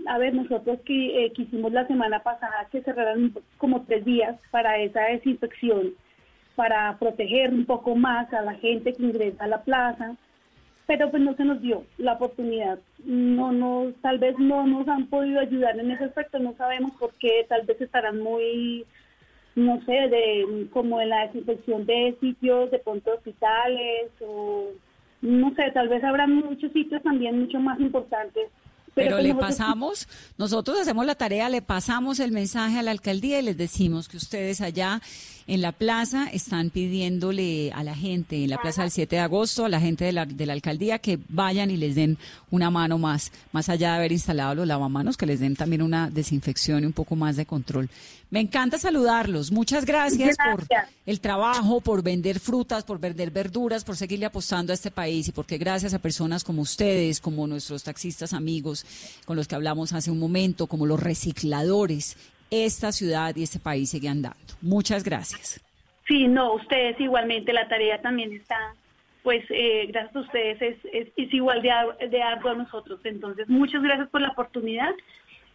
A 0.08 0.18
ver, 0.18 0.34
nosotros 0.34 0.80
que 0.86 1.26
eh, 1.26 1.32
quisimos 1.32 1.72
la 1.72 1.88
semana 1.88 2.20
pasada 2.20 2.68
que 2.72 2.82
cerraran 2.82 3.34
como 3.58 3.84
tres 3.84 4.04
días 4.04 4.38
para 4.52 4.78
esa 4.80 5.02
desinfección, 5.04 5.94
para 6.56 6.98
proteger 7.00 7.54
un 7.54 7.66
poco 7.66 7.96
más 7.96 8.32
a 8.34 8.42
la 8.42 8.56
gente 8.56 8.94
que 8.94 9.04
ingresa 9.04 9.46
a 9.46 9.48
la 9.48 9.64
plaza, 9.64 10.16
pero 10.88 11.10
pues 11.10 11.24
no 11.24 11.36
se 11.36 11.46
nos 11.46 11.62
dio 11.62 11.86
la 11.98 12.14
oportunidad. 12.14 12.80
No, 13.04 13.52
no, 13.52 13.94
tal 14.02 14.20
vez 14.20 14.38
no 14.38 14.68
nos 14.68 14.88
han 14.88 15.08
podido 15.08 15.40
ayudar 15.40 15.80
en 15.80 15.92
ese 15.92 16.06
aspecto, 16.06 16.40
no 16.40 16.54
sabemos 16.54 16.92
por 17.00 17.14
qué, 17.14 17.46
tal 17.48 17.66
vez 17.66 17.80
estarán 17.80 18.20
muy, 18.20 18.86
no 19.56 19.82
sé, 19.86 19.94
de 19.94 20.68
como 20.72 21.00
en 21.02 21.10
la 21.10 21.28
desinfección 21.28 21.86
de 21.86 22.16
sitios, 22.20 22.72
de 22.72 22.80
pronto 22.80 23.14
hospitales, 23.14 24.12
o 24.22 24.70
no 25.22 25.54
sé, 25.56 25.72
tal 25.72 25.88
vez 25.88 26.04
habrá 26.04 26.28
muchos 26.28 26.72
sitios 26.74 27.02
también 27.04 27.40
mucho 27.40 27.60
más 27.60 27.80
importantes 27.80 28.50
pero, 28.96 29.20
le 29.20 29.36
pasamos, 29.36 30.08
nosotros 30.38 30.80
hacemos 30.80 31.06
la 31.06 31.16
tarea, 31.16 31.50
le 31.50 31.62
pasamos 31.62 32.20
el 32.20 32.32
mensaje 32.32 32.80
a 32.80 32.84
la 32.84 32.92
alcaldía 32.92 33.40
y 33.40 33.44
les 33.44 33.58
decimos 33.58 34.08
que 34.08 34.18
ustedes 34.18 34.62
allá 34.62 35.02
en 35.48 35.62
la 35.62 35.74
plaza 35.74 36.28
están 36.32 36.72
pidiéndole 36.72 37.72
a 37.74 37.84
la 37.84 37.94
gente, 37.94 38.44
en 38.44 38.50
la 38.50 38.58
plaza 38.58 38.82
del 38.82 38.92
7 38.92 39.18
de 39.18 39.22
agosto, 39.22 39.66
a 39.66 39.70
la 39.70 39.80
gente 39.80 40.06
de 40.06 40.12
la, 40.12 40.26
de 40.26 40.46
la 40.46 40.54
alcaldía 40.54 41.00
que 41.00 41.20
vayan 41.30 41.70
y 41.70 41.78
les 41.78 41.94
den 41.94 42.18
una 42.50 42.72
mano 42.72 42.98
más, 42.98 43.32
más 43.52 43.70
allá 43.70 43.92
de 43.92 43.98
haber 43.98 44.12
instalado 44.12 44.56
los 44.56 44.66
lavamanos, 44.66 45.18
que 45.18 45.26
les 45.26 45.40
den 45.40 45.56
también 45.56 45.82
una 45.82 46.10
desinfección 46.10 46.84
y 46.84 46.88
un 46.88 46.94
poco 46.94 47.16
más 47.16 47.36
de 47.36 47.46
control. 47.46 47.90
Me 48.32 48.40
encanta 48.40 48.80
saludarlos. 48.80 49.52
Muchas 49.52 49.86
gracias, 49.86 50.36
por 50.38 50.66
el 51.06 51.20
trabajo, 51.22 51.80
por 51.80 52.02
vender 52.02 52.40
frutas, 52.40 52.84
por 52.84 53.00
vender 53.00 53.30
verduras, 53.30 53.84
por 53.84 53.96
seguirle 53.96 54.26
apostando 54.26 54.74
a 54.74 54.76
este 54.76 54.90
país 54.90 55.28
y 55.28 55.32
porque 55.32 55.58
gracias 55.58 55.94
a 55.94 56.00
personas 56.00 56.44
como 56.44 56.64
ustedes, 56.64 57.22
como 57.22 57.46
nuestros 57.46 57.84
taxistas 57.84 58.34
amigos 58.34 58.85
con 59.26 59.36
los 59.36 59.48
que 59.48 59.56
hablamos 59.56 59.94
hace 59.94 60.12
un 60.12 60.20
momento, 60.20 60.68
como 60.68 60.86
los 60.86 61.02
recicladores, 61.02 62.18
esta 62.52 62.92
ciudad 62.92 63.36
y 63.36 63.44
este 63.44 63.60
país 63.60 63.90
sigue 63.90 64.10
andando. 64.10 64.38
Muchas 64.62 65.04
gracias. 65.04 65.62
Sí, 66.08 66.28
no, 66.28 66.54
ustedes 66.54 67.00
igualmente, 67.00 67.52
la 67.52 67.68
tarea 67.68 68.02
también 68.02 68.34
está, 68.34 68.76
pues 69.24 69.44
eh, 69.50 69.88
gracias 69.88 70.16
a 70.16 70.20
ustedes 70.20 70.62
es, 70.62 70.78
es, 71.16 71.34
igual 71.34 71.62
de, 71.62 72.08
de 72.08 72.22
arduo 72.22 72.52
a 72.52 72.56
nosotros. 72.56 73.00
Entonces, 73.04 73.50
muchas 73.50 73.82
gracias 73.82 74.08
por 74.10 74.22
la 74.22 74.30
oportunidad 74.30 74.94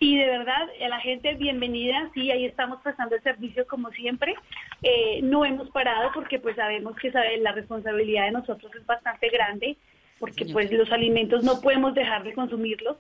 y 0.03 0.17
de 0.17 0.27
verdad, 0.27 0.67
a 0.83 0.89
la 0.89 0.99
gente 1.01 1.35
bienvenida, 1.35 2.11
sí, 2.15 2.31
ahí 2.31 2.47
estamos 2.47 2.81
prestando 2.81 3.17
el 3.17 3.23
servicio 3.23 3.67
como 3.67 3.91
siempre. 3.91 4.35
Eh, 4.83 5.21
no 5.23 5.45
hemos 5.45 5.69
parado 5.71 6.11
porque 6.15 6.39
pues 6.39 6.57
sabemos 6.57 6.97
que 6.97 7.11
la 7.11 7.53
responsabilidad 7.53 8.25
de 8.25 8.31
nosotros 8.31 8.73
es 8.75 8.87
bastante 8.87 9.29
grande, 9.29 9.77
porque 10.21 10.45
pues 10.45 10.71
los 10.71 10.93
alimentos 10.93 11.43
no 11.43 11.61
podemos 11.61 11.95
dejar 11.95 12.23
de 12.23 12.35
consumirlos. 12.35 12.97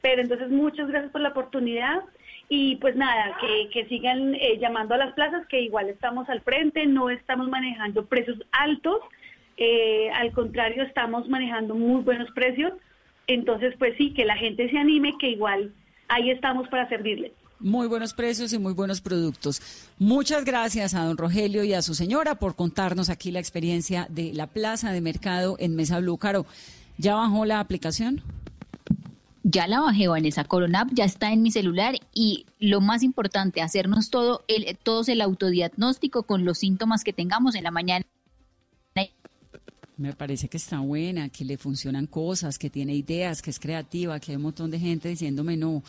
Pero 0.00 0.22
entonces 0.22 0.48
muchas 0.48 0.88
gracias 0.88 1.12
por 1.12 1.20
la 1.20 1.28
oportunidad 1.28 2.02
y 2.48 2.76
pues 2.76 2.96
nada, 2.96 3.36
que, 3.40 3.68
que 3.70 3.86
sigan 3.86 4.34
eh, 4.34 4.56
llamando 4.58 4.94
a 4.94 4.98
las 4.98 5.12
plazas, 5.12 5.46
que 5.46 5.60
igual 5.60 5.90
estamos 5.90 6.28
al 6.30 6.40
frente, 6.40 6.86
no 6.86 7.10
estamos 7.10 7.48
manejando 7.48 8.06
precios 8.06 8.38
altos, 8.50 9.00
eh, 9.58 10.10
al 10.14 10.32
contrario, 10.32 10.82
estamos 10.82 11.28
manejando 11.28 11.74
muy 11.74 12.02
buenos 12.02 12.30
precios. 12.30 12.72
Entonces, 13.26 13.74
pues 13.78 13.94
sí, 13.98 14.14
que 14.14 14.24
la 14.24 14.36
gente 14.36 14.70
se 14.70 14.78
anime, 14.78 15.12
que 15.18 15.28
igual 15.28 15.72
ahí 16.08 16.30
estamos 16.30 16.66
para 16.68 16.88
servirles. 16.88 17.32
Muy 17.60 17.88
buenos 17.88 18.14
precios 18.14 18.54
y 18.54 18.58
muy 18.58 18.72
buenos 18.72 19.02
productos. 19.02 19.60
Muchas 19.98 20.46
gracias 20.46 20.94
a 20.94 21.04
don 21.04 21.18
Rogelio 21.18 21.62
y 21.62 21.74
a 21.74 21.82
su 21.82 21.94
señora 21.94 22.36
por 22.36 22.56
contarnos 22.56 23.10
aquí 23.10 23.30
la 23.30 23.38
experiencia 23.38 24.06
de 24.08 24.32
la 24.32 24.46
plaza 24.46 24.92
de 24.92 25.02
mercado 25.02 25.56
en 25.58 25.76
Mesa 25.76 26.00
Blue. 26.00 26.16
Caro, 26.16 26.46
¿ya 26.96 27.16
bajó 27.16 27.44
la 27.44 27.60
aplicación? 27.60 28.22
Ya 29.42 29.66
la 29.66 29.80
bajé, 29.80 30.08
Vanessa. 30.08 30.44
Coronap 30.44 30.88
ya 30.94 31.04
está 31.04 31.32
en 31.32 31.42
mi 31.42 31.50
celular 31.50 31.96
y 32.14 32.46
lo 32.58 32.80
más 32.80 33.02
importante, 33.02 33.60
hacernos 33.60 34.08
todo 34.08 34.42
el, 34.48 34.78
todos 34.82 35.10
el 35.10 35.20
autodiagnóstico 35.20 36.22
con 36.22 36.46
los 36.46 36.56
síntomas 36.58 37.04
que 37.04 37.12
tengamos 37.12 37.54
en 37.56 37.64
la 37.64 37.70
mañana. 37.70 38.06
Me 39.98 40.14
parece 40.14 40.48
que 40.48 40.56
está 40.56 40.78
buena, 40.78 41.28
que 41.28 41.44
le 41.44 41.58
funcionan 41.58 42.06
cosas, 42.06 42.58
que 42.58 42.70
tiene 42.70 42.94
ideas, 42.94 43.42
que 43.42 43.50
es 43.50 43.60
creativa, 43.60 44.18
que 44.18 44.32
hay 44.32 44.36
un 44.36 44.44
montón 44.44 44.70
de 44.70 44.78
gente 44.78 45.10
diciéndome 45.10 45.58
no, 45.58 45.82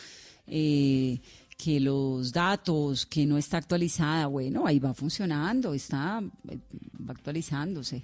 eh, 0.46 1.18
que 1.62 1.78
los 1.78 2.32
datos, 2.32 3.06
que 3.06 3.24
no 3.24 3.38
está 3.38 3.58
actualizada. 3.58 4.26
Bueno, 4.26 4.66
ahí 4.66 4.80
va 4.80 4.94
funcionando, 4.94 5.74
está 5.74 6.20
eh, 6.48 6.58
va 7.08 7.12
actualizándose. 7.12 8.02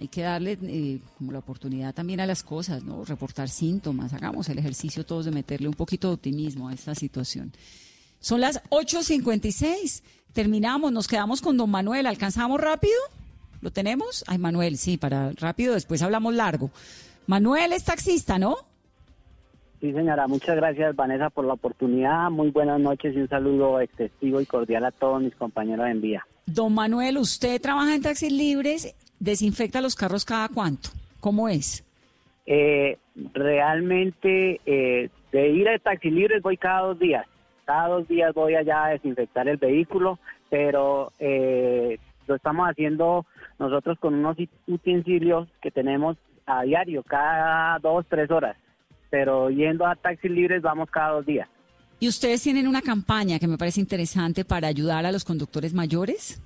Hay 0.00 0.08
que 0.08 0.22
darle 0.22 0.58
eh, 0.62 0.98
como 1.18 1.32
la 1.32 1.40
oportunidad 1.40 1.92
también 1.92 2.20
a 2.20 2.26
las 2.26 2.42
cosas, 2.42 2.82
¿no? 2.82 3.04
Reportar 3.04 3.50
síntomas, 3.50 4.14
hagamos 4.14 4.48
el 4.48 4.58
ejercicio 4.58 5.04
todos 5.04 5.26
de 5.26 5.32
meterle 5.32 5.68
un 5.68 5.74
poquito 5.74 6.08
de 6.08 6.14
optimismo 6.14 6.68
a 6.68 6.72
esta 6.72 6.94
situación. 6.94 7.52
Son 8.20 8.40
las 8.40 8.62
8.56, 8.70 10.02
terminamos, 10.32 10.92
nos 10.92 11.08
quedamos 11.08 11.42
con 11.42 11.58
don 11.58 11.68
Manuel, 11.68 12.06
¿alcanzamos 12.06 12.58
rápido? 12.58 12.96
¿Lo 13.60 13.70
tenemos? 13.70 14.24
Ay, 14.28 14.38
Manuel, 14.38 14.78
sí, 14.78 14.96
para 14.96 15.32
rápido, 15.32 15.74
después 15.74 16.00
hablamos 16.00 16.34
largo. 16.34 16.70
Manuel 17.26 17.74
es 17.74 17.84
taxista, 17.84 18.38
¿no? 18.38 18.56
Sí, 19.82 19.92
señora, 19.92 20.28
muchas 20.28 20.54
gracias, 20.54 20.94
Vanessa, 20.94 21.28
por 21.28 21.44
la 21.44 21.54
oportunidad. 21.54 22.30
Muy 22.30 22.50
buenas 22.50 22.78
noches 22.78 23.16
y 23.16 23.18
un 23.18 23.28
saludo 23.28 23.80
excesivo 23.80 24.40
y 24.40 24.46
cordial 24.46 24.84
a 24.84 24.92
todos 24.92 25.20
mis 25.20 25.34
compañeros 25.34 25.88
en 25.88 26.00
vía. 26.00 26.24
Don 26.46 26.72
Manuel, 26.72 27.18
usted 27.18 27.60
trabaja 27.60 27.92
en 27.92 28.00
taxis 28.00 28.30
libres, 28.30 28.94
desinfecta 29.18 29.80
los 29.80 29.96
carros 29.96 30.24
cada 30.24 30.48
cuánto. 30.50 30.90
¿Cómo 31.18 31.48
es? 31.48 31.84
Eh, 32.46 32.96
realmente, 33.34 34.60
eh, 34.66 35.10
de 35.32 35.48
ir 35.48 35.68
a 35.68 35.76
taxis 35.80 36.12
libres 36.12 36.42
voy 36.42 36.56
cada 36.58 36.82
dos 36.82 37.00
días. 37.00 37.26
Cada 37.64 37.88
dos 37.88 38.06
días 38.06 38.32
voy 38.34 38.54
allá 38.54 38.84
a 38.84 38.90
desinfectar 38.90 39.48
el 39.48 39.56
vehículo, 39.56 40.20
pero 40.48 41.12
eh, 41.18 41.98
lo 42.28 42.36
estamos 42.36 42.68
haciendo 42.68 43.26
nosotros 43.58 43.98
con 43.98 44.14
unos 44.14 44.36
utensilios 44.68 45.48
que 45.60 45.72
tenemos 45.72 46.16
a 46.46 46.62
diario, 46.62 47.02
cada 47.02 47.80
dos, 47.80 48.06
tres 48.08 48.30
horas. 48.30 48.56
Pero 49.12 49.50
yendo 49.50 49.86
a 49.86 49.94
taxis 49.94 50.30
libres 50.30 50.62
vamos 50.62 50.88
cada 50.90 51.10
dos 51.10 51.26
días. 51.26 51.46
¿Y 52.00 52.08
ustedes 52.08 52.42
tienen 52.42 52.66
una 52.66 52.80
campaña 52.80 53.38
que 53.38 53.46
me 53.46 53.58
parece 53.58 53.78
interesante 53.78 54.42
para 54.42 54.68
ayudar 54.68 55.04
a 55.04 55.12
los 55.12 55.22
conductores 55.22 55.74
mayores? 55.74 56.42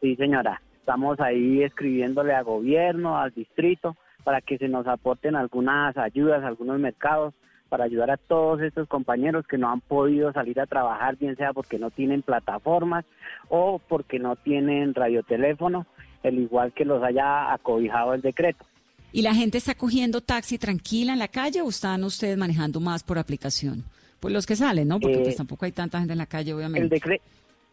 Sí, 0.00 0.16
señora. 0.16 0.60
Estamos 0.80 1.20
ahí 1.20 1.62
escribiéndole 1.62 2.34
a 2.34 2.42
gobierno, 2.42 3.16
al 3.16 3.30
distrito, 3.30 3.96
para 4.24 4.40
que 4.40 4.58
se 4.58 4.66
nos 4.66 4.88
aporten 4.88 5.36
algunas 5.36 5.96
ayudas, 5.96 6.42
algunos 6.42 6.80
mercados 6.80 7.32
para 7.68 7.84
ayudar 7.84 8.10
a 8.10 8.16
todos 8.16 8.60
estos 8.60 8.88
compañeros 8.88 9.46
que 9.46 9.56
no 9.56 9.70
han 9.70 9.80
podido 9.80 10.32
salir 10.32 10.60
a 10.60 10.66
trabajar, 10.66 11.16
bien 11.16 11.36
sea 11.36 11.52
porque 11.52 11.78
no 11.78 11.90
tienen 11.90 12.22
plataformas 12.22 13.04
o 13.48 13.80
porque 13.88 14.18
no 14.18 14.34
tienen 14.34 14.94
radioteléfono, 14.94 15.86
el 16.24 16.40
igual 16.40 16.72
que 16.72 16.84
los 16.84 17.02
haya 17.04 17.52
acobijado 17.52 18.14
el 18.14 18.20
decreto. 18.20 18.66
¿Y 19.16 19.22
la 19.22 19.34
gente 19.34 19.56
está 19.58 19.74
cogiendo 19.74 20.20
taxi 20.20 20.58
tranquila 20.58 21.14
en 21.14 21.18
la 21.18 21.28
calle 21.28 21.62
o 21.62 21.68
están 21.70 22.04
ustedes 22.04 22.36
manejando 22.36 22.80
más 22.80 23.02
por 23.02 23.18
aplicación? 23.18 23.82
Pues 24.20 24.34
los 24.34 24.44
que 24.44 24.56
salen, 24.56 24.88
¿no? 24.88 25.00
Porque 25.00 25.18
Eh, 25.18 25.22
pues 25.24 25.36
tampoco 25.36 25.64
hay 25.64 25.72
tanta 25.72 25.98
gente 25.98 26.12
en 26.12 26.18
la 26.18 26.26
calle, 26.26 26.50
El, 26.50 26.56
obviamente. 26.58 26.96
decre- 27.00 27.20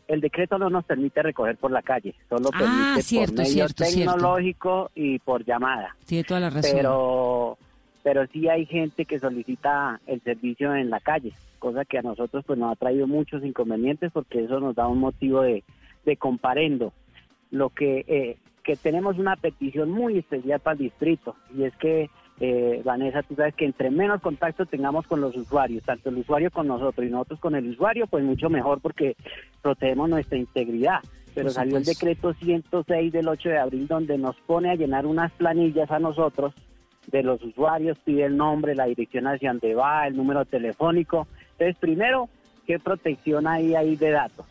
el 0.07 0.21
decreto 0.21 0.57
no 0.57 0.69
nos 0.69 0.85
permite 0.85 1.21
recoger 1.21 1.57
por 1.57 1.71
la 1.71 1.81
calle, 1.81 2.13
solo 2.29 2.49
Ah, 2.53 2.59
permite 2.59 3.01
cierto, 3.03 3.35
por 3.35 3.43
medio 3.43 3.53
cierto, 3.53 3.83
cierto. 3.85 4.13
tecnológico 4.13 4.91
y 4.95 5.19
por 5.19 5.43
llamada. 5.45 5.95
Tiene 6.05 6.23
toda 6.23 6.39
la 6.39 6.49
razón. 6.49 6.71
Pero, 6.75 7.57
pero 8.03 8.25
sí 8.27 8.47
hay 8.47 8.65
gente 8.65 9.05
que 9.05 9.19
solicita 9.19 9.99
el 10.07 10.21
servicio 10.21 10.73
en 10.75 10.89
la 10.89 10.99
calle, 11.01 11.33
cosa 11.59 11.83
que 11.85 11.97
a 11.97 12.01
nosotros 12.03 12.43
pues 12.45 12.57
nos 12.59 12.71
ha 12.71 12.75
traído 12.77 13.05
muchos 13.07 13.43
inconvenientes 13.43 14.11
porque 14.13 14.43
eso 14.43 14.59
nos 14.61 14.75
da 14.75 14.87
un 14.87 14.99
motivo 14.99 15.41
de, 15.41 15.63
de 16.05 16.15
comparendo. 16.17 16.93
Lo 17.51 17.69
que, 17.69 18.03
eh, 18.07 18.37
que 18.63 18.75
tenemos 18.75 19.17
una 19.17 19.35
petición 19.35 19.91
muy 19.91 20.17
especial 20.17 20.59
para 20.59 20.73
el 20.73 20.79
distrito 20.79 21.35
y 21.55 21.63
es 21.63 21.75
que 21.75 22.09
eh, 22.39 22.81
Vanessa, 22.83 23.21
tú 23.21 23.35
sabes 23.35 23.53
que 23.55 23.65
entre 23.65 23.91
menos 23.91 24.21
contacto 24.21 24.65
tengamos 24.65 25.05
con 25.05 25.21
los 25.21 25.35
usuarios, 25.35 25.83
tanto 25.83 26.09
el 26.09 26.17
usuario 26.17 26.49
con 26.49 26.67
nosotros 26.67 27.05
y 27.05 27.11
nosotros 27.11 27.39
con 27.39 27.55
el 27.55 27.69
usuario, 27.69 28.07
pues 28.07 28.23
mucho 28.23 28.49
mejor 28.49 28.81
porque 28.81 29.15
protegemos 29.61 30.09
nuestra 30.09 30.37
integridad. 30.37 30.99
Pero 31.35 31.49
salió 31.49 31.77
el 31.77 31.83
decreto 31.83 32.33
106 32.33 33.11
del 33.11 33.27
8 33.27 33.49
de 33.49 33.57
abril 33.57 33.87
donde 33.87 34.17
nos 34.17 34.35
pone 34.41 34.69
a 34.69 34.75
llenar 34.75 35.05
unas 35.05 35.31
planillas 35.31 35.89
a 35.89 35.99
nosotros 35.99 36.53
de 37.07 37.23
los 37.23 37.41
usuarios, 37.43 37.97
pide 37.99 38.25
el 38.25 38.37
nombre, 38.37 38.75
la 38.75 38.85
dirección 38.85 39.27
hacia 39.27 39.49
donde 39.49 39.73
va, 39.73 40.07
el 40.07 40.15
número 40.15 40.45
telefónico. 40.45 41.27
Entonces, 41.53 41.75
primero, 41.77 42.29
¿qué 42.67 42.79
protección 42.79 43.47
hay 43.47 43.73
ahí 43.73 43.95
de 43.95 44.11
datos? 44.11 44.45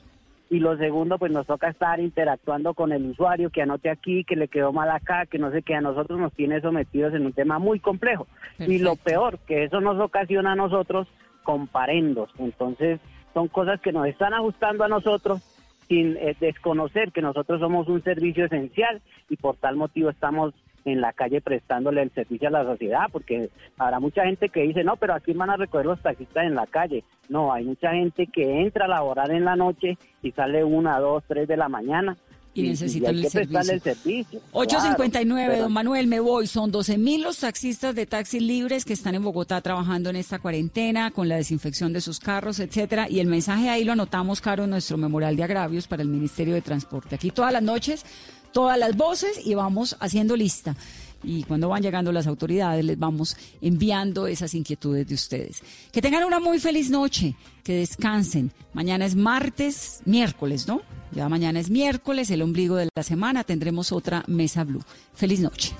Y 0.52 0.60
lo 0.60 0.76
segundo, 0.76 1.18
pues 1.18 1.32
nos 1.32 1.46
toca 1.46 1.70
estar 1.70 1.98
interactuando 1.98 2.74
con 2.74 2.92
el 2.92 3.06
usuario, 3.06 3.48
que 3.48 3.62
anote 3.62 3.88
aquí, 3.88 4.22
que 4.22 4.36
le 4.36 4.48
quedó 4.48 4.70
mal 4.70 4.90
acá, 4.90 5.24
que 5.24 5.38
no 5.38 5.50
sé 5.50 5.62
qué, 5.62 5.74
a 5.74 5.80
nosotros 5.80 6.20
nos 6.20 6.34
tiene 6.34 6.60
sometidos 6.60 7.14
en 7.14 7.24
un 7.24 7.32
tema 7.32 7.58
muy 7.58 7.80
complejo. 7.80 8.26
Y 8.58 8.78
lo 8.78 8.96
peor, 8.96 9.38
que 9.46 9.64
eso 9.64 9.80
nos 9.80 9.98
ocasiona 9.98 10.52
a 10.52 10.56
nosotros 10.56 11.08
comparendos. 11.42 12.28
Entonces, 12.38 13.00
son 13.32 13.48
cosas 13.48 13.80
que 13.80 13.92
nos 13.92 14.06
están 14.06 14.34
ajustando 14.34 14.84
a 14.84 14.88
nosotros 14.88 15.40
sin 15.88 16.18
eh, 16.18 16.36
desconocer 16.38 17.12
que 17.12 17.22
nosotros 17.22 17.58
somos 17.58 17.88
un 17.88 18.04
servicio 18.04 18.44
esencial 18.44 19.00
y 19.30 19.36
por 19.36 19.56
tal 19.56 19.76
motivo 19.76 20.10
estamos 20.10 20.52
en 20.84 21.00
la 21.00 21.12
calle 21.12 21.40
prestándole 21.40 22.02
el 22.02 22.10
servicio 22.12 22.48
a 22.48 22.50
la 22.50 22.64
sociedad, 22.64 23.06
porque 23.12 23.50
habrá 23.78 24.00
mucha 24.00 24.24
gente 24.24 24.48
que 24.48 24.62
dice, 24.62 24.82
no, 24.84 24.96
pero 24.96 25.14
aquí 25.14 25.32
van 25.32 25.50
a 25.50 25.56
recoger 25.56 25.86
los 25.86 26.00
taxistas 26.02 26.44
en 26.44 26.54
la 26.54 26.66
calle. 26.66 27.04
No, 27.28 27.52
hay 27.52 27.64
mucha 27.64 27.92
gente 27.92 28.26
que 28.26 28.60
entra 28.60 28.84
a 28.86 28.88
laborar 28.88 29.30
en 29.30 29.44
la 29.44 29.56
noche 29.56 29.96
y 30.22 30.32
sale 30.32 30.64
una, 30.64 30.98
dos, 30.98 31.22
tres 31.26 31.46
de 31.48 31.56
la 31.56 31.68
mañana. 31.68 32.16
Y 32.54 32.64
necesitan 32.68 33.14
hay 33.14 33.24
el 33.24 33.30
servicio. 33.30 33.72
el 33.72 33.80
servicio. 33.80 34.40
859, 34.52 35.40
Claro, 35.40 35.52
pero- 35.54 35.62
don 35.64 35.72
Manuel, 35.72 36.06
me 36.06 36.20
voy. 36.20 36.46
Son 36.46 36.70
12 36.70 36.98
mil 36.98 37.22
los 37.22 37.38
taxistas 37.38 37.94
de 37.94 38.04
taxis 38.04 38.42
libres 38.42 38.84
que 38.84 38.92
están 38.92 39.14
en 39.14 39.22
Bogotá 39.22 39.62
trabajando 39.62 40.10
en 40.10 40.16
esta 40.16 40.38
cuarentena 40.38 41.12
con 41.12 41.30
la 41.30 41.36
desinfección 41.36 41.94
de 41.94 42.02
sus 42.02 42.20
carros, 42.20 42.60
etcétera. 42.60 43.06
Y 43.08 43.20
el 43.20 43.26
mensaje 43.26 43.70
ahí 43.70 43.84
lo 43.84 43.92
anotamos, 43.92 44.42
Caro, 44.42 44.64
en 44.64 44.70
nuestro 44.70 44.98
memorial 44.98 45.34
de 45.34 45.44
agravios 45.44 45.86
para 45.88 46.02
el 46.02 46.08
Ministerio 46.10 46.52
de 46.52 46.60
Transporte. 46.60 47.14
Aquí 47.14 47.30
todas 47.30 47.54
las 47.54 47.62
noches, 47.62 48.04
todas 48.52 48.78
las 48.78 48.96
voces 48.96 49.40
y 49.44 49.54
vamos 49.54 49.96
haciendo 50.00 50.36
lista. 50.36 50.76
Y 51.24 51.44
cuando 51.44 51.68
van 51.68 51.82
llegando 51.82 52.10
las 52.10 52.26
autoridades, 52.26 52.84
les 52.84 52.98
vamos 52.98 53.36
enviando 53.60 54.26
esas 54.26 54.54
inquietudes 54.54 55.06
de 55.06 55.14
ustedes. 55.14 55.62
Que 55.92 56.02
tengan 56.02 56.24
una 56.24 56.40
muy 56.40 56.58
feliz 56.58 56.90
noche, 56.90 57.36
que 57.62 57.76
descansen. 57.76 58.52
Mañana 58.72 59.06
es 59.06 59.14
martes, 59.14 60.00
miércoles, 60.04 60.66
¿no? 60.66 60.82
Ya 61.12 61.28
mañana 61.28 61.60
es 61.60 61.70
miércoles, 61.70 62.30
el 62.30 62.42
ombligo 62.42 62.76
de 62.76 62.88
la 62.94 63.02
semana, 63.02 63.44
tendremos 63.44 63.92
otra 63.92 64.24
Mesa 64.26 64.64
Blue. 64.64 64.82
Feliz 65.14 65.40
noche. 65.40 65.72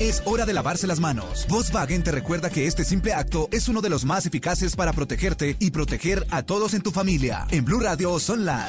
Es 0.00 0.20
hora 0.24 0.44
de 0.44 0.52
lavarse 0.52 0.88
las 0.88 0.98
manos. 0.98 1.46
Volkswagen 1.48 2.02
te 2.02 2.10
recuerda 2.10 2.50
que 2.50 2.66
este 2.66 2.82
simple 2.82 3.12
acto 3.12 3.48
es 3.52 3.68
uno 3.68 3.80
de 3.80 3.88
los 3.88 4.04
más 4.04 4.26
eficaces 4.26 4.74
para 4.74 4.92
protegerte 4.92 5.56
y 5.60 5.70
proteger 5.70 6.26
a 6.30 6.42
todos 6.42 6.74
en 6.74 6.82
tu 6.82 6.90
familia. 6.90 7.46
En 7.50 7.64
Blue 7.64 7.78
Radio 7.78 8.18
son 8.18 8.44
las 8.44 8.68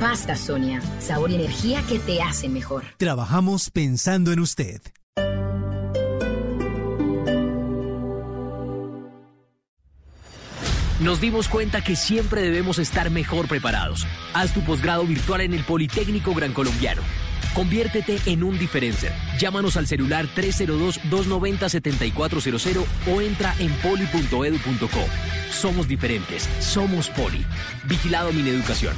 Pasta 0.00 0.34
Sonia, 0.36 0.80
sabor 1.00 1.30
y 1.30 1.36
energía 1.36 1.82
que 1.88 1.98
te 1.98 2.20
hacen 2.20 2.52
mejor. 2.52 2.84
Trabajamos 2.98 3.70
pensando 3.70 4.30
en 4.32 4.40
usted. 4.40 4.82
Nos 11.00 11.20
dimos 11.20 11.48
cuenta 11.48 11.82
que 11.84 11.94
siempre 11.94 12.40
debemos 12.42 12.78
estar 12.78 13.10
mejor 13.10 13.48
preparados. 13.48 14.06
Haz 14.34 14.52
tu 14.52 14.62
posgrado 14.62 15.06
virtual 15.06 15.42
en 15.42 15.54
el 15.54 15.62
Politécnico 15.64 16.34
Gran 16.34 16.52
Colombiano. 16.52 17.02
Conviértete 17.54 18.18
en 18.26 18.42
un 18.42 18.58
diferencer. 18.58 19.12
Llámanos 19.38 19.76
al 19.76 19.86
celular 19.86 20.26
302-290-7400 20.34 22.84
o 23.14 23.20
entra 23.20 23.54
en 23.58 23.70
poli.edu.co. 23.76 25.04
Somos 25.50 25.86
diferentes. 25.88 26.48
Somos 26.60 27.08
Poli. 27.10 27.44
Vigilado 27.86 28.32
Mineducación. 28.32 28.94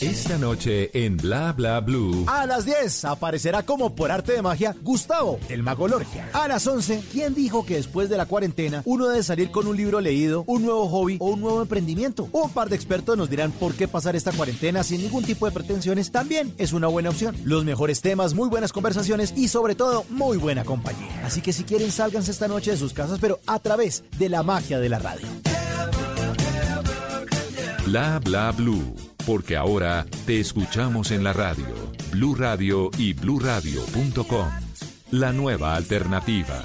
Esta 0.00 0.38
noche 0.38 0.90
en 0.94 1.18
Bla 1.18 1.52
Bla 1.52 1.78
Blue. 1.80 2.24
A 2.26 2.46
las 2.46 2.64
10 2.64 3.04
aparecerá 3.04 3.64
como 3.64 3.94
por 3.94 4.10
arte 4.10 4.32
de 4.32 4.40
magia 4.40 4.74
Gustavo, 4.80 5.38
el 5.50 5.62
mago 5.62 5.88
Lorgia. 5.88 6.26
A 6.32 6.48
las 6.48 6.66
11, 6.66 7.02
¿quién 7.12 7.34
dijo 7.34 7.66
que 7.66 7.74
después 7.74 8.08
de 8.08 8.16
la 8.16 8.24
cuarentena 8.24 8.80
uno 8.86 9.08
debe 9.08 9.22
salir 9.22 9.50
con 9.50 9.66
un 9.66 9.76
libro 9.76 10.00
leído, 10.00 10.44
un 10.46 10.62
nuevo 10.62 10.88
hobby 10.88 11.18
o 11.20 11.26
un 11.26 11.42
nuevo 11.42 11.60
emprendimiento? 11.60 12.30
Un 12.32 12.48
par 12.48 12.70
de 12.70 12.76
expertos 12.76 13.14
nos 13.18 13.28
dirán 13.28 13.52
por 13.52 13.74
qué 13.74 13.88
pasar 13.88 14.16
esta 14.16 14.32
cuarentena 14.32 14.82
sin 14.84 15.02
ningún 15.02 15.22
tipo 15.22 15.44
de 15.44 15.52
pretensiones 15.52 16.10
también 16.10 16.54
es 16.56 16.72
una 16.72 16.86
buena 16.86 17.10
opción. 17.10 17.36
Los 17.44 17.66
mejores 17.66 18.00
temas, 18.00 18.32
muy 18.32 18.48
buenas 18.48 18.72
conversaciones 18.72 19.34
y 19.36 19.48
sobre 19.48 19.74
todo 19.74 20.06
muy 20.08 20.38
buena 20.38 20.64
compañía. 20.64 21.26
Así 21.26 21.42
que 21.42 21.52
si 21.52 21.64
quieren 21.64 21.92
sálganse 21.92 22.30
esta 22.30 22.48
noche 22.48 22.70
de 22.70 22.78
sus 22.78 22.94
casas 22.94 23.18
pero 23.20 23.38
a 23.46 23.58
través 23.58 24.02
de 24.18 24.30
la 24.30 24.42
magia 24.42 24.80
de 24.80 24.88
la 24.88 24.98
radio. 24.98 25.26
Bla 27.84 28.18
Bla 28.24 28.50
Blue. 28.52 29.09
Porque 29.30 29.56
ahora 29.56 30.06
te 30.26 30.40
escuchamos 30.40 31.12
en 31.12 31.22
la 31.22 31.32
radio. 31.32 31.64
Blue 32.10 32.34
Radio 32.34 32.90
y 32.98 33.12
bluradio.com. 33.12 34.48
La 35.12 35.32
nueva 35.32 35.76
alternativa. 35.76 36.64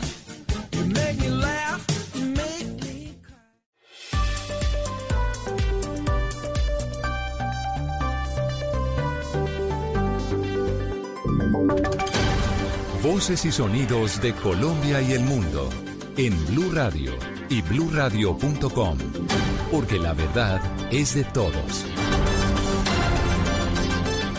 Voces 13.03 13.45
y 13.45 13.51
sonidos 13.51 14.19
de 14.23 14.33
Colombia 14.33 15.03
y 15.03 15.11
el 15.11 15.21
mundo 15.21 15.69
en 16.17 16.33
Blue 16.47 16.71
Radio 16.73 17.11
y 17.47 17.61
bluradio.com. 17.61 18.97
Porque 19.71 19.99
la 19.99 20.13
verdad 20.13 20.59
es 20.91 21.13
de 21.13 21.25
todos. 21.25 21.94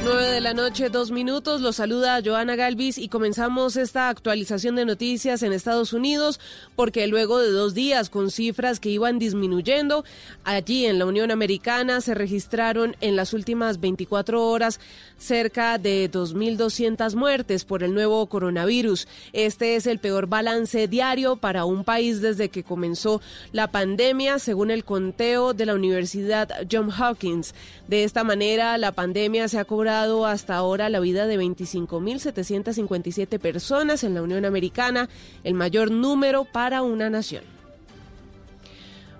9 0.06 0.30
de 0.30 0.40
la 0.40 0.54
noche, 0.54 0.88
dos 0.88 1.10
minutos. 1.10 1.60
Los 1.60 1.76
saluda 1.76 2.20
Joana 2.24 2.54
Galvis 2.54 2.96
y 2.96 3.08
comenzamos 3.08 3.74
esta 3.74 4.08
actualización 4.08 4.76
de 4.76 4.84
noticias 4.84 5.42
en 5.42 5.52
Estados 5.52 5.92
Unidos 5.92 6.38
porque 6.76 7.08
luego 7.08 7.40
de 7.40 7.50
dos 7.50 7.74
días 7.74 8.08
con 8.08 8.30
cifras 8.30 8.78
que 8.78 8.88
iban 8.88 9.18
disminuyendo, 9.18 10.04
allí 10.44 10.86
en 10.86 11.00
la 11.00 11.06
Unión 11.06 11.32
Americana 11.32 12.00
se 12.00 12.14
registraron 12.14 12.94
en 13.00 13.16
las 13.16 13.32
últimas 13.32 13.80
24 13.80 14.46
horas 14.46 14.78
cerca 15.18 15.76
de 15.76 16.08
2.200 16.08 17.16
muertes 17.16 17.64
por 17.64 17.82
el 17.82 17.92
nuevo 17.92 18.24
coronavirus. 18.26 19.08
Este 19.32 19.74
es 19.74 19.88
el 19.88 19.98
peor 19.98 20.28
balance 20.28 20.86
diario 20.86 21.34
para 21.34 21.64
un 21.64 21.82
país 21.82 22.20
desde 22.20 22.48
que 22.48 22.62
comenzó 22.62 23.20
la 23.50 23.72
pandemia, 23.72 24.38
según 24.38 24.70
el 24.70 24.84
conteo 24.84 25.52
de 25.52 25.66
la 25.66 25.74
Universidad 25.74 26.48
John 26.70 26.90
Hopkins. 26.92 27.56
De 27.88 28.04
esta 28.04 28.22
manera, 28.22 28.78
la 28.78 28.92
pandemia 28.92 29.48
se 29.48 29.58
ha 29.58 29.64
cobrado 29.64 29.95
hasta 30.26 30.56
ahora 30.56 30.90
la 30.90 31.00
vida 31.00 31.26
de 31.26 31.38
25.757 31.38 33.38
personas 33.38 34.04
en 34.04 34.14
la 34.14 34.22
Unión 34.22 34.44
Americana, 34.44 35.08
el 35.42 35.54
mayor 35.54 35.90
número 35.90 36.44
para 36.44 36.82
una 36.82 37.08
nación. 37.08 37.42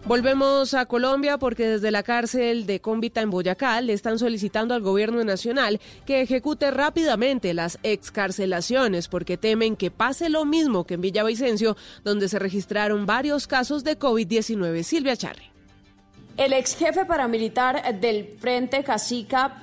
Volvemos 0.05 0.75
a 0.75 0.87
Colombia 0.87 1.37
porque 1.37 1.67
desde 1.67 1.91
la 1.91 2.05
cárcel 2.05 2.65
de 2.65 2.81
Cómbita 2.81 3.23
en 3.23 3.31
Boyacá 3.31 3.81
le 3.81 3.93
están 3.93 4.21
solicitando 4.21 4.73
al 4.73 4.83
gobierno 4.83 5.25
nacional 5.25 5.81
que 6.05 6.21
ejecute 6.21 6.71
rápidamente 6.71 7.55
las 7.55 7.81
excarcelaciones 7.83 9.09
porque 9.09 9.37
temen 9.37 9.75
que 9.75 9.91
pase 9.91 10.29
lo 10.29 10.45
mismo 10.45 10.85
que 10.85 10.95
en 10.95 11.01
Villavicencio, 11.01 11.77
donde 12.05 12.29
se 12.29 12.39
registraron 12.39 13.05
varios 13.05 13.49
casos 13.49 13.83
de 13.83 13.99
COVID-19. 13.99 14.85
Silvia 14.85 15.17
Charri. 15.17 15.51
El 16.37 16.53
ex 16.53 16.77
jefe 16.77 17.07
paramilitar 17.07 17.99
del 17.99 18.37
Frente 18.39 18.85
Cacica 18.85 19.63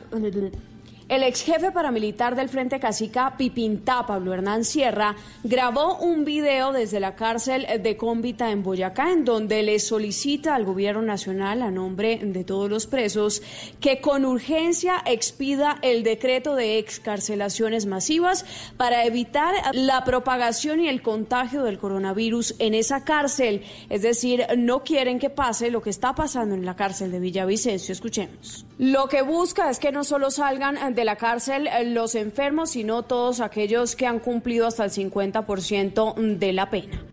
el 1.09 1.23
ex 1.23 1.43
jefe 1.43 1.71
paramilitar 1.71 2.35
del 2.35 2.49
Frente 2.49 2.79
Cacica 2.79 3.35
Pipintá, 3.37 4.05
Pablo 4.05 4.33
Hernán 4.33 4.63
Sierra, 4.63 5.15
grabó 5.43 5.97
un 5.97 6.25
video 6.25 6.71
desde 6.71 6.99
la 6.99 7.15
cárcel 7.15 7.67
de 7.81 7.97
Cómbita 7.97 8.51
en 8.51 8.63
Boyacá, 8.63 9.11
en 9.11 9.25
donde 9.25 9.63
le 9.63 9.79
solicita 9.79 10.55
al 10.55 10.65
gobierno 10.65 11.01
nacional, 11.01 11.61
a 11.61 11.71
nombre 11.71 12.19
de 12.21 12.43
todos 12.43 12.69
los 12.69 12.87
presos, 12.87 13.41
que 13.79 14.01
con 14.01 14.25
urgencia 14.25 15.01
expida 15.05 15.77
el 15.81 16.03
decreto 16.03 16.55
de 16.55 16.77
excarcelaciones 16.77 17.85
masivas 17.85 18.45
para 18.77 19.05
evitar 19.05 19.53
la 19.73 20.03
propagación 20.03 20.79
y 20.79 20.87
el 20.87 21.01
contagio 21.01 21.63
del 21.63 21.77
coronavirus 21.77 22.55
en 22.59 22.73
esa 22.73 23.03
cárcel. 23.03 23.63
Es 23.89 24.01
decir, 24.01 24.45
no 24.57 24.83
quieren 24.83 25.19
que 25.19 25.29
pase 25.29 25.71
lo 25.71 25.81
que 25.81 25.89
está 25.89 26.15
pasando 26.15 26.55
en 26.55 26.65
la 26.65 26.75
cárcel 26.75 27.11
de 27.11 27.19
Villavicencio. 27.19 27.91
Escuchemos. 27.91 28.65
Lo 28.79 29.07
que 29.07 29.21
busca 29.21 29.69
es 29.69 29.79
que 29.79 29.91
no 29.91 30.03
solo 30.03 30.31
salgan 30.31 30.77
de 30.93 31.05
la 31.05 31.15
cárcel 31.15 31.69
los 31.93 32.15
enfermos, 32.15 32.71
sino 32.71 33.03
todos 33.03 33.39
aquellos 33.39 33.95
que 33.95 34.07
han 34.07 34.19
cumplido 34.19 34.67
hasta 34.67 34.85
el 34.85 34.91
50% 34.91 36.37
de 36.37 36.53
la 36.53 36.69
pena. 36.69 37.03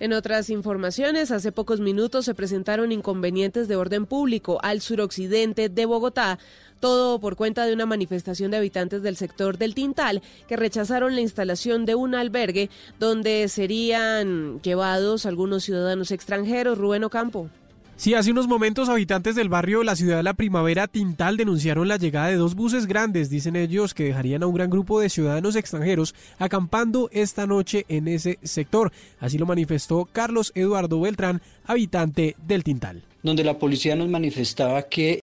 En 0.00 0.12
otras 0.12 0.50
informaciones, 0.50 1.30
hace 1.30 1.52
pocos 1.52 1.80
minutos 1.80 2.24
se 2.24 2.34
presentaron 2.34 2.90
inconvenientes 2.90 3.68
de 3.68 3.76
orden 3.76 4.06
público 4.06 4.58
al 4.62 4.80
suroccidente 4.80 5.68
de 5.68 5.86
Bogotá, 5.86 6.38
todo 6.80 7.20
por 7.20 7.36
cuenta 7.36 7.64
de 7.64 7.72
una 7.72 7.86
manifestación 7.86 8.50
de 8.50 8.56
habitantes 8.56 9.02
del 9.02 9.16
sector 9.16 9.56
del 9.56 9.74
Tintal 9.74 10.20
que 10.48 10.56
rechazaron 10.56 11.14
la 11.14 11.20
instalación 11.20 11.86
de 11.86 11.94
un 11.94 12.14
albergue 12.14 12.70
donde 12.98 13.48
serían 13.48 14.60
llevados 14.62 15.26
algunos 15.26 15.64
ciudadanos 15.64 16.10
extranjeros. 16.10 16.76
Rubén 16.76 17.04
Ocampo. 17.04 17.48
Sí, 17.96 18.12
hace 18.14 18.32
unos 18.32 18.48
momentos 18.48 18.88
habitantes 18.88 19.36
del 19.36 19.48
barrio 19.48 19.84
La 19.84 19.94
Ciudad 19.94 20.16
de 20.16 20.24
la 20.24 20.34
Primavera 20.34 20.88
Tintal 20.88 21.36
denunciaron 21.36 21.86
la 21.86 21.96
llegada 21.96 22.26
de 22.26 22.34
dos 22.34 22.56
buses 22.56 22.86
grandes, 22.86 23.30
dicen 23.30 23.54
ellos, 23.54 23.94
que 23.94 24.04
dejarían 24.04 24.42
a 24.42 24.48
un 24.48 24.54
gran 24.54 24.68
grupo 24.68 24.98
de 24.98 25.08
ciudadanos 25.08 25.54
extranjeros 25.54 26.12
acampando 26.38 27.08
esta 27.12 27.46
noche 27.46 27.86
en 27.88 28.08
ese 28.08 28.40
sector. 28.42 28.90
Así 29.20 29.38
lo 29.38 29.46
manifestó 29.46 30.08
Carlos 30.10 30.50
Eduardo 30.56 31.00
Beltrán, 31.00 31.40
habitante 31.66 32.34
del 32.44 32.64
Tintal. 32.64 33.04
Donde 33.22 33.44
la 33.44 33.58
policía 33.58 33.94
nos 33.94 34.08
manifestaba 34.08 34.82
que 34.82 35.22